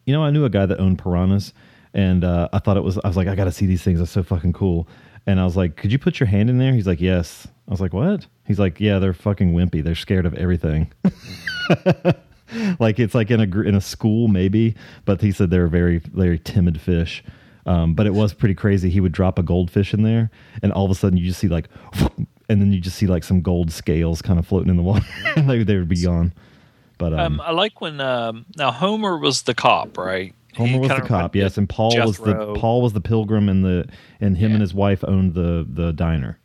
[0.06, 1.54] you know, I knew a guy that owned piranhas,
[1.94, 2.98] and uh, I thought it was.
[3.04, 4.00] I was like, I got to see these things.
[4.00, 4.88] That's so fucking cool.
[5.26, 6.74] And I was like, could you put your hand in there?
[6.74, 7.48] He's like, yes.
[7.68, 8.28] I was like, what?
[8.46, 9.84] He's like, yeah, they're fucking wimpy.
[9.84, 10.92] They're scared of everything.
[12.80, 14.76] like it's like in a in a school maybe,
[15.06, 17.24] but he said they're very very timid fish.
[17.66, 18.90] Um, but it was pretty crazy.
[18.90, 20.30] He would drop a goldfish in there,
[20.62, 21.70] and all of a sudden you just see like,
[22.50, 25.06] and then you just see like some gold scales kind of floating in the water,
[25.38, 26.34] they, they would be gone.
[26.98, 30.36] But um, Um, I like when um, now Homer was the cop, right?
[30.56, 33.88] Homer was the cop, yes, and Paul was the Paul was the pilgrim, and the
[34.22, 34.56] and him Yeah.
[34.56, 36.38] and his wife owned the the diner.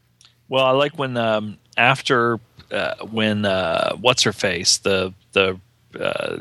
[0.48, 2.40] Well, I like when um, after
[2.70, 5.58] uh, when uh, what's her face the the
[5.98, 6.38] uh,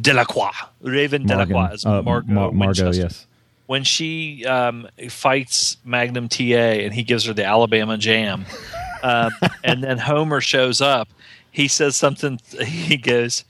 [0.00, 0.50] De La Croix
[0.82, 3.26] Raven De La Croix Morgan- is uh, Margot Mar- Margot, yes.
[3.66, 8.44] when she um, fights Magnum TA and he gives her the Alabama Jam,
[9.02, 9.30] um,
[9.62, 11.08] and then Homer shows up,
[11.50, 12.40] he says something.
[12.64, 13.44] He goes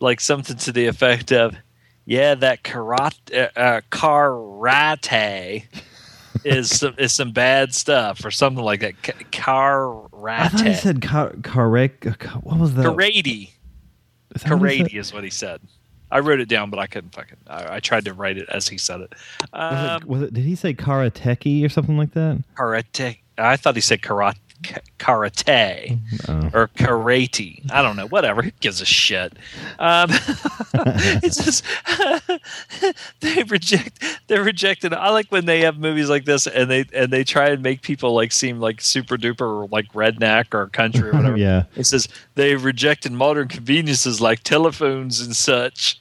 [0.00, 1.56] like something to the effect of,
[2.08, 5.64] "Yeah, that karate, uh, uh, karate
[6.44, 9.02] is some, is some bad stuff or something like that.
[9.02, 10.08] K- Karate,
[10.40, 12.04] I thought he said car- correct.
[12.42, 12.86] What was that?
[12.86, 13.50] karate,
[14.34, 15.60] Is that what karate is what he said."
[16.10, 17.36] I wrote it down, but I couldn't fucking.
[17.46, 19.12] I, I tried to write it as he said it.
[19.52, 20.32] Was Um, it, was it?
[20.32, 22.42] Did he say karateki or something like that?
[22.54, 23.18] karate.
[23.36, 24.36] I thought he said karate,
[24.98, 25.98] karate
[26.28, 26.50] Oh.
[26.52, 27.70] or karate.
[27.70, 28.06] I don't know.
[28.08, 28.42] Whatever.
[28.42, 29.32] Who gives a shit?
[29.78, 30.10] Um,
[31.22, 31.64] it's just
[33.20, 34.04] they reject.
[34.26, 34.92] They're rejected.
[34.92, 37.82] I like when they have movies like this and they and they try and make
[37.82, 41.36] people like seem like super duper like redneck or country or whatever.
[41.36, 41.64] Yeah.
[41.76, 46.00] It says they rejected modern conveniences like telephones and such.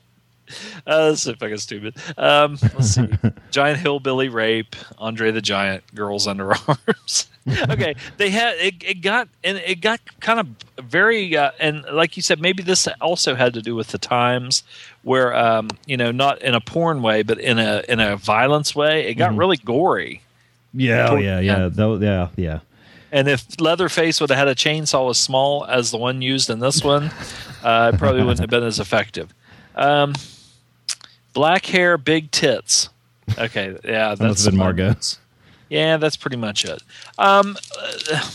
[0.86, 1.94] Uh, that's so fucking stupid.
[2.18, 3.08] Um, let's see.
[3.52, 7.28] Giant hillbilly rape, Andre the Giant, girls underarms.
[7.70, 9.02] okay, they had it, it.
[9.02, 10.48] got and it got kind of
[10.84, 14.64] very uh, and like you said, maybe this also had to do with the times
[15.04, 18.76] where um, you know not in a porn way, but in a in a violence
[18.76, 19.08] way.
[19.08, 20.22] It got really gory.
[20.74, 21.70] Yeah, oh, yeah, yeah.
[21.76, 22.60] Yeah, yeah.
[23.12, 26.60] And if Leatherface would have had a chainsaw as small as the one used in
[26.60, 27.12] this one,
[27.64, 29.34] uh, it probably wouldn't have been as effective.
[29.76, 30.14] Um,
[31.34, 32.90] black hair, big tits.
[33.38, 34.96] Okay, yeah, that's have been Margot.
[35.70, 36.82] Yeah, that's pretty much it.
[37.18, 37.58] Um,
[38.12, 38.30] uh,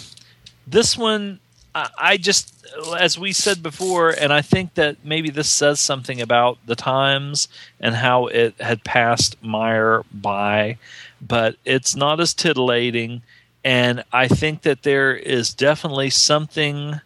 [0.67, 1.41] this one,
[1.75, 2.67] I, I just,
[2.99, 7.49] as we said before, and I think that maybe this says something about the times
[7.81, 10.79] and how it had passed Meyer by,
[11.21, 13.23] but it's not as titillating.
[13.65, 17.01] And I think that there is definitely something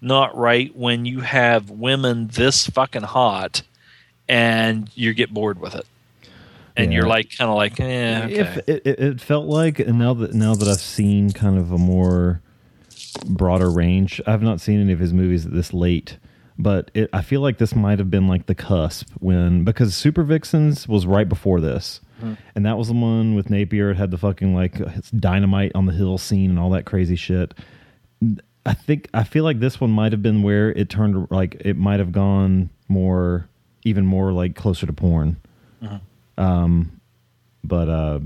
[0.00, 3.62] not right when you have women this fucking hot
[4.28, 5.86] and you get bored with it.
[6.76, 6.98] And Yeah.
[6.98, 8.34] you're like, kind of like, eh, okay.
[8.34, 11.78] If it, it, felt like, and now that now that I've seen kind of a
[11.78, 12.40] more
[13.26, 16.18] broader range, I've not seen any of his movies this late,
[16.58, 20.22] but it, I feel like this might have been like the cusp when because Super
[20.22, 22.00] Vixens was right before this,
[22.54, 23.90] and that was the one with Napier.
[23.90, 24.74] It had the fucking like
[25.18, 27.54] dynamite on the hill scene and all that crazy shit.
[28.66, 31.76] I think I feel like this one might have been where it turned like it
[31.76, 33.48] might have gone more,
[33.84, 35.36] even more like closer to porn.
[36.38, 37.00] Um,
[37.64, 38.20] but uh,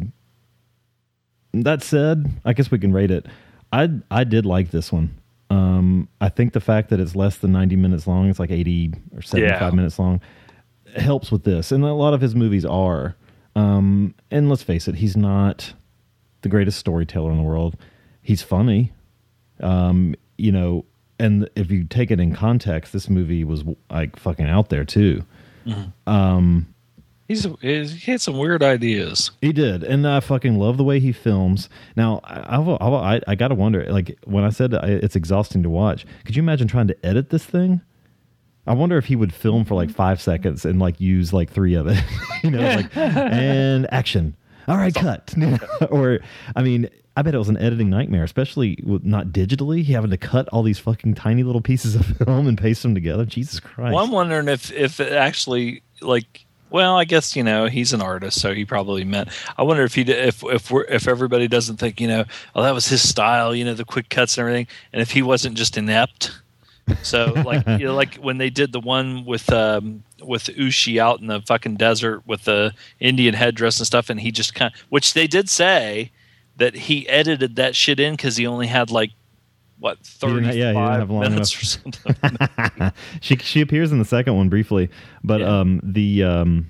[1.53, 3.27] that said, I guess we can rate it.
[3.73, 5.17] I I did like this one.
[5.49, 8.93] Um, I think the fact that it's less than ninety minutes long, it's like eighty
[9.15, 9.77] or seventy five Yeah.
[9.77, 10.21] minutes long,
[10.97, 11.73] helps with this.
[11.73, 13.17] And a lot of his movies are.
[13.57, 15.73] Um, and let's face it, he's not
[16.43, 17.77] the greatest storyteller in the world.
[18.23, 18.93] He's funny.
[19.61, 20.85] Um, you know,
[21.19, 25.25] and if you take it in context, this movie was like fucking out there too.
[27.31, 29.31] He's, he's he had some weird ideas.
[29.41, 31.69] He did, and I fucking love the way he films.
[31.95, 35.63] Now, I I, I, I got to wonder, like when I said I- it's exhausting
[35.63, 37.83] to watch, could you imagine trying to edit this thing?
[38.67, 41.75] I wonder if he would film for like five seconds and like use like three
[41.75, 42.03] of it,
[42.43, 44.35] you know, like and action.
[44.67, 45.33] All right, cut.
[45.91, 46.19] or,
[46.57, 50.11] I mean, I bet it was an editing nightmare, especially with not digitally he having
[50.11, 53.25] to cut all these fucking tiny little pieces of film and paste them together.
[53.25, 53.95] Jesus Christ!
[53.95, 56.45] Well, I'm wondering if if it actually like.
[56.71, 59.29] Well, I guess you know he's an artist, so he probably meant.
[59.59, 62.25] I wonder if he if if we're, if everybody doesn't think you know,
[62.55, 65.23] oh that was his style, you know, the quick cuts and everything, and if he
[65.23, 66.31] wasn't just inept.
[67.03, 71.21] So like you know, like when they did the one with um with Uschi out
[71.21, 74.81] in the fucking desert with the Indian headdress and stuff, and he just kind of
[74.91, 76.13] which they did say
[76.57, 79.11] that he edited that shit in because he only had like
[79.81, 80.07] what didn't
[80.45, 82.07] thirty yeah, he didn't have long minutes enough.
[82.07, 82.93] or something.
[83.21, 84.89] she she appears in the second one briefly,
[85.25, 85.59] but Yeah.
[85.61, 86.69] um the um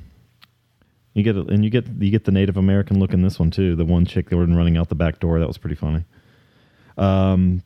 [1.15, 3.75] you get and you get you get the Native American look in this one too.
[3.77, 6.05] The one chick that was running out the back door that was pretty funny.
[6.97, 7.63] Um,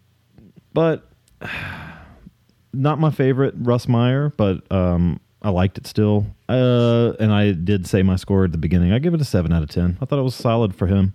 [0.73, 1.07] but
[2.73, 6.27] not my favorite Russ Meyer, but um, I liked it still.
[6.49, 8.93] Uh, and I did say my score at the beginning.
[8.93, 9.99] I give it a seven out of ten.
[10.01, 11.15] I thought it was solid for him.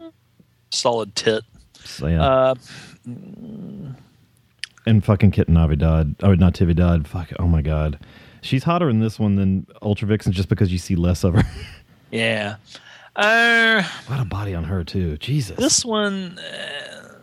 [0.72, 1.44] Solid tit.
[1.84, 2.22] So, yeah.
[2.24, 2.56] Uh,
[4.90, 6.16] and fucking Kit Navidad.
[6.22, 7.08] Oh, not Tividad.
[7.08, 7.30] Fuck.
[7.40, 8.00] Oh my god,
[8.42, 11.44] she's hotter in this one than Ultra Vixen just because you see less of her.
[12.12, 12.56] yeah.
[13.16, 15.18] Uh, a lot of body on her too.
[15.18, 15.58] Jesus.
[15.58, 17.16] this one, uh,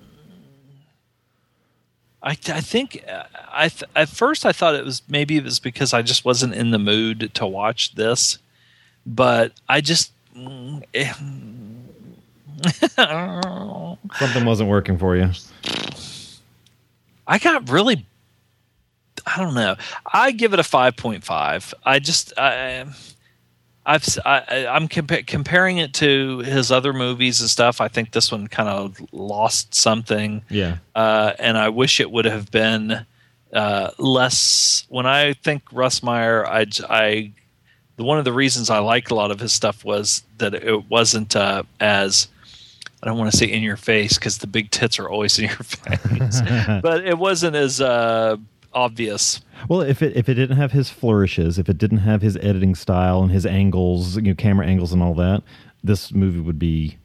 [2.22, 5.58] I I think uh, I th- at first I thought it was maybe it was
[5.58, 8.38] because I just wasn't in the mood to watch this,
[9.06, 10.12] but I just.
[10.36, 11.12] mm, eh,
[14.18, 15.30] Something wasn't working for you.
[17.26, 18.06] I got really
[19.26, 19.76] I don't know.
[20.12, 21.74] I give it a 5.5.
[21.84, 22.84] I just I
[23.84, 27.80] I've I, I'm compa- comparing it to his other movies and stuff.
[27.80, 30.42] I think this one kind of lost something.
[30.50, 30.78] Yeah.
[30.94, 33.06] Uh, and I wish it would have been
[33.52, 34.84] uh, less.
[34.88, 37.32] When I think Russ Meyer, I- I
[37.96, 41.34] one of the reasons I like a lot of his stuff was that it wasn't
[41.34, 42.28] uh, as
[43.06, 45.44] I don't want to say in your face because the big tits are always in
[45.44, 46.40] your face,
[46.82, 48.36] but it wasn't as uh,
[48.74, 49.40] obvious.
[49.68, 52.74] Well, if it if it didn't have his flourishes, if it didn't have his editing
[52.74, 55.42] style and his angles, you know, camera angles and all that,
[55.84, 56.98] this movie would be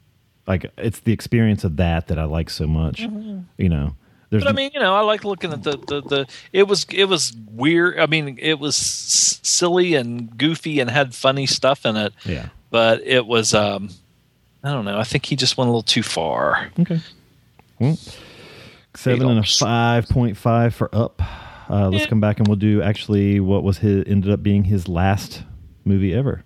[0.48, 3.02] like it's the experience of that that I like so much.
[3.02, 3.96] You know,
[4.32, 6.86] there's But I mean, you know, I like looking at the, the, the it was
[6.92, 8.00] it was weird.
[8.00, 12.14] I mean, it was s- silly and goofy and had funny stuff in it.
[12.26, 12.50] yeah.
[12.72, 13.90] But it was um
[14.64, 14.98] I don't know.
[14.98, 16.70] I think he just went a little too far.
[16.80, 17.00] Okay.
[17.80, 17.98] Well,
[18.96, 21.22] seven and a five point five for up.
[21.70, 22.10] Uh, let's Yeah.
[22.10, 25.44] come back and we'll do actually what was his ended up being his last
[25.86, 26.44] movie ever.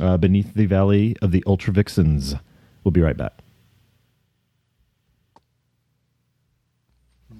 [0.00, 2.34] Uh, Beneath the Valley of the Ultra Vixens.
[2.84, 3.32] We'll be right back.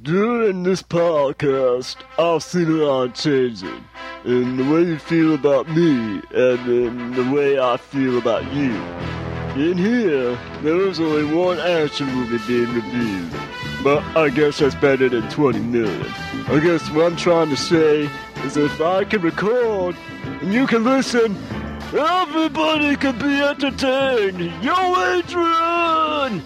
[0.03, 3.85] During this podcast, I've seen a lot of changing
[4.25, 8.73] in the way you feel about me and in the way I feel about you.
[9.57, 13.31] In here, there is only one action movie being reviewed,
[13.85, 16.13] but I guess that's better than 20 million.
[16.49, 18.11] I guess what I'm trying to say
[18.45, 21.37] is if I can record and you can listen,
[21.97, 24.41] everybody can be entertained.
[24.61, 24.75] Yo,
[25.15, 26.43] Adrian!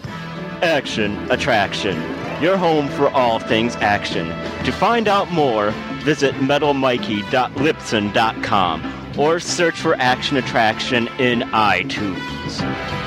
[0.60, 1.96] Action Attraction,
[2.42, 4.26] your home for all things action.
[4.66, 5.70] To find out more,
[6.02, 12.97] visit metalmikey.libsyn.com or search for Action Attraction in iTunes.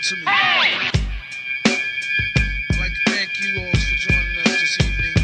[0.00, 0.28] Gentlemen.
[0.28, 0.92] I'd
[2.78, 5.14] like to thank you all for joining us this evening.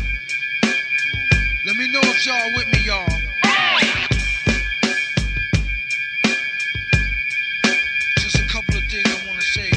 [1.66, 3.06] Let me know if y'all with me, y'all.
[8.16, 9.70] Just a couple of things I want to say.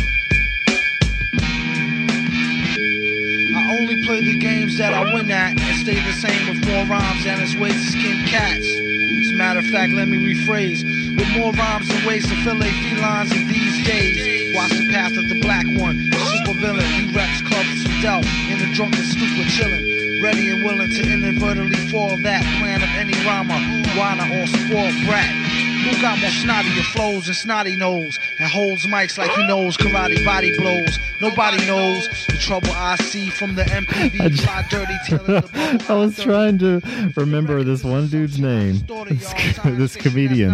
[3.53, 6.85] I only play the games that I win at and stay the same with more
[6.85, 9.14] rhymes and its ways to skin cats.
[9.35, 10.87] Matter of fact, let me rephrase.
[11.17, 14.55] With more rhymes and ways to fill a felines in these days.
[14.55, 16.85] Watch the path of the black one, the super villain.
[16.85, 20.23] He reps clubs for Delph in a drunken stupor chillin'.
[20.23, 23.59] Ready and willing to inadvertently fall that plan of any rhymer,
[23.99, 25.64] whiner or spoiled brat.
[25.85, 30.25] Who got more snottier flows and snotty nose and holds mics like he knows karate
[30.25, 30.97] body blows?
[31.21, 36.81] Nobody knows the trouble I see from the MPV fly dirty I was trying to
[37.15, 39.33] remember this one dude's name, this,
[39.63, 40.53] this comedian.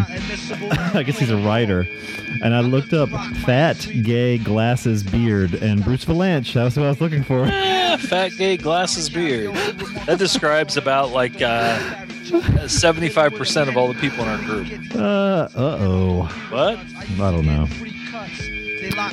[0.94, 1.88] I guess he's a writer.
[2.44, 3.08] And I looked up
[3.46, 6.54] fat, gay, glasses, beard, and Bruce Vilanch.
[6.56, 7.48] That was what I was looking for.
[7.48, 9.56] Fat gay glasses beard.
[10.08, 11.80] That describes about like uh,
[12.68, 14.68] seventy-five percent of all the people in our group.
[14.96, 16.24] Uh oh.
[16.50, 16.78] What?
[16.78, 17.68] I don't know.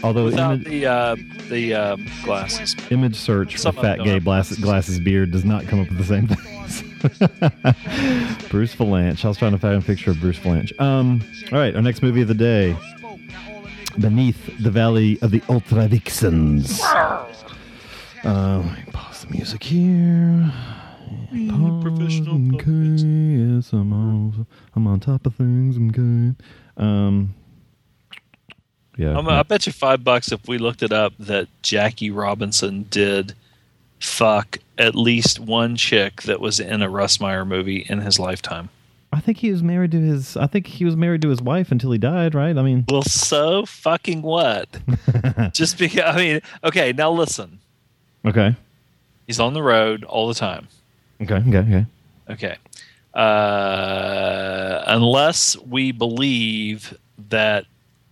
[0.02, 1.16] Although Without image, the uh,
[1.48, 2.74] the uh, glasses.
[2.90, 5.80] image search for Some of fat, them gay, have glasses, glasses, beard does not come
[5.80, 6.82] up with the same things.
[8.48, 9.24] Bruce Vilanch.
[9.24, 10.78] I was trying to find a picture of Bruce Vilanch.
[10.80, 11.22] Um.
[11.52, 11.74] All right.
[11.74, 12.76] Our next movie of the day.
[13.98, 16.80] Beneath the Valley of the Ultra Vixens.
[16.82, 17.26] Uh,
[18.24, 20.52] let me pause the music here.
[21.82, 22.54] Professional.
[22.56, 22.70] Okay,
[23.54, 25.76] yes, I'm on, I'm on top of things.
[25.76, 26.34] Okay.
[26.76, 27.34] Um.
[28.96, 29.16] Yeah.
[29.16, 33.34] I'm, I bet you five bucks if we looked it up that Jackie Robinson did
[34.00, 38.70] fuck at least one chick that was in a Russ Meyer movie in his lifetime.
[39.12, 40.36] I think he was married to his.
[40.36, 42.34] I think he was married to his wife until he died.
[42.34, 42.56] Right?
[42.58, 44.68] I mean, Well, so fucking what?
[45.52, 47.60] Just because, I mean, okay, now listen.
[48.26, 48.56] okay,
[49.26, 50.68] He's on the road all the time.
[51.22, 51.86] Okay, okay, okay.
[52.30, 52.56] Okay.
[53.14, 56.96] Uh, unless we believe
[57.30, 57.64] that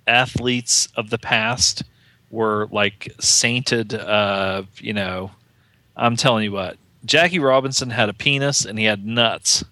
[0.06, 1.84] athletes of the past
[2.30, 3.94] were like sainted.
[3.94, 5.30] Uh, you know,
[5.96, 9.64] I'm telling you what, Jackie Robinson had a penis and he had nuts.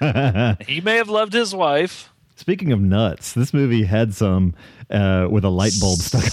[0.66, 2.12] he may have loved his wife.
[2.36, 4.54] Speaking of nuts, this movie had some
[4.90, 6.24] uh, with a light bulb stuck.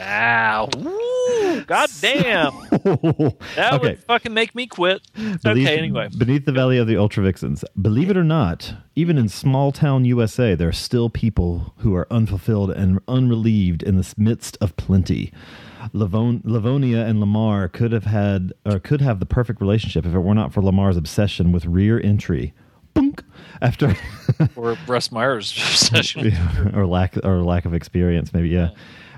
[0.00, 2.52] Ah, woo, God damn.
[3.54, 3.78] That Okay.
[3.90, 5.02] would fucking make me quit.
[5.14, 6.08] Beneath- okay, anyway.
[6.16, 7.64] Beneath the Valley of the Ultra Vixens.
[7.80, 12.06] Believe it or not, even in small town USA, there are still people who are
[12.10, 15.32] unfulfilled and unrelieved in the midst of plenty.
[15.92, 20.18] Lavon- Livonia and Lamar could have had or could have the perfect relationship if it
[20.20, 22.54] were not for Lamar's obsession with rear entry.
[23.62, 23.94] After
[24.56, 26.36] Or Russ Meyer's obsession.
[26.74, 28.48] or lack or lack of experience, maybe.
[28.48, 28.70] Yeah.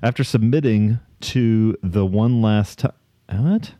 [0.02, 2.92] After submitting to the one last time,
[3.30, 3.72] what?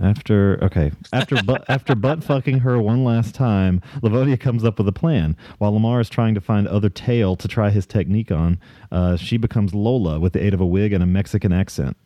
[0.00, 4.88] After okay, after but after butt fucking her one last time, Lavonia comes up with
[4.88, 5.36] a plan.
[5.58, 8.58] While Lamar is trying to find other tail to try his technique on,
[8.90, 11.96] uh, she becomes Lola with the aid of a wig and a Mexican accent.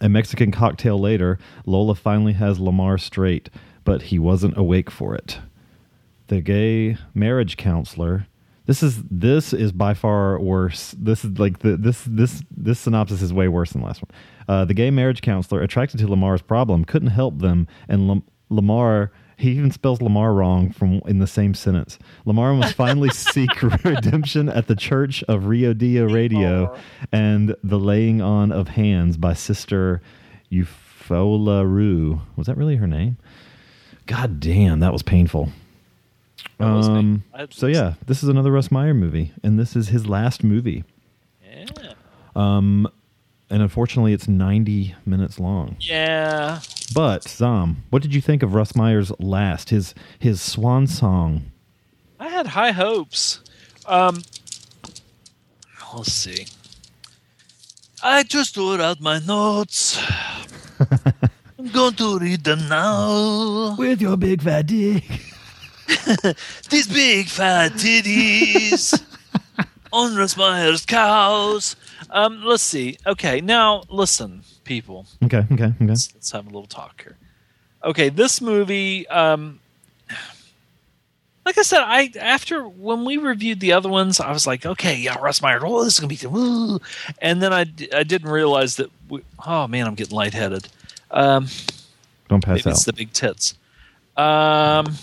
[0.00, 3.50] A Mexican cocktail later, Lola finally has Lamar straight,
[3.84, 5.40] but he wasn't awake for it
[6.30, 8.26] the gay marriage counselor.
[8.64, 10.94] This is this is by far worse.
[10.96, 14.10] This is like the this this this synopsis is way worse than the last one.
[14.48, 19.12] Uh, the gay marriage counselor attracted to lamar's problem couldn't help them and Lam- lamar
[19.36, 21.98] he even spells lamar wrong from in the same sentence.
[22.24, 23.50] Lamar must finally seek
[23.84, 26.76] redemption at the church of rio dia radio
[27.10, 30.00] and the laying on of hands by sister
[30.52, 32.20] Eufaula Roop.
[32.36, 33.16] Was that really her name?
[34.06, 35.50] God damn that was painful.
[36.60, 40.84] Um, so yeah, this is another Russ Meyer movie, and this is his last movie.
[41.42, 41.66] Yeah.
[42.36, 42.88] Um,
[43.48, 45.76] and unfortunately, it's ninety minutes long.
[45.80, 46.60] Yeah.
[46.94, 51.50] But Zom, what did you think of Russ Meyer's last, his his swan song?
[52.18, 53.40] I had high hopes.
[53.86, 54.22] Um,
[55.94, 56.46] let's see.
[58.02, 60.00] I just wrote out my notes.
[61.58, 63.76] I'm going to read them now.
[63.76, 65.04] With your big fat dick.
[66.70, 69.02] These big fat titties
[69.92, 71.76] on Russ Meyer's cows.
[72.10, 72.96] Um, let's see.
[73.06, 75.06] Okay, now listen, people.
[75.24, 75.74] Okay, okay, okay.
[75.80, 77.16] Let's, let's have a little talk here.
[77.82, 79.58] Okay, this movie, um,
[81.44, 84.96] like I said, I after when we reviewed the other ones, I was like, okay,
[84.96, 86.78] yeah, Russ Meyer, oh, this is gonna be, woo.
[87.20, 88.90] and then I, I didn't realize that.
[89.08, 90.68] We, oh man, I'm getting lightheaded.
[91.10, 91.48] Um,
[92.28, 92.76] Don't pass maybe out.
[92.76, 93.54] it's the big tits.
[94.16, 94.96] Um,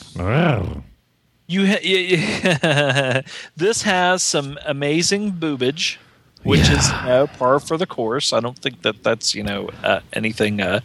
[1.47, 3.21] you, ha-
[3.55, 5.97] this has some amazing boobage,
[6.43, 8.33] which is you know, par for the course.
[8.33, 10.61] I don't think that that's you know uh, anything.
[10.61, 10.81] Uh,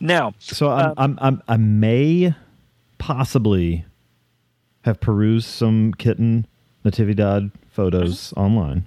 [0.00, 2.34] now, So I'm, I'm, I'm, I may
[2.98, 3.84] possibly
[4.84, 6.46] have perused some kitten
[6.84, 8.86] natividad photos online,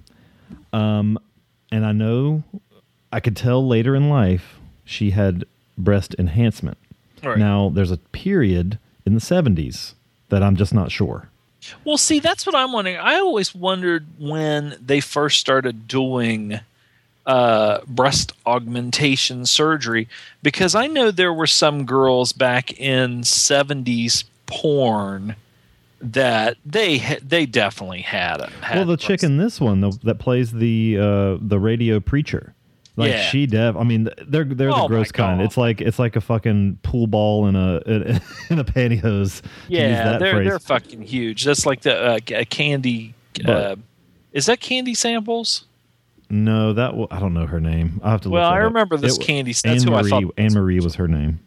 [0.74, 1.20] um,
[1.72, 2.44] and I know
[3.11, 5.45] I could tell later in life she had
[5.78, 6.78] breast enhancement.
[7.23, 7.37] Right.
[7.37, 9.93] Now there's a period in the 70s
[10.29, 11.29] that I'm just not sure.
[11.83, 12.97] Well, see, that's what I'm wondering.
[12.97, 16.59] I always wondered when they first started doing
[17.25, 20.07] uh, breast augmentation surgery
[20.41, 25.35] because I know there were some girls back in 70s porn
[26.01, 28.49] that they they definitely had it.
[28.61, 32.53] Had well, the chick in this one the, that plays the uh, the radio preacher,
[32.99, 33.23] like Yeah.
[33.30, 33.76] she dev.
[33.77, 35.41] I mean, they're they're Oh the gross kind.
[35.41, 37.77] It's like it's like a fucking pool ball in a
[38.49, 39.41] in a pantyhose.
[39.67, 40.47] yeah, they're phrase.
[40.49, 41.43] they're fucking huge.
[41.45, 43.13] That's like the uh, ca- candy.
[43.45, 43.76] Uh,
[44.34, 45.65] is that candy samples?
[46.30, 47.99] No, that w- I don't know her name.
[48.03, 48.27] I have to.
[48.30, 48.65] Look Well, I up.
[48.65, 50.09] remember this It- candy- that's Anne who I Marie.
[50.11, 51.39] thought- Anne Marie was her name.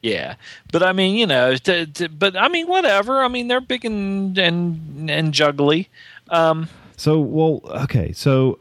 [0.00, 0.36] Yeah,
[0.70, 3.20] but I mean, you know, t- t- but I mean, whatever.
[3.20, 5.88] I mean, they're big and and and juggly.
[6.30, 8.12] Um, So, well, okay.
[8.12, 8.60] So,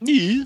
[0.00, 0.44] yeah.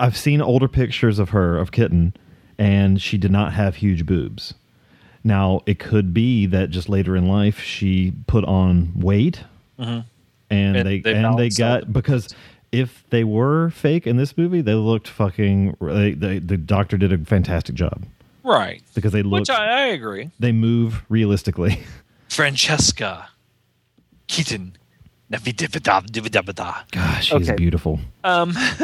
[0.00, 2.14] I've seen older pictures of her of kitten,
[2.58, 4.54] and she did not have huge boobs.
[5.22, 9.44] Now, it could be that just later in life she put on weight,
[9.78, 10.04] Mhm.
[10.48, 12.34] and, And they, they and they got because
[12.72, 15.76] if they were fake in this movie, they looked fucking.
[15.80, 18.04] They, they, the doctor did a fantastic job
[18.44, 18.80] right.
[18.94, 20.30] because they look Which I, I agree.
[20.40, 21.80] they move realistically.
[22.30, 23.28] Francesca
[24.28, 24.76] Keaton.
[25.30, 27.54] Navidivida- Gosh, she's Okay.
[27.56, 28.00] beautiful.
[28.24, 28.52] Um,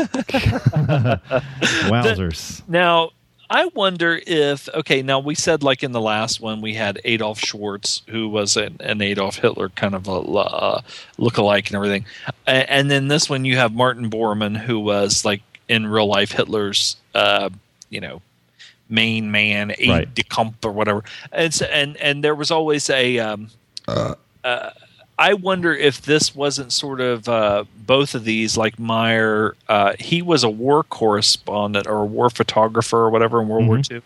[1.88, 2.62] Wowzers.
[2.68, 3.10] now,
[3.48, 5.02] I wonder if okay.
[5.02, 8.76] Now we said like in the last one we had Adolf Schwartz, who was an,
[8.80, 10.80] an Adolf Hitler kind of a uh,
[11.18, 12.06] look-alike and everything,
[12.48, 16.32] A- and then this one you have Martin Bormann, who was like in real life
[16.32, 17.50] Hitler's, uh,
[17.88, 18.20] you know,
[18.88, 20.14] main man, aide Right.
[20.14, 21.04] de camp or whatever.
[21.30, 23.50] And so, and and there was always a um,
[23.86, 24.14] uh,
[25.18, 29.54] I wonder if this wasn't sort of uh, both of these, like Meyer.
[29.66, 33.78] Uh, he was a war correspondent or a war photographer or whatever in World War
[33.78, 33.92] Mhm.
[33.94, 34.02] II,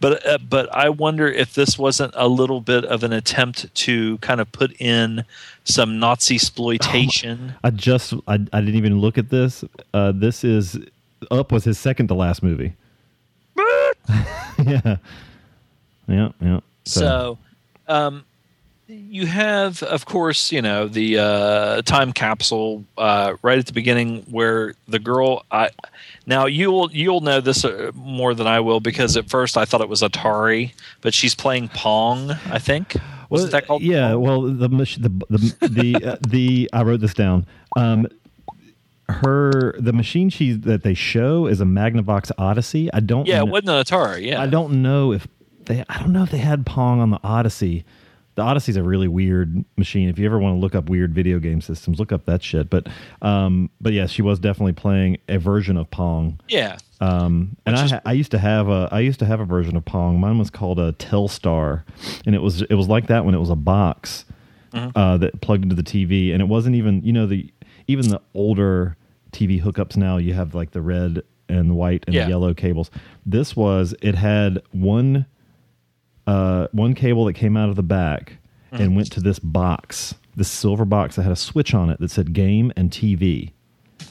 [0.00, 4.16] but uh, but I wonder if this wasn't a little bit of an attempt to
[4.18, 5.24] kind of put in
[5.64, 7.54] some Nazi exploitation.
[7.62, 9.64] I just I, I didn't even look at this.
[9.92, 10.78] Uh, this is
[11.30, 12.72] Up was his second to last movie.
[14.64, 14.96] yeah,
[16.08, 16.60] yeah, yeah.
[16.84, 17.38] So,
[17.88, 18.24] um,
[18.86, 24.22] you have, of course, you know the uh, time capsule uh, right at the beginning
[24.30, 25.44] where the girl.
[25.50, 25.70] I
[26.26, 29.80] now you'll you'll know this uh, more than I will because at first I thought
[29.80, 32.30] it was Atari, but she's playing Pong.
[32.50, 32.96] I think
[33.30, 33.82] wasn't that called?
[33.82, 37.46] Yeah, well, the the the the, uh, the I wrote this down.
[37.76, 38.06] Um,
[39.08, 42.92] her the machine she that they show is a Magnavox Odyssey.
[42.92, 43.26] I don't.
[43.26, 44.26] Yeah, it wasn't an Atari.
[44.26, 45.26] Yeah, I don't know if
[45.64, 45.84] they.
[45.88, 47.84] I don't know if they had Pong on the Odyssey.
[48.36, 50.08] The Odyssey's a really weird machine.
[50.08, 52.68] If you ever want to look up weird video game systems, look up that shit.
[52.68, 52.88] But,
[53.22, 56.40] um, but yeah, she was definitely playing a version of Pong.
[56.48, 56.76] Yeah.
[57.00, 59.76] Um, and I, ha- I used to have a I used to have a version
[59.76, 60.18] of Pong.
[60.18, 61.84] Mine was called a Telstar,
[62.26, 64.24] and it was it was like that when it was a box
[64.72, 64.90] Mhm.
[64.96, 67.52] uh, that plugged into the TV, and it wasn't even you know the
[67.86, 68.96] even the older
[69.32, 72.26] TV hookups now you have like the red and white and Yeah.
[72.28, 72.90] yellow cables.
[73.26, 75.26] This was it had one
[76.26, 78.38] uh, one cable that came out of the back
[78.72, 78.80] Mm.
[78.80, 82.10] and went to this box, this silver box that had a switch on it that
[82.10, 83.52] said game and TV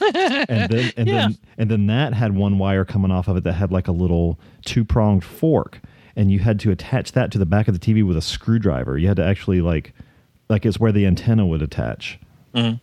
[0.00, 1.14] and then and Yeah.
[1.28, 3.92] then and then that had one wire coming off of it that had like a
[3.92, 5.80] little two pronged fork,
[6.16, 8.96] and you had to attach that to the back of the TV with a screwdriver.
[8.96, 9.92] You had to actually like
[10.48, 12.18] like it's where the antenna would attach.
[12.54, 12.80] Mhm.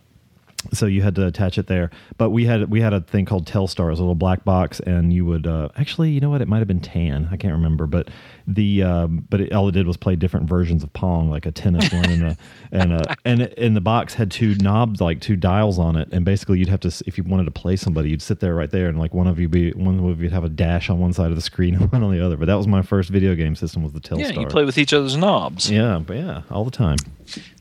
[0.73, 3.47] So you had to attach it there, but we had we had a thing called
[3.47, 6.41] Telstar, it was a little black box, and you would uh, actually, you know what,
[6.41, 8.09] it might have been tan, I can't remember, but
[8.45, 11.51] the um, but it, all it did was play different versions of Pong, like a
[11.51, 12.37] tennis one and a
[12.71, 16.25] and a and and the box had two knobs, like two dials on it, and
[16.25, 18.87] basically you'd have to if you wanted to play somebody, you'd sit there right there,
[18.87, 21.31] and like one of you be one of you'd have a dash on one side
[21.31, 22.37] of the screen and one on the other.
[22.37, 24.19] But that was my first video game system was the Telstar.
[24.19, 25.71] Yeah, you play with each other's knobs.
[25.71, 26.97] Yeah, but yeah, all the time.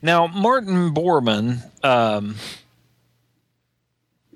[0.01, 2.35] Now, Martin Bormann, um,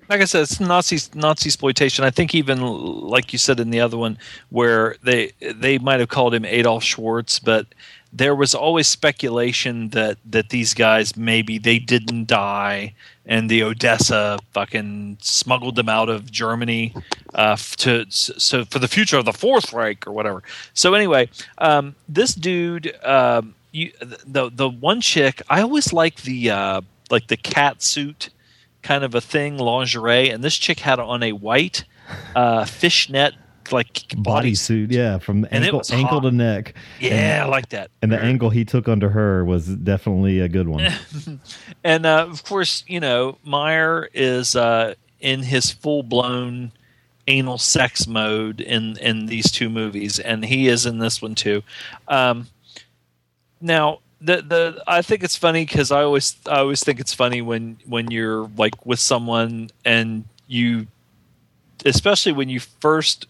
[0.10, 2.06] like I said, it's Nazi Nazi exploitation.
[2.06, 4.18] I think even like you said in the other one,
[4.50, 7.68] where they they might have called him Adolf Schwartz, but
[8.12, 12.94] there was always speculation that that these guys maybe they didn't die
[13.26, 16.94] and the Odessa fucking smuggled them out of Germany
[17.34, 20.44] uh, to so for the future of the Fourth Reich or whatever.
[20.74, 26.52] So anyway, um, this dude, um, you the the one chick, I always like the
[26.52, 28.30] uh, like the cat suit
[28.86, 31.86] kind of a thing, lingerie, and this chick had on a white
[32.36, 33.34] uh, fishnet
[33.72, 34.52] like body.
[34.52, 36.30] Bodysuit, yeah, from ankle ankle hot.
[36.30, 36.76] to neck.
[37.00, 37.90] Yeah, I like that.
[38.04, 40.88] And the angle he took under her was definitely a good one.
[41.84, 46.72] and uh, of course, you know, Meyer is uh, in his full blown
[47.28, 51.64] anal sex mode in in these two movies, and he is in this one too.
[52.08, 52.48] Um,
[53.60, 57.42] now, the the I think it's funny because I always I always think it's funny
[57.42, 60.88] when when you're like with someone and you,
[61.86, 63.28] especially when you first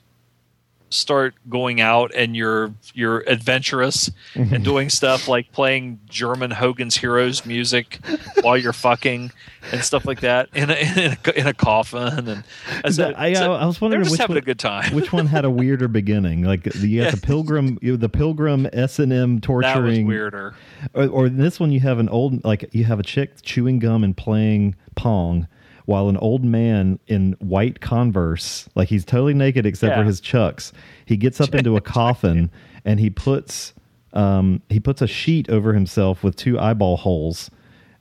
[0.96, 7.46] start going out and you're you're adventurous and doing stuff like playing German Hogan's Heroes
[7.46, 8.00] music
[8.42, 9.32] while you're fucking
[9.72, 12.44] and stuff like that in a, in a, in a coffin and,
[12.84, 14.94] I, I, was wondering which having one, a good time.
[14.94, 16.44] which one had a weirder beginning?
[16.44, 17.12] Like you got Yeah.
[17.12, 20.08] the pilgrim, you the pilgrim S and M that was torturing.
[20.08, 20.54] weirder.
[20.94, 24.04] Or, or this one, you have an old like you have a chick chewing gum
[24.04, 25.48] and playing pong,
[25.86, 30.74] while an old man in white Converse, like he's totally naked except for his chucks,
[31.06, 32.50] he gets up into a coffin
[32.84, 33.74] and he puts
[34.14, 37.52] um, he puts a sheet over himself with two eyeball holes,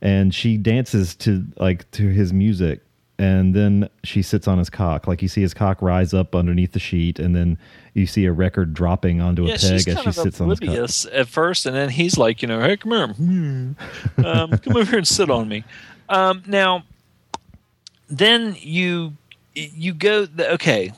[0.01, 2.81] and she dances to like to his music.
[3.17, 5.07] And then she sits on his cock.
[5.07, 7.59] Like you see his cock rise up underneath the sheet, and then
[7.95, 10.59] you see a record dropping onto a Yeah, she's peg as she sits on his
[10.59, 11.13] cock.
[11.13, 13.73] at first, and then he's like, you know, hey, come here, Hmm.
[14.25, 15.63] um, come over here and sit on me.
[16.09, 16.85] Um, now,
[18.19, 19.15] then you
[19.55, 20.93] you go okay,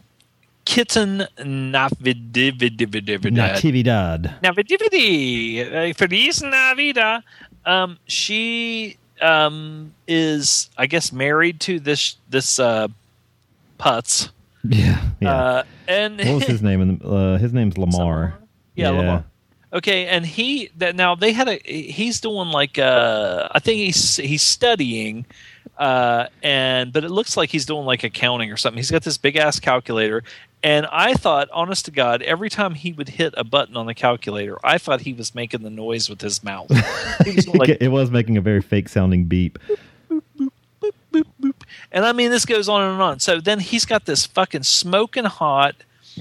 [0.65, 3.33] kitten navidividividividad.
[3.33, 4.41] Natividad.
[4.43, 7.23] Navidividi, uh, Feliz Navida.
[7.65, 12.89] Um, she um, is, I guess, married to this this uh,
[13.79, 14.31] putz.
[14.69, 15.35] Yeah, yeah.
[15.35, 17.01] Uh, and what was his name?
[17.05, 18.39] Uh, his name's Lamar.
[18.75, 19.25] Yeah, Lamar.
[19.73, 24.17] Okay, and he that now they had a he's doing like uh I think he's
[24.17, 25.27] he's studying
[25.79, 28.79] uh and but it looks like he's doing like accounting or something.
[28.79, 30.23] He's got this big ass calculator
[30.63, 33.95] And I thought, honest to God, every time he would hit a button on the
[33.95, 36.71] calculator, I thought he was making the noise with his mouth.
[36.71, 39.59] Was like, it was making a very fake sounding beep.
[41.93, 43.21] and I mean, this goes on and on.
[43.21, 45.77] So then he's got this fucking smoking hot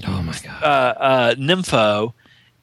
[0.06, 0.62] Oh my god.
[0.62, 2.12] uh, uh, nympho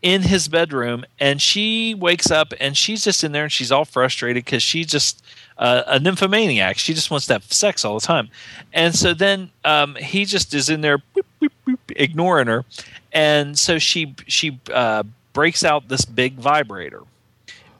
[0.01, 3.85] in his bedroom, and she wakes up and she's just in there and she's all
[3.85, 5.23] frustrated because she just
[5.57, 6.77] uh, a nymphomaniac.
[6.77, 8.29] She just wants to have sex all the time,
[8.73, 12.65] and so then um, he just is in there boop, boop, boop, ignoring her,
[13.11, 15.03] and so she she uh,
[15.33, 17.01] breaks out this big vibrator,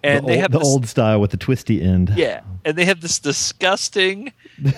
[0.04, 2.12] and the they old, have the this, old style with the twisty end.
[2.16, 4.32] yeah, and they have this disgusting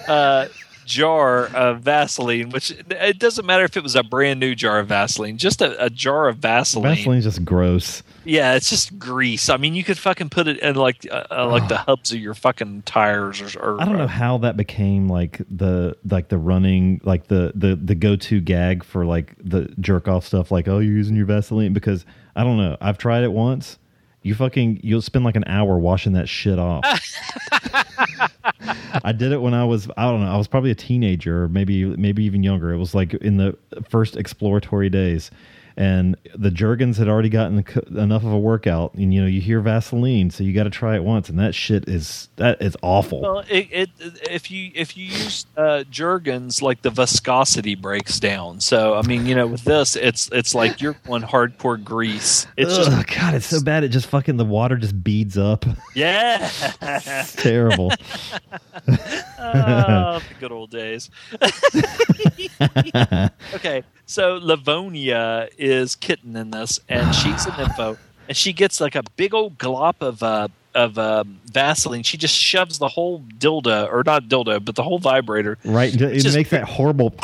[0.08, 0.48] uh,
[0.86, 4.88] jar of Vaseline, which it doesn't matter if it was a brand new jar of
[4.88, 6.96] Vaseline, just a, a jar of Vaseline.
[6.96, 8.04] Vaseline's just gross.
[8.24, 9.50] Yeah, it's just grease.
[9.50, 12.20] I mean, you could fucking put it in like uh, uh, like the hubs of
[12.20, 16.38] your fucking tires, or, or I don't know how that became like the like the
[16.38, 20.52] running like the the the go to gag for like the jerk off stuff.
[20.52, 22.06] Like, oh, you're using your Vaseline because
[22.36, 22.78] I don't know.
[22.82, 23.78] I've tried it once.
[24.24, 26.84] You fucking you'll spend like an hour washing that shit off.
[29.04, 31.86] I did it when I was I don't know I was probably a teenager maybe
[31.86, 32.74] maybe even younger.
[32.74, 33.58] It was like in the
[33.90, 35.32] first exploratory days,
[35.78, 37.66] and the Jergens had already gotten
[37.98, 38.94] enough of a workout.
[38.94, 41.54] And you know you hear Vaseline, so you got to try it once, and that
[41.54, 43.22] shit is that is awful.
[43.22, 43.90] Well, it, it
[44.30, 48.60] if you if you use uh, Jergens, like the viscosity breaks down.
[48.62, 52.48] So I mean, you know, with this, it's it's like you're one hardcore grease.
[52.58, 53.84] It's Ugh, just God, it's so bad.
[53.84, 55.66] It just fucking the water just beads up.
[55.96, 56.50] yeah,
[56.82, 57.92] It's terrible.
[58.88, 61.10] oh, the good old days.
[63.56, 68.96] okay, so Livonia is kitten in this, and she's an info, and she gets like
[68.96, 72.04] a big old glop of uh, of um, Vaseline.
[72.04, 75.58] She just shoves the whole dildo, or not dildo, but the whole vibrator.
[75.64, 75.94] right?
[75.94, 77.16] It just- makes that horrible.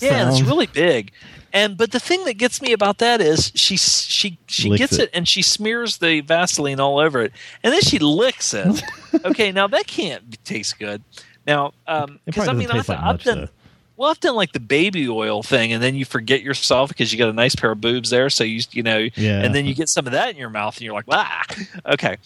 [0.00, 1.10] Yeah, it's really big.
[1.52, 4.92] And but the thing that gets me about that is she she she Licks gets
[4.94, 5.00] it.
[5.04, 5.10] it.
[5.14, 7.32] and she smears the Vaseline all over it,
[7.64, 8.82] and then she licks it.
[9.24, 11.02] okay, now that can't taste good.
[11.46, 13.48] Now, um, because I mean, I've, like I've much, done though.
[13.98, 17.18] Well, I've done like the baby oil thing, and then you forget yourself because you
[17.18, 19.40] got a nice pair of boobs there, so you you know, Yeah.
[19.42, 21.42] and then you get some of that in your mouth, and you're like, ah,
[21.86, 22.16] okay.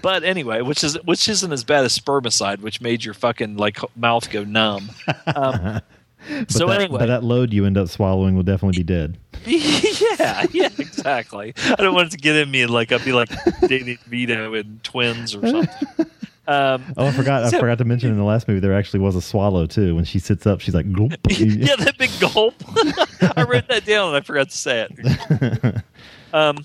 [0.00, 3.78] But anyway, which is which isn't as bad as spermicide, which made your fucking like
[3.94, 4.88] mouth go numb.
[5.26, 5.80] Um,
[6.48, 9.18] so that, anyway, but that load you end up swallowing will definitely be dead.
[9.46, 11.52] yeah, yeah, exactly.
[11.66, 13.28] I don't want it to get in me and like I'll be like
[13.68, 16.06] Danny Vito in Twins or something.
[16.48, 17.44] Um, Oh, I forgot.
[17.44, 19.94] I forgot to mention in the last movie there actually was a swallow too.
[19.94, 21.14] When she sits up, she's like, Gloop.
[21.66, 22.54] yeah, that big gulp.
[23.36, 25.82] I wrote that down and I forgot to say it.
[26.32, 26.58] Um,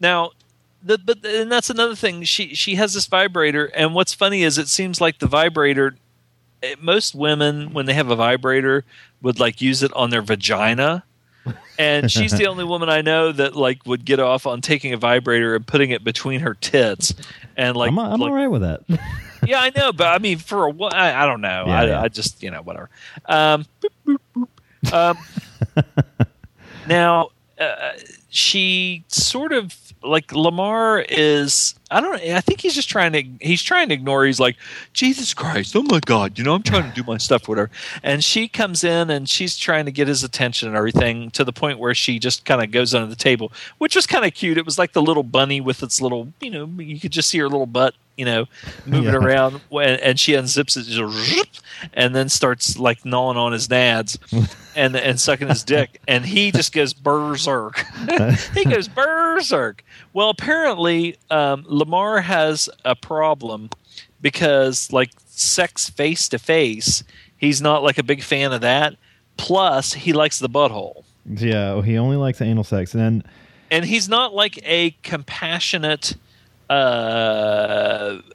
[0.00, 0.30] now,
[0.82, 2.22] the, but and that's another thing.
[2.24, 5.96] She she has this vibrator, and what's funny is it seems like the vibrator.
[6.62, 8.84] eh, Most women, when they have a vibrator,
[9.22, 11.04] would like use it on their vagina.
[11.78, 14.96] And she's the only woman I know that like would get off on taking a
[14.96, 17.14] vibrator and putting it between her tits,
[17.56, 18.82] and like I'm, I'm like, all right with that.
[19.46, 21.64] yeah, I know, but I mean, for a I, I don't know.
[21.66, 22.02] Yeah, I, yeah.
[22.02, 22.90] I just, you know, whatever.
[23.26, 24.48] Um, boop, boop,
[24.84, 24.92] boop.
[24.92, 25.86] Um,
[26.88, 27.92] now, uh,
[28.28, 31.74] she sort of like Lamar is.
[31.92, 32.20] I don't.
[32.20, 33.22] I think he's just trying to.
[33.46, 34.24] He's trying to ignore.
[34.24, 34.56] He's like,
[34.92, 35.76] Jesus Christ!
[35.76, 36.38] Oh my God!
[36.38, 37.70] You know, I'm trying to do my stuff, whatever.
[38.02, 41.52] And she comes in and she's trying to get his attention and everything to the
[41.52, 44.58] point where she just kind of goes under the table, which was kind of cute.
[44.58, 47.38] It was like the little bunny with its little, you know, you could just see
[47.38, 48.46] her little butt, you know,
[48.86, 49.18] moving Yeah.
[49.18, 51.60] around, when, and she unzips it,
[51.94, 54.18] and then starts like gnawing on his nads
[54.74, 57.84] and and sucking his dick, and he just goes berserk.
[58.54, 59.84] he goes berserk.
[60.14, 63.70] Well, apparently, um, Lamar has a problem
[64.20, 67.02] because, like, sex face to face,
[67.36, 68.94] he's not like a big fan of that.
[69.36, 73.24] Plus, he likes the butthole, yeah, he only likes anal sex, and then
[73.70, 76.14] and he's not like a compassionate
[76.70, 76.72] uh,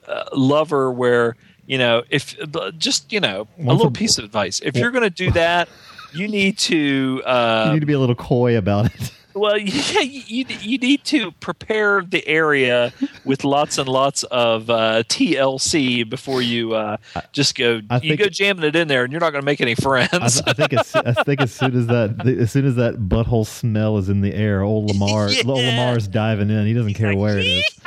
[0.07, 2.35] uh, lover where you know if
[2.77, 5.69] just you know a little a- piece of advice if you're going to do that
[6.13, 9.11] you need to uh, you need to be a little coy about it.
[9.37, 12.91] Well, yeah, you, you you need to prepare the area
[13.23, 16.97] with lots and lots of uh, TLC before you uh,
[17.31, 17.81] just go.
[17.89, 20.11] I you go jamming it in there, and you're not going to make any friends.
[20.11, 22.95] I, th- I think as, I think as soon as that as soon as that
[22.95, 25.43] butthole smell is in the air, old Lamar, Yeah.
[25.45, 26.65] old Lamar's diving in.
[26.65, 27.79] He doesn't care where it is.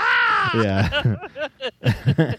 [0.54, 1.16] Yeah,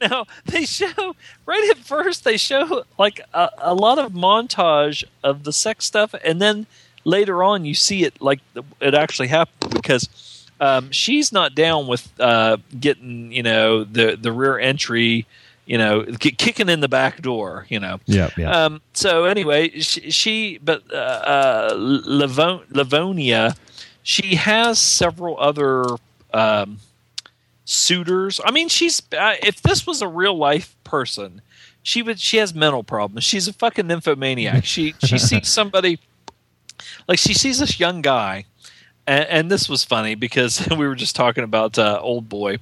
[0.00, 1.14] now they show
[1.46, 6.14] right at first they show like a, a lot of montage of the sex stuff,
[6.24, 6.66] and then
[7.04, 8.40] later on you see it like
[8.80, 14.32] it actually happened because um, she's not down with uh, getting you know the the
[14.32, 15.26] rear entry
[15.70, 18.00] you know, kicking in the back door, you know.
[18.06, 18.64] Yeah, yeah.
[18.64, 23.54] Um, so anyway, she, she but uh, uh, Livon- Livonia,
[24.02, 25.84] she has several other
[26.34, 26.78] um,
[27.64, 28.40] suitors.
[28.44, 31.40] I mean, she's uh, if this was a real life person,
[31.84, 33.22] she would she has mental problems.
[33.22, 34.64] She's a fucking nymphomaniac.
[34.64, 36.00] She she sees somebody
[37.08, 38.44] like she sees this young guy,
[39.06, 42.58] and, and this was funny because we were just talking about uh, old boy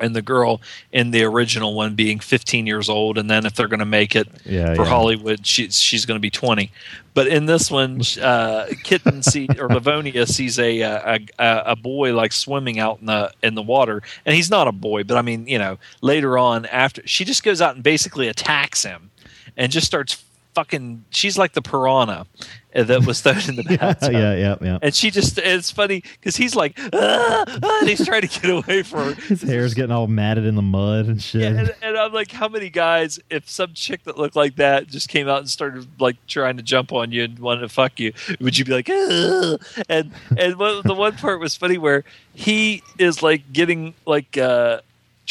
[0.00, 0.60] and the girl
[0.90, 4.16] in the original one being 15 years old, and then if they're going to make
[4.16, 4.88] it Yeah, for yeah.
[4.88, 6.72] Hollywood, she's she's going to be 20.
[7.14, 11.76] But in this one, uh, Kitten see or Livonia sees a, uh, a a a
[11.76, 15.16] boy like swimming out in the in the water, and he's not a boy, but
[15.16, 19.10] I mean, you know, later on after she just goes out and basically attacks him,
[19.56, 20.24] and just starts
[20.54, 21.04] fucking.
[21.10, 22.26] She's like the piranha
[22.74, 24.12] that was thrown in the yeah, bathtub.
[24.12, 24.78] yeah, yeah, yeah.
[24.80, 28.50] And she just, it's funny because he's like, ah, ah, and he's trying to get
[28.50, 29.14] away from her.
[29.22, 31.42] His hair's getting all matted in the mud and shit.
[31.42, 35.08] And, and I'm like, how many guys, if some chick that looked like that just
[35.08, 38.12] came out and started like trying to jump on you and wanted to fuck you,
[38.40, 40.52] would you be like, "Ugh." and and
[40.84, 42.04] the one part was funny where
[42.34, 44.80] he is like getting like uh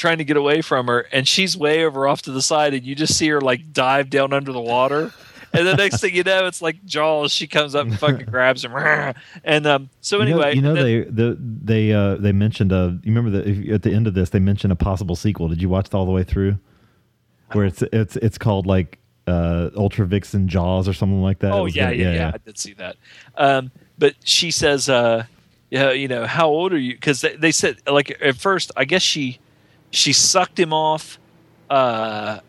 [0.02, 2.84] trying to get away from her, and she's way over off to the side, and
[2.84, 5.12] you just see her like dive down under the water.
[5.54, 7.32] And the next thing you know, it's like Jaws.
[7.34, 8.72] She comes up and fucking grabs him.
[9.44, 12.72] And um, so You know- anyway, you know, then- they the, they uh, they mentioned
[12.72, 12.98] a.
[13.04, 15.48] you remember that at the end of this they mentioned a possible sequel.
[15.50, 16.58] Did you watch it all the way through?
[17.52, 18.98] Where it's it's it's called like
[19.28, 21.52] uh, Ultra Vixen Jaws or something like that.
[21.52, 22.96] Oh yeah, gonna- yeah, yeah, I did see that.
[23.36, 25.26] Um, but she says, uh,
[25.70, 28.86] "Yeah, you know, how old are you?" Because they, they said, like, at first, I
[28.86, 29.40] guess she
[29.92, 31.20] she sucked him off,
[31.70, 32.40] uh,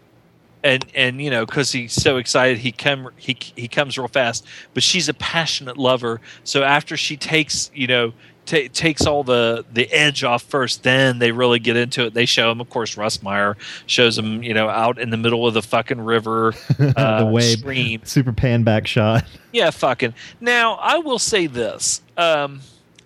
[0.64, 4.46] and and you know, because he's so excited, he come he he comes real fast.
[4.74, 8.12] But she's a passionate lover, so after she takes, you know.
[8.44, 12.14] ta takes all the the edge off first, then they really get into it.
[12.14, 12.96] They show him, of course.
[12.96, 13.56] Russ Meyer
[13.86, 16.52] shows him, you know, out in the middle of the fucking river,
[16.96, 19.24] uh, the wave stream, super pan back shot.
[19.52, 20.14] yeah, fucking.
[20.40, 22.02] Now, I will say this.
[22.16, 22.62] Um,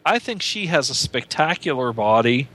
[0.06, 2.48] I think she has a spectacular body,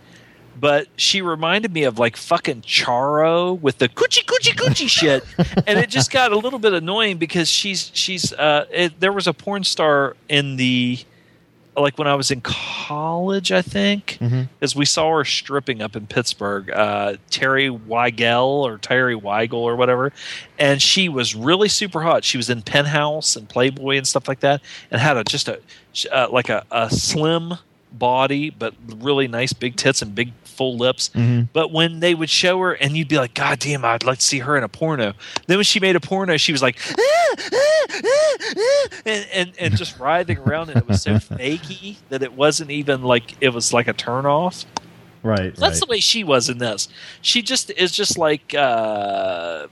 [0.59, 5.23] but she reminded me of like fucking Charo with the coochie coochie coochie shit,
[5.67, 9.27] and it just got a little bit annoying because she's she's uh, it, there was
[9.27, 10.99] a porn star in the
[11.77, 14.17] like when I was in college, I think,
[14.61, 19.77] as we saw her stripping up in Pittsburgh, uh, Teri Weigel or Teri Weigel or
[19.77, 20.11] whatever,
[20.59, 22.25] and she was really super hot.
[22.25, 24.61] She was in Penthouse and Playboy and stuff like that,
[24.91, 25.61] and had a just a
[26.11, 27.53] uh, like a, a slim
[27.91, 31.09] body, but really nice big tits and big full lips.
[31.15, 31.47] Mhm.
[31.53, 34.25] But when they would show her, and you'd be like, God damn, I'd like to
[34.25, 35.13] see her in a porno.
[35.47, 39.51] Then when she made a porno, she was like, "Ah, ah, ah, ah," and, and
[39.59, 43.49] and just writhing around, and it was so fakey that it wasn't even like it
[43.49, 44.65] was like a turn off.
[45.23, 45.55] Right.
[45.55, 46.87] That's the way she was in this.
[47.21, 49.67] She just is just like uh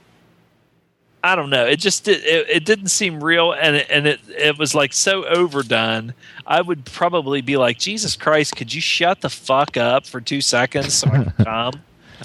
[1.22, 1.66] I don't know.
[1.66, 5.24] It just it, it, didn't seem real, and it, and it it was like so
[5.26, 6.14] overdone.
[6.46, 10.40] I would probably be like, Jesus Christ, could you shut the fuck up for two
[10.40, 11.82] seconds so I can come?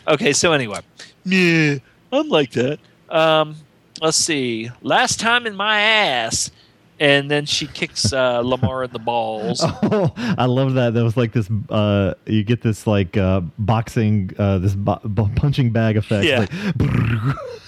[0.07, 0.79] Okay, so anyway,
[1.25, 1.77] yeah,
[2.11, 2.79] I'm like that.
[3.09, 3.57] Um,
[4.01, 4.71] let's see.
[4.81, 6.51] Last time in my ass,
[6.99, 9.63] and then she kicks uh, Lamar in the balls.
[9.87, 10.93] Oh, I love that.
[10.93, 11.49] That was like this.
[11.69, 14.99] Uh, you get this like uh, boxing, uh, this bo-
[15.35, 16.25] punching bag effect.
[16.25, 16.39] Yeah.
[16.39, 17.37] Like,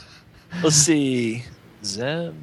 [0.63, 1.43] Let's see.
[1.83, 2.35] Zem.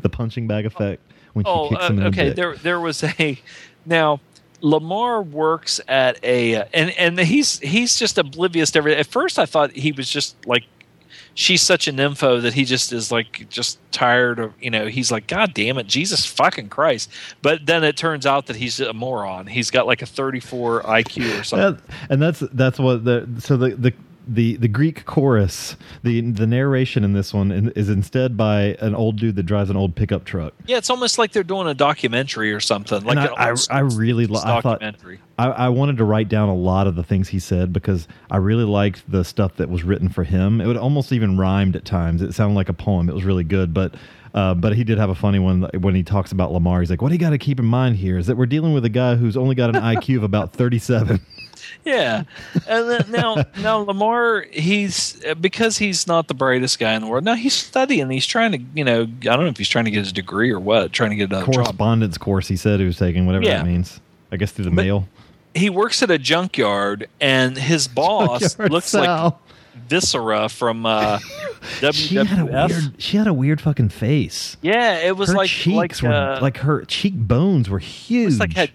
[0.00, 1.02] the punching bag effect
[1.32, 2.24] when she Oh, kicks uh, the okay.
[2.28, 2.36] dick.
[2.36, 3.38] There, there was a.
[3.84, 4.20] Now,
[4.60, 8.98] Lamar works at a, and and he's he's just oblivious to everything.
[9.00, 10.64] At first, I thought he was just like,
[11.34, 14.86] she's such an info that he just is like just tired of you know.
[14.86, 17.10] He's like, God damn it, Jesus fucking Christ!
[17.42, 19.46] But then it turns out that he's a moron.
[19.46, 21.82] He's got like a 34 IQ or something.
[22.10, 23.92] And that's that's what the so the the.
[24.26, 29.16] The, the Greek chorus, the the narration in this one is instead by an old
[29.16, 30.52] dude that drives an old pickup truck.
[30.66, 33.04] Yeah, it's almost like they're doing a documentary or something.
[33.04, 34.82] Like and I, I, I really li- I thought.
[35.38, 38.38] I, I wanted to write down a lot of the things he said because I
[38.38, 40.60] really liked the stuff that was written for him.
[40.60, 42.22] It would almost even rhymed at times.
[42.22, 43.08] It sounded like a poem.
[43.08, 43.94] It was really good, but.
[44.34, 46.80] Uh, but he did have a funny one when he talks about Lamar.
[46.80, 48.84] He's like, "What you got to keep in mind here is that we're dealing with
[48.84, 51.22] a guy who's only got an IQ of about 37."
[51.84, 52.24] Yeah,
[52.68, 57.24] and then now now Lamar, he's because he's not the brightest guy in the world.
[57.24, 58.10] Now he's studying.
[58.10, 60.50] He's trying to, you know, I don't know if he's trying to get his degree
[60.50, 61.54] or what, trying to get another job.
[61.54, 62.48] Correspondence course.
[62.48, 63.58] He said he was taking whatever Yeah.
[63.58, 64.00] that means.
[64.32, 65.08] I guess through the But- mail.
[65.54, 69.24] He works at a junkyard, and his boss Junkyard looks Sal.
[69.24, 69.34] like
[69.88, 71.18] Viscera from uh,
[71.92, 72.68] She had a WWF.
[72.68, 72.94] weird.
[73.02, 74.56] She had a weird fucking face.
[74.60, 78.32] yeah, it was her like cheeks like were uh, like her cheekbones were huge.
[78.32, 78.70] it's like had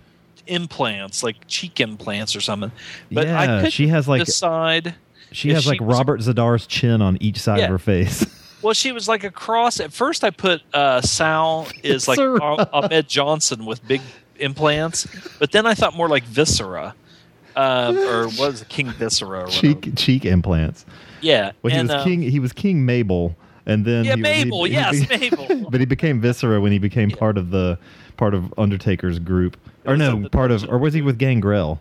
[0.48, 2.72] implants, like cheek implants or something.
[3.12, 4.96] But I Yeah, couldn't she has, like- decide
[5.32, 7.66] She has like was- Robert Z'Dar's chin on each side Yeah.
[7.66, 8.26] of her face.
[8.64, 9.80] Well, she was like a cross.
[9.80, 14.02] At first, I put uh, Sal is like Ah- Ahmed Johnson with big
[14.38, 15.08] implants,
[15.40, 16.94] but then I thought more like Viscera,
[17.56, 19.46] um, or was it, King Viscera?
[19.46, 19.52] Whatever.
[19.52, 20.86] cheek cheek implants.
[21.22, 22.22] Yeah, Well, he and, was uh, king.
[22.22, 23.36] He was King Mabel,
[23.72, 24.64] and then Yeah, he, Mabel.
[24.66, 25.70] he- he yes, be- Mabel.
[25.70, 27.78] but he became Viscera when he became part of the
[28.18, 31.80] part of Undertaker's group, or no, part of, or was he with Gangrel?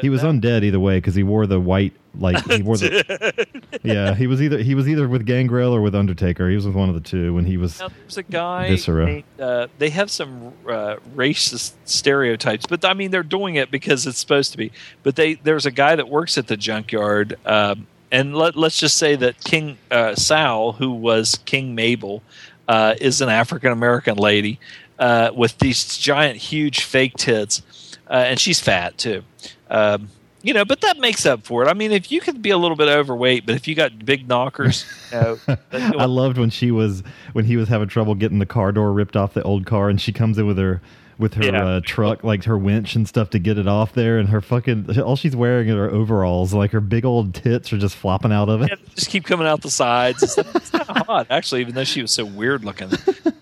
[0.00, 3.46] He was undead either way because he wore the white like he wore the
[3.82, 6.48] yeah he was either he was either with Gangrel or with Undertaker.
[6.48, 8.68] He was with one of the two when he was Now, there's a guy.
[8.70, 9.04] Viscera.
[9.04, 14.06] named, uh, they have some uh, racist stereotypes, but I mean they're doing it because
[14.06, 14.72] it's supposed to be.
[15.02, 18.98] But they there's a guy that works at the junkyard, um, and let, let's just
[18.98, 22.22] say that King uh, Sal, who was King Mabel,
[22.68, 24.60] uh, is an African American lady
[24.98, 27.62] uh, with these giant, huge fake tits,
[28.08, 29.24] uh, and she's fat too.
[29.68, 30.10] Um,
[30.42, 31.68] you know, but that makes up for it.
[31.68, 34.28] I mean, if you could be a little bit overweight, but if you got big
[34.28, 35.38] knockers, you know,
[35.72, 37.02] I loved when she was
[37.32, 40.00] when he was having trouble getting the car door ripped off the old car, and
[40.00, 40.82] she comes in with her
[41.22, 41.64] with her Yeah.
[41.66, 45.00] uh, truck, like her winch and stuff to get it off there, and her fucking
[45.00, 48.60] all she's wearing are overalls, like her big old tits are just flopping out of
[48.60, 48.78] it.
[48.94, 50.30] just keep coming out the sides.
[50.32, 50.54] stuff.
[50.54, 52.90] It's kind of hot, actually, even though she was so weird looking.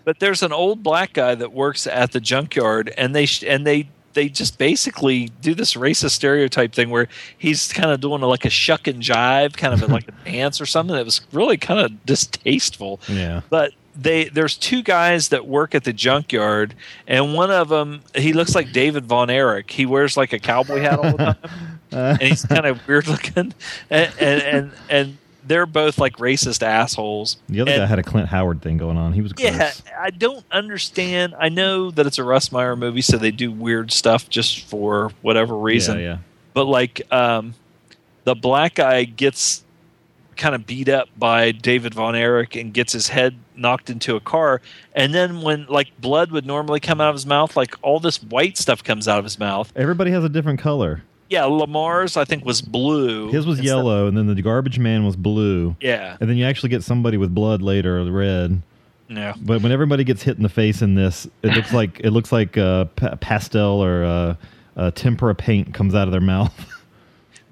[0.04, 3.66] But there's an old black guy that works at the junkyard, and they sh- and
[3.66, 7.06] they they just basically do this racist stereotype thing where
[7.38, 10.66] he's kind of doing like a shuck and jive, kind of like a dance or
[10.66, 10.96] something.
[10.96, 13.00] That was really kind of distasteful.
[13.08, 13.42] Yeah.
[13.50, 16.74] But they there's two guys that work at the junkyard,
[17.06, 19.70] and one of them he looks like David Von Erich.
[19.70, 21.36] He wears like a cowboy hat all the time,
[21.92, 23.52] and he's kind of weird looking,
[23.90, 27.36] and and and, and they're both like racist assholes.
[27.48, 29.12] The other And- guy had a Clint Howard thing going on.
[29.12, 29.52] He was gross.
[29.52, 31.34] yeah, I don't understand.
[31.38, 35.10] I know that it's a Russ Meyer movie, so they do weird stuff just for
[35.22, 35.98] whatever reason.
[35.98, 36.18] Yeah, yeah.
[36.54, 37.54] But like, um,
[38.24, 39.64] the black guy gets
[40.36, 44.20] kind of beat up by David Von Erich and gets his head knocked into a
[44.20, 44.60] car,
[44.94, 48.22] and then when like blood would normally come out of his mouth, like all this
[48.22, 49.72] white stuff comes out of his mouth.
[49.76, 51.02] Everybody has a different color.
[51.28, 53.30] Yeah, Lamar's I think was blue.
[53.30, 55.76] His was instead- yellow, and then the garbage man was blue.
[55.80, 56.16] Yeah.
[56.20, 58.62] And then you actually get somebody with blood later, red.
[59.08, 59.34] Yeah.
[59.40, 62.32] But when everybody gets hit in the face in this, it looks like it looks
[62.32, 64.34] like uh, pa- pastel or uh,
[64.76, 66.52] uh, tempera paint comes out of their mouth.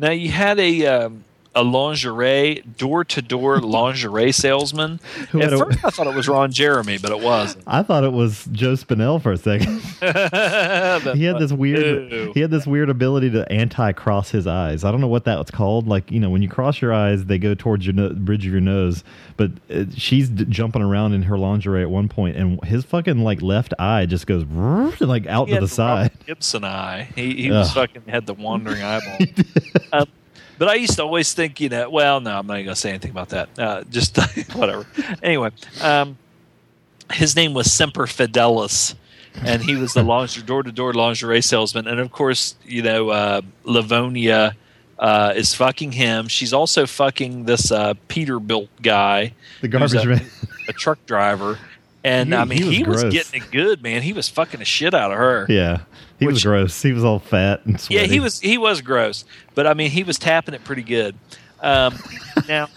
[0.01, 1.25] Now you had a um,
[1.59, 5.01] a lingerie door to door lingerie salesman.
[5.31, 7.65] Who At first, I thought it was Ron Jeremy, but it wasn't.
[7.67, 9.81] I thought it was Joe Spinell for a second.
[11.17, 12.33] he had this weird Ew.
[12.33, 14.85] he had this weird ability to anti cross his eyes.
[14.85, 15.89] I don't know what that was called.
[15.89, 18.53] Like you know, when you cross your eyes, they go towards your no- bridge of
[18.53, 19.03] your nose.
[19.37, 23.19] But uh, she's d- jumping around in her lingerie at one point, and his fucking
[23.25, 24.45] like left eye just goes
[25.01, 26.13] like out He to the side.
[26.13, 27.09] Robert Gibson eye.
[27.17, 29.27] He, he was fucking had the wandering eyeball.
[29.93, 30.07] um,
[30.59, 32.81] but I used to always think, you know, well, no, I'm not even going to
[32.81, 33.49] say anything about that.
[33.59, 34.17] Uh, just
[34.55, 34.87] whatever.
[35.23, 35.51] Anyway,
[35.83, 36.19] um,
[37.13, 38.95] his name was Semper Fidelis,
[39.43, 41.87] and he was the lingerie, door-to-door lingerie salesman.
[41.87, 44.57] And of course, you know, uh, Livonia
[44.99, 46.29] uh, is fucking him.
[46.29, 50.27] She's also fucking this uh, Peterbilt guy, The garbage man.
[50.69, 51.59] a truck driver.
[52.05, 54.03] And He- I mean, he was he was getting it good, man.
[54.03, 55.47] He was fucking the shit out of her.
[55.49, 55.81] Yeah,
[56.19, 56.81] he was gross.
[56.81, 58.01] He was all fat and sweaty.
[58.03, 61.17] Yeah, he was he was gross, but I mean he was tapping it pretty good.
[61.61, 61.99] Um,
[62.49, 62.69] now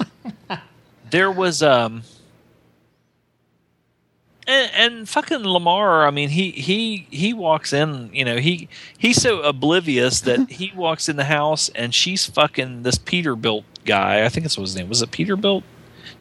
[1.12, 2.02] there was um
[4.48, 6.06] and, and fucking Lamar.
[6.08, 8.10] I mean he he he walks in.
[8.14, 8.68] You know he
[8.98, 14.26] he's so oblivious that he walks in the house and she's fucking this Peterbilt guy.
[14.26, 15.02] I think that's what his name was.
[15.02, 15.64] It Peterbilt.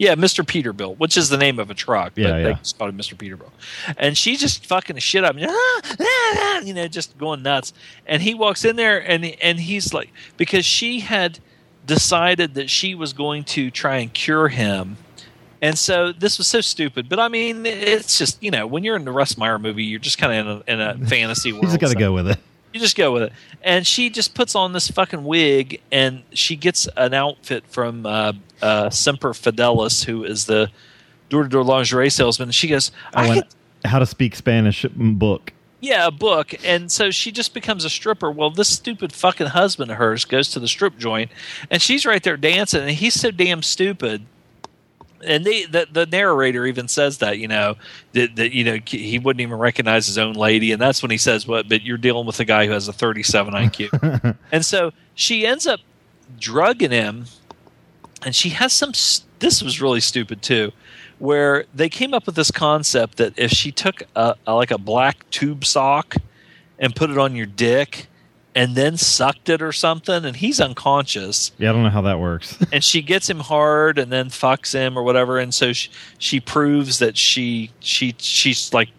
[0.00, 0.42] Yeah, Mr.
[0.42, 2.52] Peterbilt, which is the name of a truck, but Yeah, they yeah.
[2.54, 3.14] just called him Mr.
[3.14, 3.50] Peterbilt.
[3.98, 5.36] And she's just fucking the shit up,
[6.64, 7.74] you know, just going nuts.
[8.06, 11.38] And he walks in there, and and he's like, because she had
[11.86, 14.96] decided that she was going to try and cure him.
[15.62, 18.96] And so this was so stupid, but I mean, it's just you know, when you're
[18.96, 21.64] in the Russ Meyer movie, you're just kind of in a, in a fantasy world.
[21.64, 22.38] You just got to so- go with it.
[22.72, 23.32] You just go with it.
[23.62, 28.32] And she just puts on this fucking wig and she gets an outfit from uh,
[28.62, 30.70] uh, Semper Fidelis, who is the
[31.28, 32.48] door to door lingerie salesman.
[32.48, 33.44] And she goes, I, could,
[33.84, 35.52] how to speak Spanish book.
[35.80, 36.54] yeah, a book.
[36.64, 38.30] And so she just becomes a stripper.
[38.30, 41.30] Well, this stupid fucking husband of hers goes to the strip joint
[41.70, 44.26] and she's right there dancing and he's so damn stupid.
[45.24, 47.76] And the, the the narrator even says that you know
[48.12, 51.18] that, that you know he wouldn't even recognize his own lady, and that's when he
[51.18, 51.68] says, "What?
[51.68, 55.66] But you're dealing with a guy who has a 37 IQ." And so she ends
[55.66, 55.80] up
[56.38, 57.26] drugging him,
[58.24, 58.92] and she has some.
[59.38, 60.72] This was really stupid too,
[61.18, 64.78] where they came up with this concept that if she took a, a like a
[64.78, 66.16] black tube sock
[66.78, 68.08] and put it on your dick,
[68.60, 71.50] and then sucked it or something, and he's unconscious.
[71.56, 72.58] Yeah, I don't know how that works.
[72.72, 75.88] and she gets him hard and then fucks him or whatever and so she,
[76.18, 78.90] she proves that she she she's like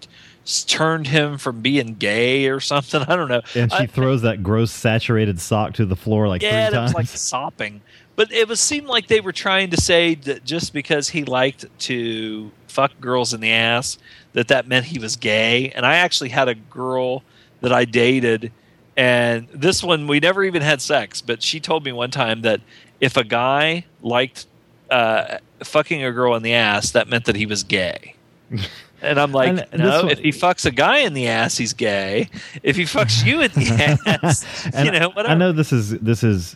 [0.65, 3.01] turned him from being gay or something.
[3.07, 3.41] I don't know.
[3.53, 6.95] And she I- throws that gross saturated sock to the floor like yeah three was
[6.95, 7.81] like sopping.
[8.15, 11.65] But it was seemed like they were trying to say that just because he liked
[11.81, 13.99] to fuck girls in the ass
[14.33, 15.69] that that meant he was gay.
[15.69, 17.21] And i actually had a girl
[17.59, 18.51] that i dated
[18.97, 22.61] and this one we never even had sex but she told me one time that
[22.99, 24.45] if a guy liked
[24.89, 28.15] uh, fucking a girl in the ass that meant that he was gay.
[29.03, 31.73] And i'm like And no one- if he fucks a guy in the ass he's
[31.73, 32.30] gay.
[32.61, 34.45] If he fucks you in the ass
[34.85, 36.55] you know whatever I know this is this is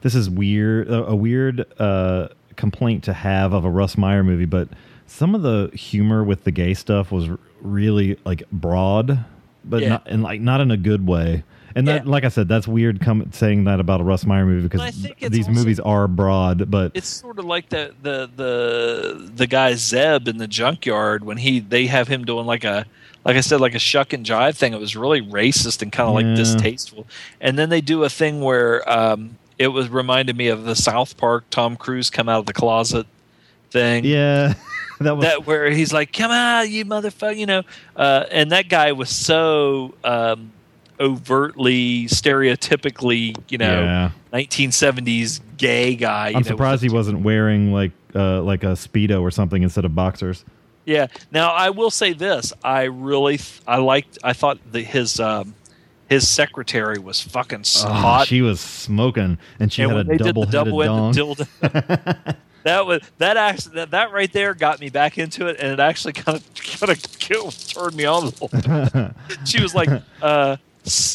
[0.00, 4.46] this is weird a, a weird uh, complaint to have of a Russ Meyer movie,
[4.46, 4.68] but
[5.06, 7.28] some of the humor with the gay stuff was
[7.60, 9.22] really like broad,
[9.68, 9.88] but Yeah.
[9.88, 11.44] not and like not in a good way.
[11.74, 13.00] And that, like I said, that's weird.
[13.00, 15.78] Com- saying that about a Russ Meyer movie because I think it's these also- movies
[15.78, 20.48] are broad, but it's sort of like the the the the guy Zeb in the
[20.48, 22.84] junkyard when he they have him doing like a
[23.24, 24.72] like I said like a shuck and jive thing.
[24.72, 26.28] It was really racist and kind of Yeah.
[26.30, 27.06] like distasteful.
[27.40, 31.16] And then they do a thing where um, it was reminded me of the South
[31.16, 33.06] Park Tom Cruise come out of the closet
[33.70, 34.04] thing.
[34.04, 34.54] yeah,
[35.04, 37.62] that was That where he's like, "Come on, you motherfucker!" You know,
[37.96, 40.52] uh, and that guy was so um,
[41.00, 44.10] overtly, stereotypically, you know, Yeah.
[44.32, 46.28] 1970s gay guy.
[46.30, 49.84] You I'm know, surprised he wasn't wearing like uh, like a speedo or something instead
[49.84, 50.44] of boxers.
[50.84, 51.08] Yeah.
[51.30, 54.18] Now I will say this: I really, th- I liked.
[54.24, 55.54] I thought that his um,
[56.08, 58.26] his secretary was fucking Oh, hot.
[58.26, 61.36] She was smoking, and she and had when a they did the double-headed double-ended dong.
[61.36, 62.36] dildo,
[62.68, 65.80] that was that actually that, that right there got me back into it, and it
[65.80, 69.12] actually kind of kind of killed, turned me on a little bit.
[69.46, 69.88] she was like,
[70.22, 70.56] uh,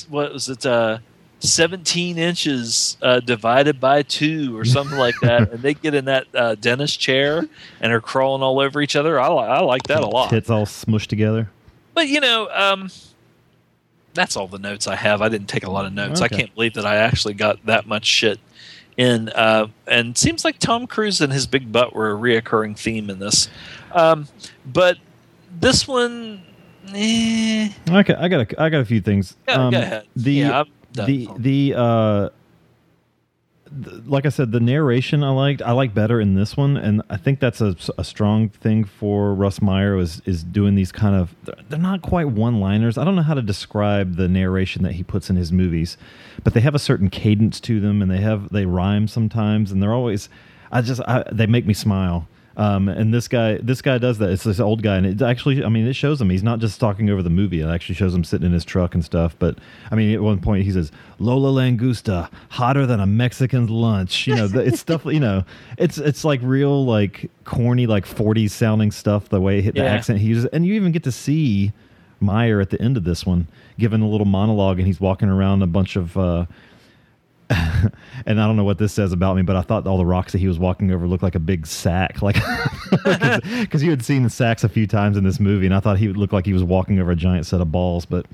[0.10, 0.66] what was it?
[0.66, 1.00] Uh,
[1.40, 6.26] 17 inches uh, divided by two or something like that and they get in that
[6.34, 7.46] uh, dentist chair
[7.82, 10.50] and are crawling all over each other i, li- I like that a lot it's
[10.50, 11.50] all smushed together.
[11.94, 12.90] but you know, um,
[14.14, 15.22] that's all the notes I have.
[15.22, 16.22] I didn't take a lot of notes.
[16.22, 18.40] I can't believe that I actually got that much shit
[18.98, 19.30] in.
[19.30, 23.20] Uh, and seems like Tom Cruise and his big butt were a reoccurring theme in
[23.20, 23.48] this.
[23.92, 24.28] Um,
[24.66, 24.98] but
[25.60, 26.42] this one,
[26.94, 29.36] eh, Okay, I got a, I got a few things.
[29.48, 30.06] Go- go ahead.
[30.16, 31.06] The Yeah, I'm done.
[31.08, 32.30] the the uh,
[34.06, 35.62] like I said, the narration I liked.
[35.62, 39.34] I like better in this one, and I think that's a, a strong thing for
[39.34, 41.36] Russ Meyer is is doing these kind of.
[41.70, 42.98] They're not quite one liners.
[42.98, 45.98] I don't know how to describe the narration that he puts in his movies,
[46.44, 49.82] but they have a certain cadence to them, and they have they rhyme sometimes, and
[49.82, 50.30] they're always.
[50.72, 52.28] I just I, they make me smile.
[52.56, 54.30] Um, and this guy, this guy does that.
[54.30, 56.30] It's this old guy, and it actually, I mean, it shows him.
[56.30, 57.62] He's not just talking over the movie.
[57.62, 59.36] It actually shows him sitting in his truck and stuff.
[59.40, 59.58] But
[59.90, 64.36] I mean, at one point, he says, "Lola Langusta, hotter than a Mexican's lunch." You
[64.36, 65.04] know, it's stuff.
[65.06, 65.44] You know,
[65.80, 69.30] it's it's like real, like corny, like '40s sounding stuff.
[69.30, 69.88] The way he hit the Yeah.
[69.94, 71.72] accent he uses, and you even get to see
[72.20, 73.48] Meyer at the end of this one
[73.80, 76.16] giving a little monologue, and he's walking around a bunch of.
[76.16, 76.46] Uh,
[77.50, 80.32] and I don't know what this says about me, but I thought all the rocks
[80.32, 82.36] that he was walking over looked like a big sack, like
[82.92, 85.98] because you had seen the sacks a few times in this movie, and I thought
[85.98, 88.26] he would look like he was walking over a giant set of balls, but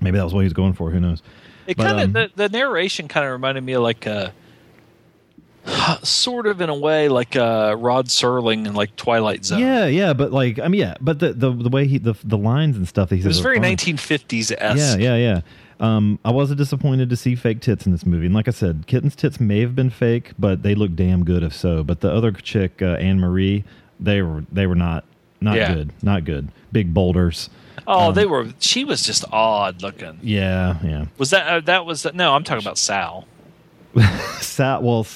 [0.00, 0.90] maybe that was what he was going for.
[0.90, 1.22] Who knows?
[1.66, 4.32] it kind of um, the, the narration kind of reminded me of like a
[6.02, 9.60] sort of in a way like uh, Rod Serling in like Twilight Zone.
[9.60, 12.38] yeah, yeah, but like I mean, yeah, but the the, the way he the the
[12.38, 13.76] lines and stuff that he It was very funny.
[13.76, 15.40] 1950s Yeah, yeah, yeah.
[15.84, 18.84] Um, I wasn't disappointed to see fake tits in this movie, and like I said,
[18.86, 21.82] Kitten's tits may have been fake, but they look damn good if so.
[21.84, 23.64] But the other chick, uh, Anne Marie,
[24.00, 25.04] they were they were not
[25.40, 25.74] not Yeah.
[25.74, 26.48] good, not good.
[26.72, 27.50] Big boulders.
[27.86, 28.48] Oh, Um, they were.
[28.60, 30.18] She was just odd looking.
[30.22, 31.04] Yeah, yeah.
[31.18, 32.34] Was that uh, that was no?
[32.34, 33.26] I'm talking about Sal.
[34.40, 35.06] Sal, well,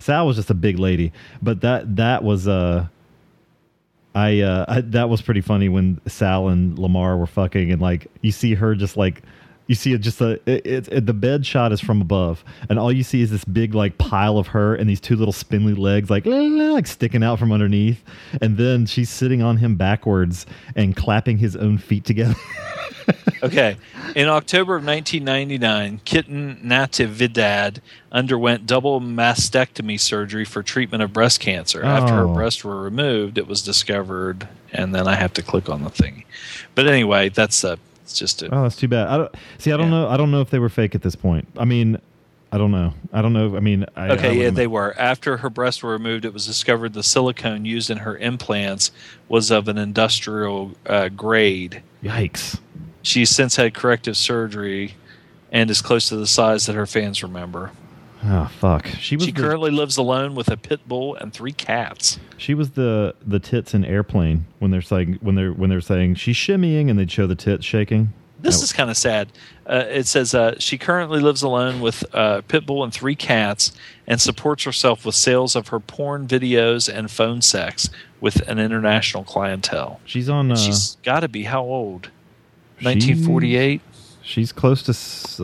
[0.00, 2.86] Sal was just a big lady, but that that was uh,
[4.14, 8.08] I uh, I, that was pretty funny when Sal and Lamar were fucking, and like
[8.22, 9.22] you see her just like.
[9.68, 12.92] You see it just a it, it, the bed shot is from above, and all
[12.92, 16.08] you see is this big like pile of her and these two little spindly legs
[16.08, 18.04] like like sticking out from underneath,
[18.40, 22.36] and then she's sitting on him backwards and clapping his own feet together.
[23.42, 23.76] Okay.
[24.16, 27.78] In October of 1999, Kitten Natividad
[28.10, 31.84] underwent double mastectomy surgery for treatment of breast cancer.
[31.84, 32.34] After her Oh.
[32.34, 36.24] breasts were removed, it was discovered, and then I have to click on the thing.
[36.74, 37.76] But anyway, that's uh,
[38.06, 39.08] it's just a, Oh, that's too bad.
[39.08, 39.72] I don't see.
[39.72, 40.08] I don't know.
[40.08, 41.48] I don't know if they were fake at this point.
[41.58, 41.98] I mean,
[42.52, 42.94] I don't know.
[43.12, 43.56] I don't know.
[43.56, 44.94] I mean, I, Okay, I yeah, they were.
[44.96, 48.92] After her breasts were removed, it was discovered the silicone used in her implants
[49.28, 51.82] was of an industrial uh, grade.
[52.02, 52.60] Yikes!
[53.02, 54.94] She's since had corrective surgery
[55.50, 57.72] and is close to the size that her fans remember.
[58.24, 58.86] Oh fuck.
[58.86, 62.18] She was She the, currently lives alone with a pit bull and three cats.
[62.38, 66.14] she was the the tits in airplane when they're saying when they're when they're saying
[66.16, 68.12] she's shimmying and they'd show the tits shaking.
[68.40, 69.28] This That- is kind of sad.
[69.66, 73.72] Uh, it says uh, she currently lives alone with a pit bull and three cats
[74.06, 77.88] and supports herself with sales of her porn videos and phone sex
[78.20, 80.00] with an international clientele.
[80.04, 80.52] She's on.
[80.52, 82.10] Uh, She's got to be how old?
[82.82, 83.80] 1948?
[84.26, 84.90] She's close to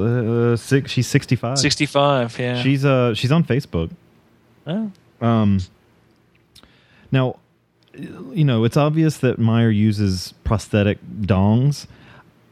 [0.01, 0.91] uh, six.
[0.91, 1.57] She's sixty five.
[1.57, 2.61] 65, yeah.
[2.61, 3.93] She's uh she's on Facebook.
[4.67, 4.91] Oh.
[5.21, 5.61] Um.
[7.13, 7.39] Now,
[7.95, 11.87] you know, it's obvious that Meyer uses prosthetic dongs.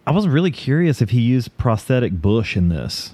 [0.06, 3.12] I was really curious if he used prosthetic bush in this,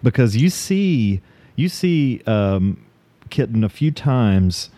[0.00, 1.20] because you see,
[1.56, 2.84] you see, um,
[3.28, 4.70] Kitten a few times.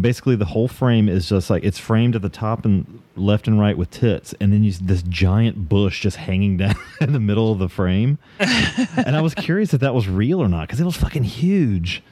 [0.00, 3.58] Basically, the whole frame is just like it's framed at the top and left and
[3.58, 7.20] right with tits, and then you see this giant bush just hanging down in the
[7.20, 8.18] middle of the frame.
[8.38, 12.02] and I was curious if that was real or not because it was fucking huge.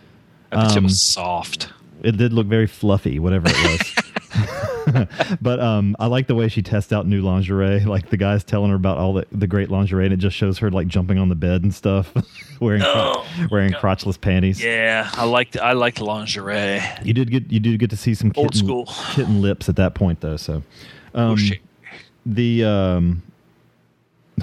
[0.53, 1.69] I bet it Um, was soft.
[2.03, 4.05] It did look very fluffy, whatever it was.
[5.41, 7.81] but um, I like the way she tests out new lingerie.
[7.87, 10.59] Like the guy's telling her about all the, the great lingerie, and it just shows
[10.59, 12.13] her like jumping on the bed and stuff,
[12.61, 14.63] wearing cro- wearing crotchless panties.
[14.63, 16.81] Yeah, I liked I like lingerie.
[17.03, 18.87] You did get you did get to see some Old school.
[19.13, 20.37] kitten lips at that point though.
[20.37, 20.63] So,
[21.15, 21.61] um, Bushy.
[22.25, 23.23] the um,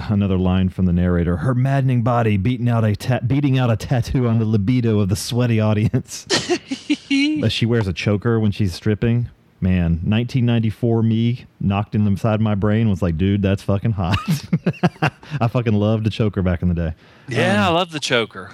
[0.08, 3.76] another line from the narrator: her maddening body beating out a ta- beating out a
[3.76, 6.26] tattoo on the libido of the sweaty audience.
[7.48, 9.28] She wears a choker when she's stripping.
[9.64, 13.92] Man, 1994 me knocked in the side of my brain was like, dude, that's fucking
[13.92, 14.18] hot.
[15.40, 16.94] I fucking loved the choker back in the day.
[17.28, 18.50] Yeah, I love the choker.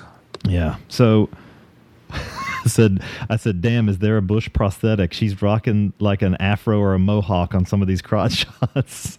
[0.46, 0.76] Yeah.
[0.86, 1.28] So
[2.12, 5.12] I said I said, damn, is there a bush prosthetic?
[5.12, 9.18] She's rocking like an afro or a mohawk on some of these crotch shots.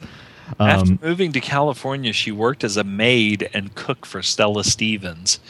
[0.62, 5.42] After Um, moving to California, she worked as a maid and cook for Stella Stevens.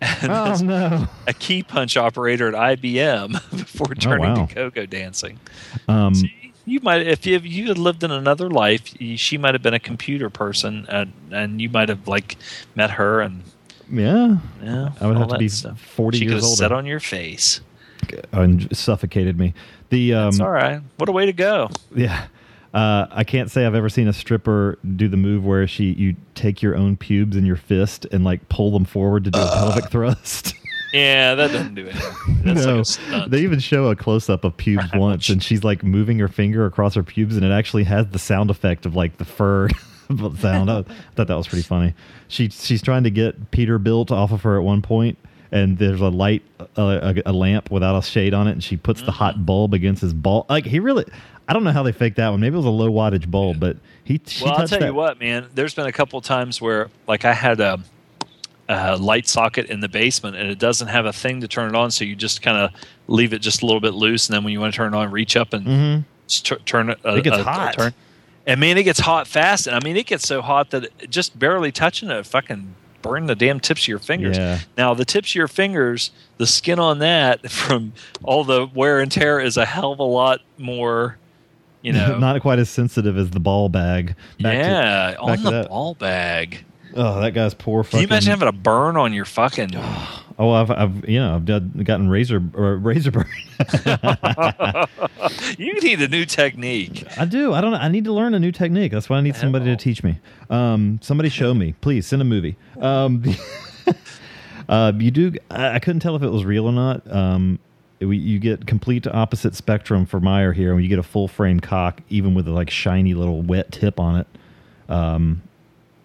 [0.00, 1.08] And oh no.
[1.26, 4.46] a key punch operator at IBM before turning wow.
[4.46, 5.40] to go-go dancing.
[5.88, 6.14] Um,
[6.64, 9.62] You might, if you, if you had lived in another life, you, she might have
[9.62, 12.36] been a computer person, and, and you might have like
[12.74, 13.42] met her, and
[13.90, 14.36] yeah.
[14.62, 15.80] yeah, I would have to be stuff.
[15.80, 16.56] 40 she could years older.
[16.56, 17.62] sat on your face.
[18.32, 19.54] and suffocated me.
[19.88, 20.82] The um, It's all right.
[20.98, 21.70] What a way to go!
[21.94, 22.26] Yeah.
[22.74, 26.16] Uh, I can't say I've ever seen a stripper do the move where she you
[26.34, 29.46] take your own pubes in your fist and like pull them forward to do a
[29.46, 30.54] pelvic thrust.
[30.90, 32.42] Yeah, that doesn't do anything.
[32.44, 33.30] That's no, like a stunt.
[33.30, 36.64] they even show a close up of pubes once, and she's like moving her finger
[36.64, 39.68] across her pubes, and it actually has the sound effect of like the fur
[40.38, 40.70] sound.
[40.70, 40.84] I
[41.14, 41.92] thought that was pretty funny.
[42.28, 45.18] She she's trying to get Peterbilt off of her at one point,
[45.52, 46.64] and there's a light, uh,
[47.14, 49.18] a, a lamp without a shade on it, and she puts the Mm-hmm.
[49.18, 50.46] hot bulb against his ball.
[50.48, 51.04] Like he really,
[51.48, 52.40] I don't know how they faked that one.
[52.40, 54.20] Maybe it was a low wattage bulb, but he.
[54.42, 54.86] Well, I'll tell that.
[54.86, 55.46] you what, man.
[55.54, 57.80] There's been a couple times where, like, I had a,
[58.68, 61.74] a light socket in the basement, and it doesn't have a thing to turn it
[61.76, 62.70] on, so you just kind of
[63.06, 64.96] leave it just a little bit loose, and then when you want to turn it
[64.96, 66.04] on, reach up and Mhm.
[66.26, 66.98] just tur- turn it.
[67.04, 67.74] Uh, It gets uh, hot.
[67.78, 67.94] Turn.
[68.46, 71.10] And man, it gets hot fast, and I mean, it gets so hot that it,
[71.10, 74.36] just barely touching it, fucking burn the damn tips of your fingers.
[74.36, 74.58] Yeah.
[74.76, 77.92] Now, the tips of your fingers, the skin on that from
[78.22, 81.16] all the wear and tear is a hell of a lot more.
[81.82, 84.14] You know, not quite as sensitive as the ball bag.
[84.40, 85.68] Back to- yeah, back on the that.
[85.68, 86.64] ball bag.
[86.94, 87.82] Oh, that guy's poor.
[87.82, 89.70] Can Fucking, you imagine having a burn on your fucking?
[90.40, 93.26] Oh, I've, I've, you know, I've done, gotten razor or razor burn.
[95.58, 97.04] you need a new technique.
[97.18, 97.52] I do.
[97.54, 97.74] I don't.
[97.74, 98.92] I need to learn a new technique.
[98.92, 100.20] That's why I need somebody to teach me.
[100.48, 102.06] Um, somebody show me, please.
[102.06, 102.56] Send a movie.
[102.80, 103.24] Um,
[104.68, 105.32] uh, you do.
[105.50, 107.10] I, I couldn't tell if it was real or not.
[107.12, 107.58] Um,
[108.00, 111.60] we, you get complete opposite spectrum for Meyer here, and you get a full frame
[111.60, 114.26] cock, even with a like shiny little wet tip on it.
[114.88, 115.42] Um,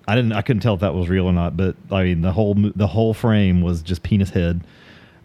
[0.08, 0.34] I didn't.
[0.34, 2.88] I couldn't tell if that was real or not, but I mean the whole the
[2.88, 4.62] whole frame was just penis head.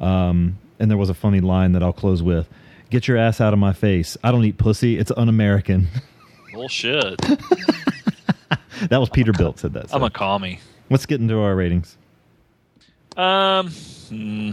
[0.00, 2.48] Um, and there was a funny line that I'll close with:
[2.90, 4.16] "Get your ass out of my face.
[4.22, 4.98] I don't eat pussy.
[4.98, 5.88] It's un-American."
[6.52, 7.18] Bullshit.
[8.88, 9.92] that was Peterbilt said that.
[9.92, 10.06] I'm so.
[10.06, 10.60] a commie.
[10.90, 11.96] Let's get into our ratings.
[13.16, 13.68] Um.
[14.08, 14.52] hmm.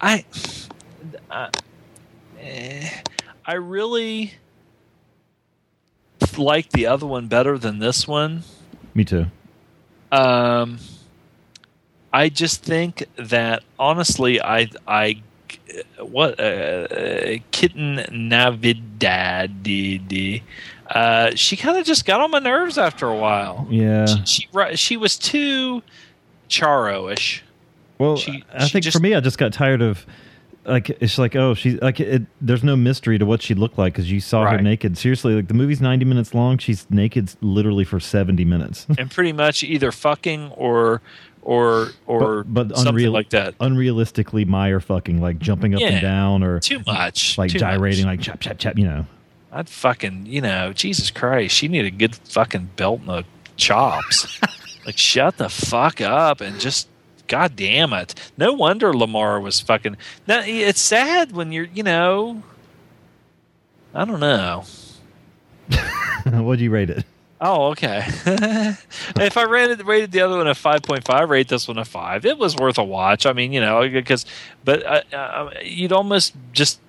[0.00, 0.24] I,
[1.30, 1.50] I,
[2.40, 2.90] eh,
[3.44, 4.34] I really
[6.36, 8.42] like the other one better than this one.
[8.94, 9.26] Me too.
[10.10, 10.78] Um,
[12.12, 15.22] I just think that honestly, I I
[15.98, 19.62] what uh, kitten Natividad
[20.90, 23.66] uh, she kind of just got on my nerves after a while.
[23.70, 24.06] Yeah.
[24.06, 25.82] She she, she was too
[26.48, 27.44] Charo-ish.
[28.00, 30.04] Well, She- I she think just- for me, I just got tired of
[30.66, 33.92] like it's like oh she's like it, there's no mystery to what she looked like
[33.94, 34.98] because you saw her naked.
[34.98, 36.58] Seriously, like the movie's 90 minutes long.
[36.58, 38.86] She's naked literally for 70 minutes.
[38.98, 41.00] and pretty much either fucking or
[41.42, 43.56] or or but, but something unreal, like that.
[43.58, 45.88] Unrealistically, Meyer fucking like jumping up Yeah.
[45.88, 47.38] and down or Too much.
[47.38, 48.18] like Too gyrating, much.
[48.18, 48.78] like chap chap chap.
[48.78, 49.06] You know,
[49.50, 53.24] I'd fucking, you know, Jesus Christ, she needed a good fucking belt in the
[53.56, 54.38] chops.
[54.86, 56.88] like, shut the fuck up and just,
[57.30, 58.14] god damn it.
[58.36, 59.96] No wonder Lamar was fucking.
[60.26, 62.42] Now, it's sad when you're, you know,
[63.94, 64.64] I don't know.
[66.26, 67.06] what'd you rate it?
[67.40, 68.04] Oh, okay.
[68.26, 71.86] if I rated rated the other one a five point five, rate this one a
[71.86, 72.26] five.
[72.26, 73.24] It was worth a watch.
[73.24, 74.26] I mean, you know, because
[74.62, 76.80] but uh, uh, you'd almost just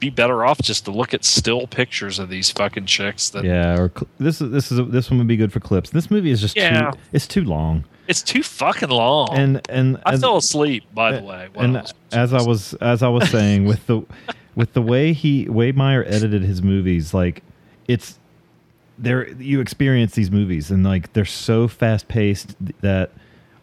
[0.00, 3.30] be better off just to look at still pictures of these fucking chicks.
[3.30, 5.88] That Yeah, or cl- this is this is this one would be good for clips.
[5.88, 6.90] This movie is just Yeah.
[6.90, 7.84] too it's too long.
[8.08, 9.28] It's too fucking long.
[9.32, 10.84] And and I as- fell asleep.
[10.94, 14.02] By the way, and I was- as I was as I was saying with the
[14.54, 17.42] with the way he way Meyer edited his movies, like
[17.88, 18.18] it's
[18.98, 23.10] there you experience these movies and like they're so fast paced that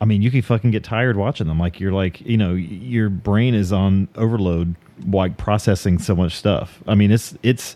[0.02, 1.60] I mean you can fucking get tired watching them.
[1.60, 4.76] Like you're like you know your brain is on overload
[5.08, 6.80] like processing so much stuff.
[6.88, 7.76] I mean it's it's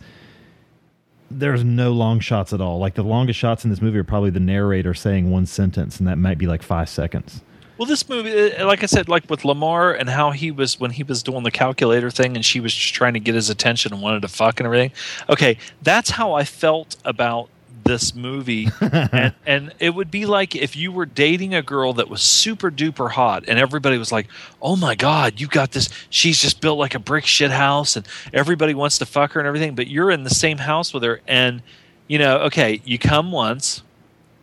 [1.31, 2.79] there's no long shots at all.
[2.79, 6.07] Like the longest shots in this movie are probably the narrator saying one sentence, and
[6.07, 7.41] that might be like five seconds.
[7.77, 10.91] Well, this movie, uh, like I said, like with Lamar and how he was when
[10.91, 13.91] he was doing the calculator thing, and she was just trying to get his attention
[13.91, 14.91] and wanted to fuck and everything.
[15.29, 17.49] Okay, that's how I felt about
[17.85, 22.09] this movie, and, and it would be like if you were dating a girl that
[22.09, 24.27] was super duper hot, and everybody was like,
[24.61, 25.89] "Oh my god, you got this!
[26.09, 29.47] She's just built like a brick shit house, and everybody wants to fuck her and
[29.47, 31.61] everything." But you're in the same house with her, and
[32.07, 33.83] you know, okay, you come once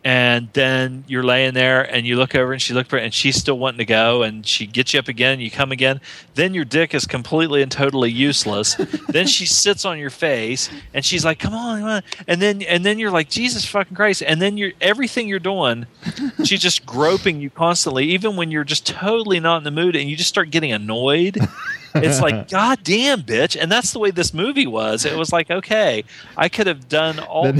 [0.03, 3.13] and then you're laying there and you look over and she looked for it and
[3.13, 6.01] she's still wanting to go and she gets you up again you come again.
[6.35, 8.75] Then your dick is completely and totally useless.
[9.13, 12.03] Then she sits on your face and she's like come on, come on.
[12.27, 14.23] And then and then you're like jesus fucking christ.
[14.25, 15.85] And then you're everything you're doing
[16.43, 20.09] she's just groping you constantly even when you're just totally not in the mood and
[20.09, 21.37] you just start getting annoyed
[21.95, 23.57] it's like god damn bitch.
[23.59, 25.05] And that's the way this movie was.
[25.05, 26.03] It was like okay
[26.37, 27.51] i could have done all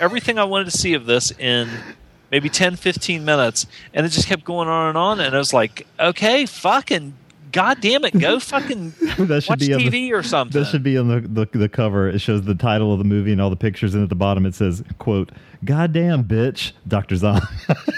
[0.00, 1.68] everything i wanted to see of this in
[2.30, 3.66] maybe 10 15 minutes.
[3.94, 5.20] And it just kept going on and on.
[5.20, 7.14] And i was like okay fucking
[7.56, 10.82] god damn it go fucking that should watch be tv the, or something That should
[10.82, 12.08] be on the, the the cover.
[12.08, 14.44] It shows the title of the movie and all the pictures, and at the bottom
[14.44, 15.32] it says, "quote
[15.64, 17.40] Goddamn bitch, Doctor Zahn."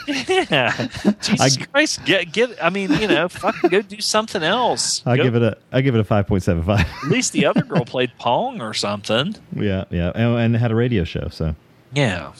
[0.06, 0.70] yeah
[1.20, 5.24] jesus christ get get i mean you know fucking go do something else I Go-
[5.24, 6.80] give it a I give it a five point seven five.
[6.80, 10.74] at least the other girl played pong or something yeah, yeah, and, and had a
[10.74, 11.28] radio show.
[11.30, 11.54] So,
[11.92, 12.32] yeah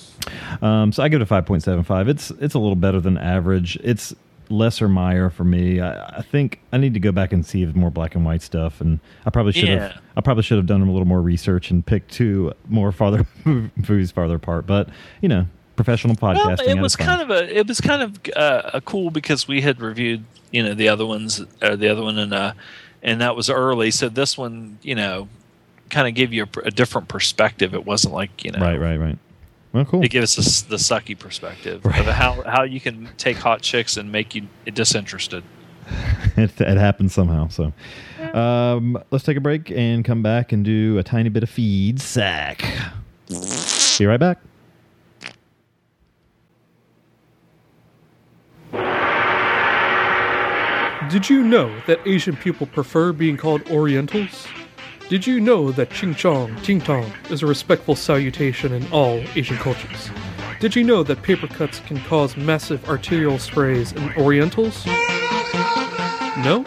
[0.62, 2.08] um, so I give it a five point seven five.
[2.08, 3.76] It's it's a little better than average.
[3.82, 4.14] It's
[4.50, 5.80] lesser Meyer for me.
[5.80, 8.80] I, I think I need to go back and see more black and white stuff,
[8.80, 9.88] and I probably should Yeah.
[9.92, 10.02] have.
[10.16, 14.10] I probably should have done a little more research and picked two more farther movies
[14.10, 14.66] farther apart.
[14.66, 14.88] But
[15.20, 15.46] you know,
[15.76, 16.66] professional podcasting.
[16.66, 19.60] Well, it was kind of a it was kind of uh, a cool because we
[19.60, 22.52] had reviewed you know the other ones or the other one and uh
[23.02, 25.28] and that was early so this one you know
[25.90, 28.96] kind of gave you a, a different perspective it wasn't like you know Right, right,
[28.98, 29.18] right.
[29.72, 30.02] Well, cool.
[30.02, 34.10] it gives us the sucky perspective of how how you can take hot chicks and
[34.10, 35.44] make you disinterested
[36.36, 37.48] it, it happens somehow.
[37.48, 37.72] So,
[38.32, 42.00] um, let's take a break and come back and do a tiny bit of feed
[42.00, 42.62] sack.
[43.98, 44.38] Be right back.
[51.10, 54.46] Did you know that Asian people prefer being called Orientals?
[55.08, 59.56] Did you know that Ching Chong, Ting Tong is a respectful salutation in all Asian
[59.56, 60.10] cultures?
[60.60, 64.84] Did you know that paper cuts can cause massive arterial sprays in Orientals?
[66.44, 66.62] No?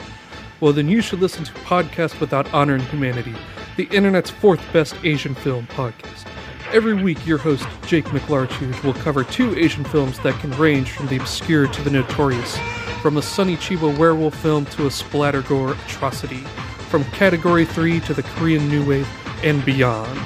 [0.59, 3.35] Well, then you should listen to Podcast Without Honor and Humanity,
[3.77, 6.25] the internet's fourth best Asian film podcast.
[6.73, 11.05] Every week, your host, Jake McLarchuge, will cover two Asian films that can range from
[11.09, 12.57] the obscure to the notorious,
[13.03, 16.43] from a Sonny Chiba werewolf film to a splattergore atrocity,
[16.91, 19.09] from Category 3 to the Korean New Wave,
[19.43, 20.19] and beyond.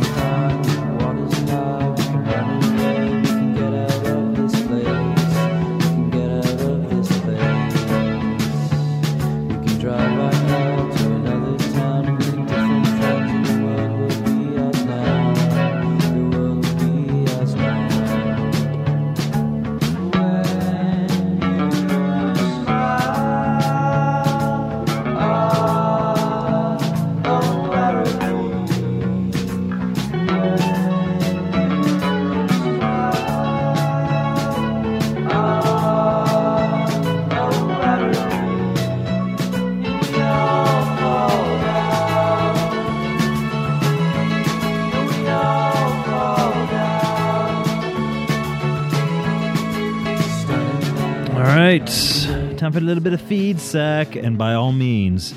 [52.70, 55.34] Time for a little bit of feed sack, and by all means,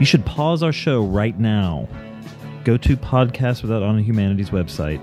[0.00, 1.88] you should pause our show right now.
[2.64, 5.00] Go to Podcast Without On Humanity's website.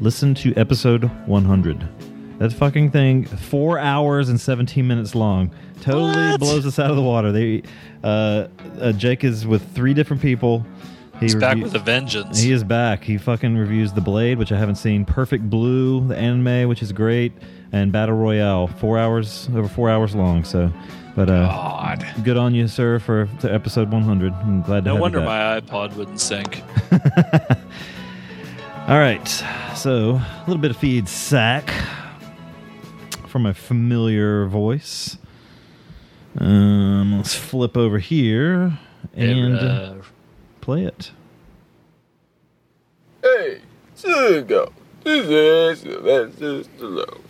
[0.00, 1.88] Listen to episode 100.
[2.38, 6.40] That fucking thing, four hours and 17 minutes long, totally What?
[6.40, 7.32] blows us out of the water.
[7.32, 7.62] They,
[8.04, 8.46] uh,
[8.80, 10.64] uh, Jake is with three different people.
[11.14, 12.40] He He's back review- with a vengeance.
[12.40, 13.02] He is back.
[13.02, 15.04] He fucking reviews The Blade, which I haven't seen.
[15.04, 17.32] Perfect Blue, the anime, which is great,
[17.72, 20.44] and Battle Royale, four hours over four hours long.
[20.44, 20.72] So,
[21.14, 22.06] but uh, God.
[22.24, 24.32] good on you, sir, for the episode 100.
[24.32, 25.64] I'm glad to No have wonder you back.
[25.64, 26.62] my iPod wouldn't sync.
[28.88, 29.26] All right,
[29.76, 31.70] so a little bit of feed sack
[33.26, 35.18] from a familiar voice.
[36.38, 38.78] Um, let's flip over here
[39.14, 39.94] and uh, uh,
[40.62, 41.10] play it.
[43.22, 43.60] Hey,
[43.94, 44.72] Sugo,
[45.04, 47.20] this is Sylvester Stallone.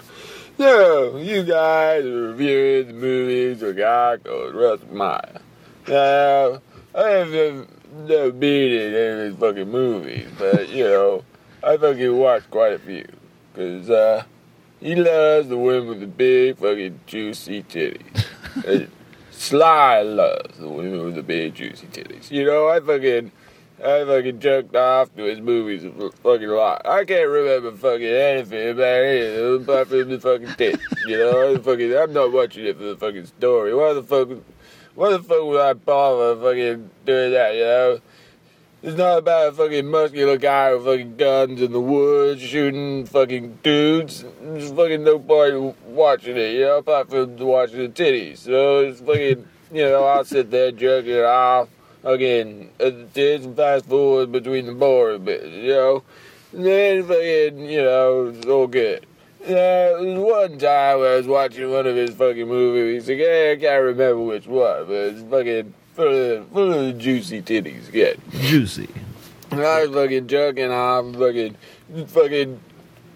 [0.68, 5.40] So, you guys are reviewing the movies of a guy called Russ Meyer.
[5.86, 6.60] Now,
[6.96, 11.24] I haven't never been in any of his fucking movies, but, you know,
[11.62, 13.06] I fucking watched quite a few.
[13.54, 14.24] Because, uh,
[14.80, 18.26] he loves the women with the big fucking juicy titties.
[18.66, 18.90] And
[19.30, 22.32] Sly loves the women with the big juicy titties.
[22.32, 23.30] You know, I fucking...
[23.80, 26.82] I fucking jerked off to his movies a fucking lot.
[26.84, 30.82] I can't remember fucking anything about it apart from the fucking tits.
[31.06, 33.72] You know, I'm fucking, I'm not watching it for the fucking story.
[33.72, 34.30] Why the fuck,
[34.96, 37.54] why the fuck would I bother fucking doing that?
[37.54, 38.00] You know,
[38.82, 43.60] it's not about a fucking muscular guy with fucking guns in the woods shooting fucking
[43.62, 44.24] dudes.
[44.40, 46.54] There's fucking no point watching it.
[46.54, 48.38] You know, apart from watching the titties.
[48.38, 51.68] So it's fucking, you know, I'll sit there jerking it off
[52.04, 56.02] again, uh, some fast forward between the board a bit, you know.
[56.52, 59.06] And then fucking, you know, it's all good.
[59.42, 63.08] Yeah, there was one time I was watching one of his fucking movies.
[63.08, 66.92] Like, yeah, I can't remember which one, but it's fucking full of, full of the
[66.92, 68.16] juicy titties again.
[68.30, 68.88] Juicy.
[69.50, 71.56] And I was fucking jerking off, fucking,
[72.06, 72.60] fucking,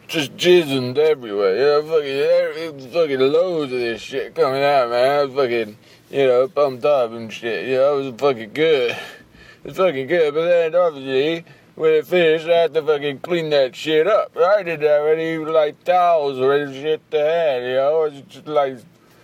[0.08, 1.56] just jizzing everywhere.
[1.56, 5.10] You know, fucking, there fucking loads of this shit coming out, man.
[5.10, 5.76] I was fucking,
[6.12, 7.68] you know, pumped up and shit.
[7.68, 8.90] You know, it was fucking good.
[8.90, 8.98] It
[9.64, 10.34] was fucking good.
[10.34, 11.44] But then, obviously,
[11.74, 14.36] when it finished, I had to fucking clean that shit up.
[14.36, 18.04] I didn't have any, like, towels or any shit to hand, you know?
[18.04, 18.78] It was just, like,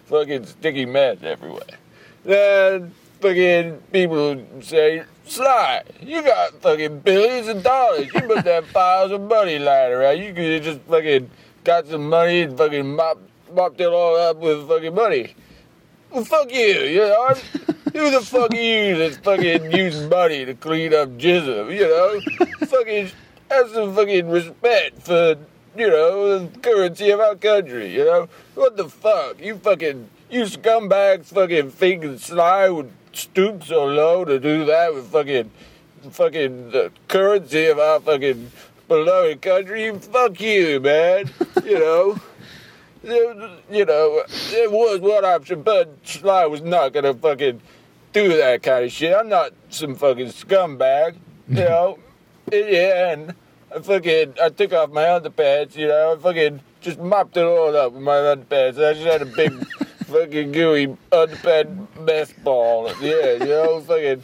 [0.06, 1.77] fucking sticky mess everywhere.
[2.24, 8.09] Then, fucking people say, Sly, you got fucking billions of dollars.
[8.15, 10.19] You must have piles of money lying around.
[10.20, 11.31] You could just fucking
[11.65, 13.19] got some money and fucking mop,
[13.52, 15.35] mopped it all up with fucking money.
[16.10, 17.35] Well, fuck you, you know?
[17.93, 22.66] Who the fuck are you that's fucking using money to clean up jism, you know?
[22.66, 23.10] fucking
[23.51, 25.36] have some fucking respect for,
[25.76, 28.28] you know, the currency of our country, you know?
[28.55, 29.40] What the fuck?
[29.40, 35.10] You fucking, you scumbags fucking thinking Sly would stoop so low to do that with
[35.10, 35.51] fucking,
[36.10, 38.51] fucking the currency of our fucking
[38.86, 39.93] beloved country?
[39.98, 41.30] Fuck you, man.
[41.64, 42.20] You know?
[43.10, 47.60] You know, it was one option, but Sly was not gonna fucking
[48.12, 49.14] do that kind of shit.
[49.14, 51.16] I'm not some fucking scumbag,
[51.48, 51.98] you know.
[52.51, 53.35] In the end,
[53.74, 57.76] I fucking I took off my underpants, you know, I fucking just mopped it all
[57.76, 58.82] up with my underpants.
[58.82, 59.52] I just had a big
[60.06, 62.93] fucking gooey underpants mess ball.
[63.01, 64.22] Yeah, you know, fucking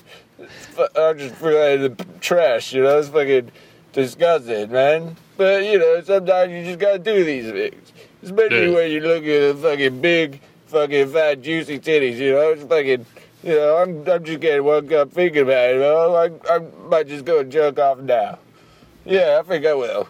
[0.99, 3.51] I just threw that in the trash, you know, it's fucking
[3.93, 5.17] disgusting, man.
[5.37, 7.93] But you know, sometimes you just gotta do these things.
[8.25, 8.75] Especially Yeah.
[8.75, 12.51] when you look at the fucking big, fucking fat, juicy titties, you know?
[12.51, 13.07] It's fucking,
[13.43, 16.15] you know, I'm, I'm just getting woke up thinking about it, you know?
[16.15, 18.39] I, I might just go and jerk off now.
[19.05, 20.09] Yeah, I think I will.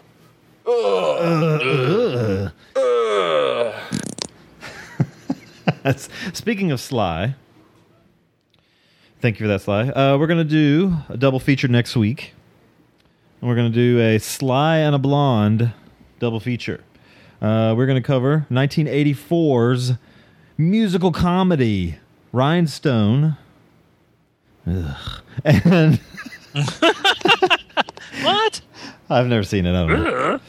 [0.67, 2.51] Ugh.
[2.75, 3.73] Ugh.
[5.83, 7.35] That's- Speaking of Sly,
[9.19, 9.89] thank you for that, Sly.
[9.89, 12.33] Uh, we're going to do a double feature next week.
[13.41, 15.73] And we're going to do a Sly and a Blonde
[16.19, 16.81] double feature.
[17.41, 19.93] Uh, we're going to cover 1984's
[20.57, 21.97] musical comedy,
[22.31, 23.37] Rhinestone.
[24.67, 24.95] Ugh.
[25.43, 25.99] And
[28.23, 28.61] what?
[29.09, 29.75] I've never seen it.
[29.75, 30.39] I don't know.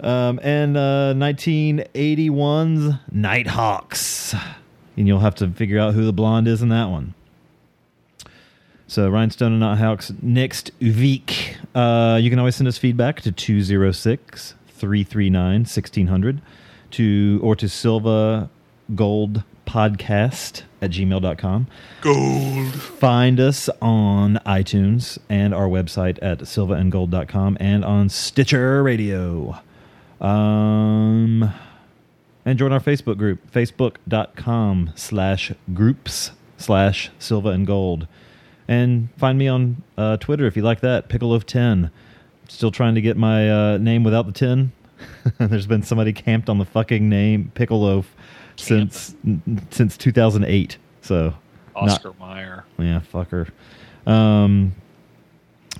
[0.00, 4.34] Um, and uh, 1981's Nighthawks.
[4.96, 7.12] And you'll have to figure out who the blonde is in that one.
[8.86, 11.56] So, Rhinestone and Nighthawks next week.
[11.74, 14.54] Uh, you can always send us feedback to 206
[14.84, 16.42] 339 1600
[16.90, 18.50] to, or to Silva
[18.94, 21.66] Gold Podcast at gmail.com.
[22.02, 22.74] Gold.
[22.74, 29.58] Find us on iTunes and our website at silvaandgold.com and on Stitcher Radio.
[30.20, 31.50] Um,
[32.44, 38.06] And join our Facebook group, facebook.com slash groups slash Silva and Gold.
[38.68, 41.90] And find me on uh, Twitter if you like that, Pickleloaf10.
[42.48, 44.72] Still trying to get my uh, name without the 10.
[45.38, 48.04] There's been somebody camped on the fucking name Pickleloaf
[48.56, 49.14] since
[49.70, 50.76] since 2008.
[51.02, 51.34] So
[51.74, 52.64] not- Oscar Mayer.
[52.78, 53.48] yeah, fucker.
[54.06, 54.74] Um,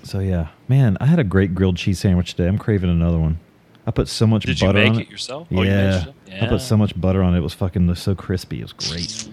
[0.03, 2.47] so yeah, man, I had a great grilled cheese sandwich today.
[2.49, 3.39] I'm craving another one.
[3.87, 5.09] I put so much Did you butter make on it it.
[5.11, 5.47] yourself?
[5.51, 6.43] Oh, you it Yeah.
[6.43, 7.37] I put so much butter on it.
[7.37, 8.59] It was fucking so crispy.
[8.61, 9.29] It was great.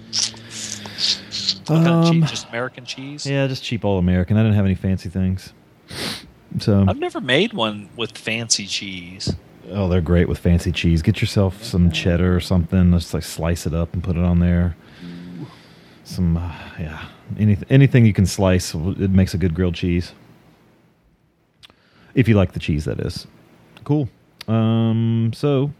[1.66, 2.30] What kind of Um, cheese?
[2.30, 3.26] Just American cheese?
[3.26, 4.36] Yeah, just cheap all American.
[4.36, 5.52] I didn't have any fancy things.
[6.58, 9.34] So I've never made one with fancy cheese.
[9.70, 11.02] oh, they're great with fancy cheese.
[11.02, 12.92] Get yourself some cheddar or something.
[12.92, 14.76] Just like slice it up and put it on there.
[16.04, 17.06] Some uh, yeah,
[17.38, 18.74] anything anything you can slice.
[18.74, 20.12] It makes a good grilled cheese.
[22.14, 23.26] If you like the cheese, that is.
[23.84, 24.08] Cool.
[24.48, 25.32] Um.
[25.34, 25.72] So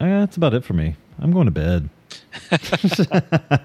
[0.00, 0.96] uh, that's about it for me.
[1.20, 1.88] I'm going to bed.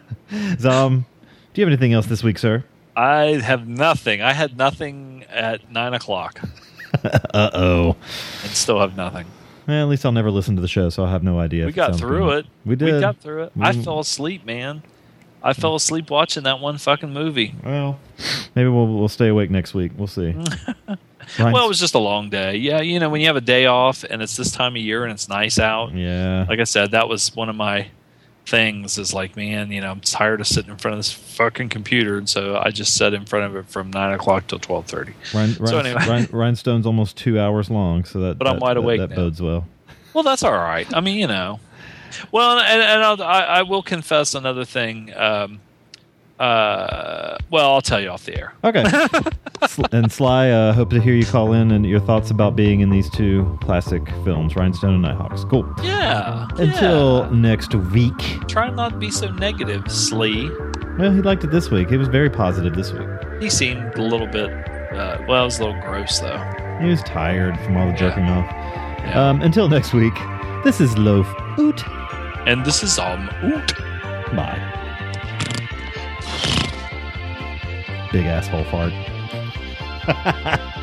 [0.60, 1.06] Zom,
[1.54, 2.64] do you have anything else this week, sir?
[2.98, 4.22] I have nothing.
[4.22, 6.42] I had nothing at nine o'clock,
[7.04, 7.96] uh oh.
[8.44, 9.28] and still have nothing.
[9.68, 11.66] At least I'll never listen to the show, so I'll have no idea.
[11.66, 12.46] we got through good.
[12.46, 12.52] it.
[12.66, 12.94] We did.
[12.96, 13.52] We got through it.
[13.60, 13.84] I Mm.
[13.84, 14.82] fell asleep, man.
[15.44, 17.54] I fell asleep watching that one fucking movie.
[17.64, 18.00] Well,
[18.56, 19.92] maybe we'll we'll stay awake next week.
[19.98, 20.34] We'll see.
[21.38, 22.56] Well, it was just a long day.
[22.56, 25.04] Yeah, you know, when you have a day off and it's this time of year
[25.04, 25.94] and it's nice out.
[25.94, 26.46] yeah.
[26.48, 27.90] Like I said, that was one of my
[28.48, 28.98] things.
[28.98, 32.18] Is like, man, you know, I'm tired of sitting in front of this fucking computer,
[32.18, 35.14] and so I just sat in front of it from nine o'clock till twelve thirty.
[35.68, 36.06] So anyway.
[36.08, 38.38] Rhine- Rhinestone's almost two hours long, so that.
[38.38, 39.68] But I'm wide that- awake That bodes well.
[40.14, 40.88] Well, that's all right.
[40.96, 41.60] I mean, you know.
[42.32, 45.14] Well, and, and I'll, I, I will confess another thing.
[45.16, 45.60] Um,
[46.40, 48.54] uh, well, I'll tell you off the air.
[48.64, 48.84] Okay.
[49.92, 52.90] And Sly, uh, hope to hear you call in and your thoughts about being in
[52.90, 55.44] these two classic films, Rhinestone and Nighthawks.
[55.46, 55.68] Cool.
[55.84, 56.48] Yeah.
[56.58, 58.18] Until next week.
[58.48, 60.50] Try not to be so negative, Slee.
[60.98, 61.90] Well, he liked it this week.
[61.90, 63.08] He was very positive this week.
[63.40, 64.50] He seemed a little bit.
[64.94, 66.38] Uh, well, it was a little gross though.
[66.82, 69.16] He was tired from all the jerking off.
[69.16, 70.14] Um, until next week,
[70.64, 71.28] this is Loaf
[71.60, 71.84] Oot.
[72.48, 73.76] And this is um Oot.
[74.36, 74.74] Bye.
[78.12, 78.94] Big asshole fart.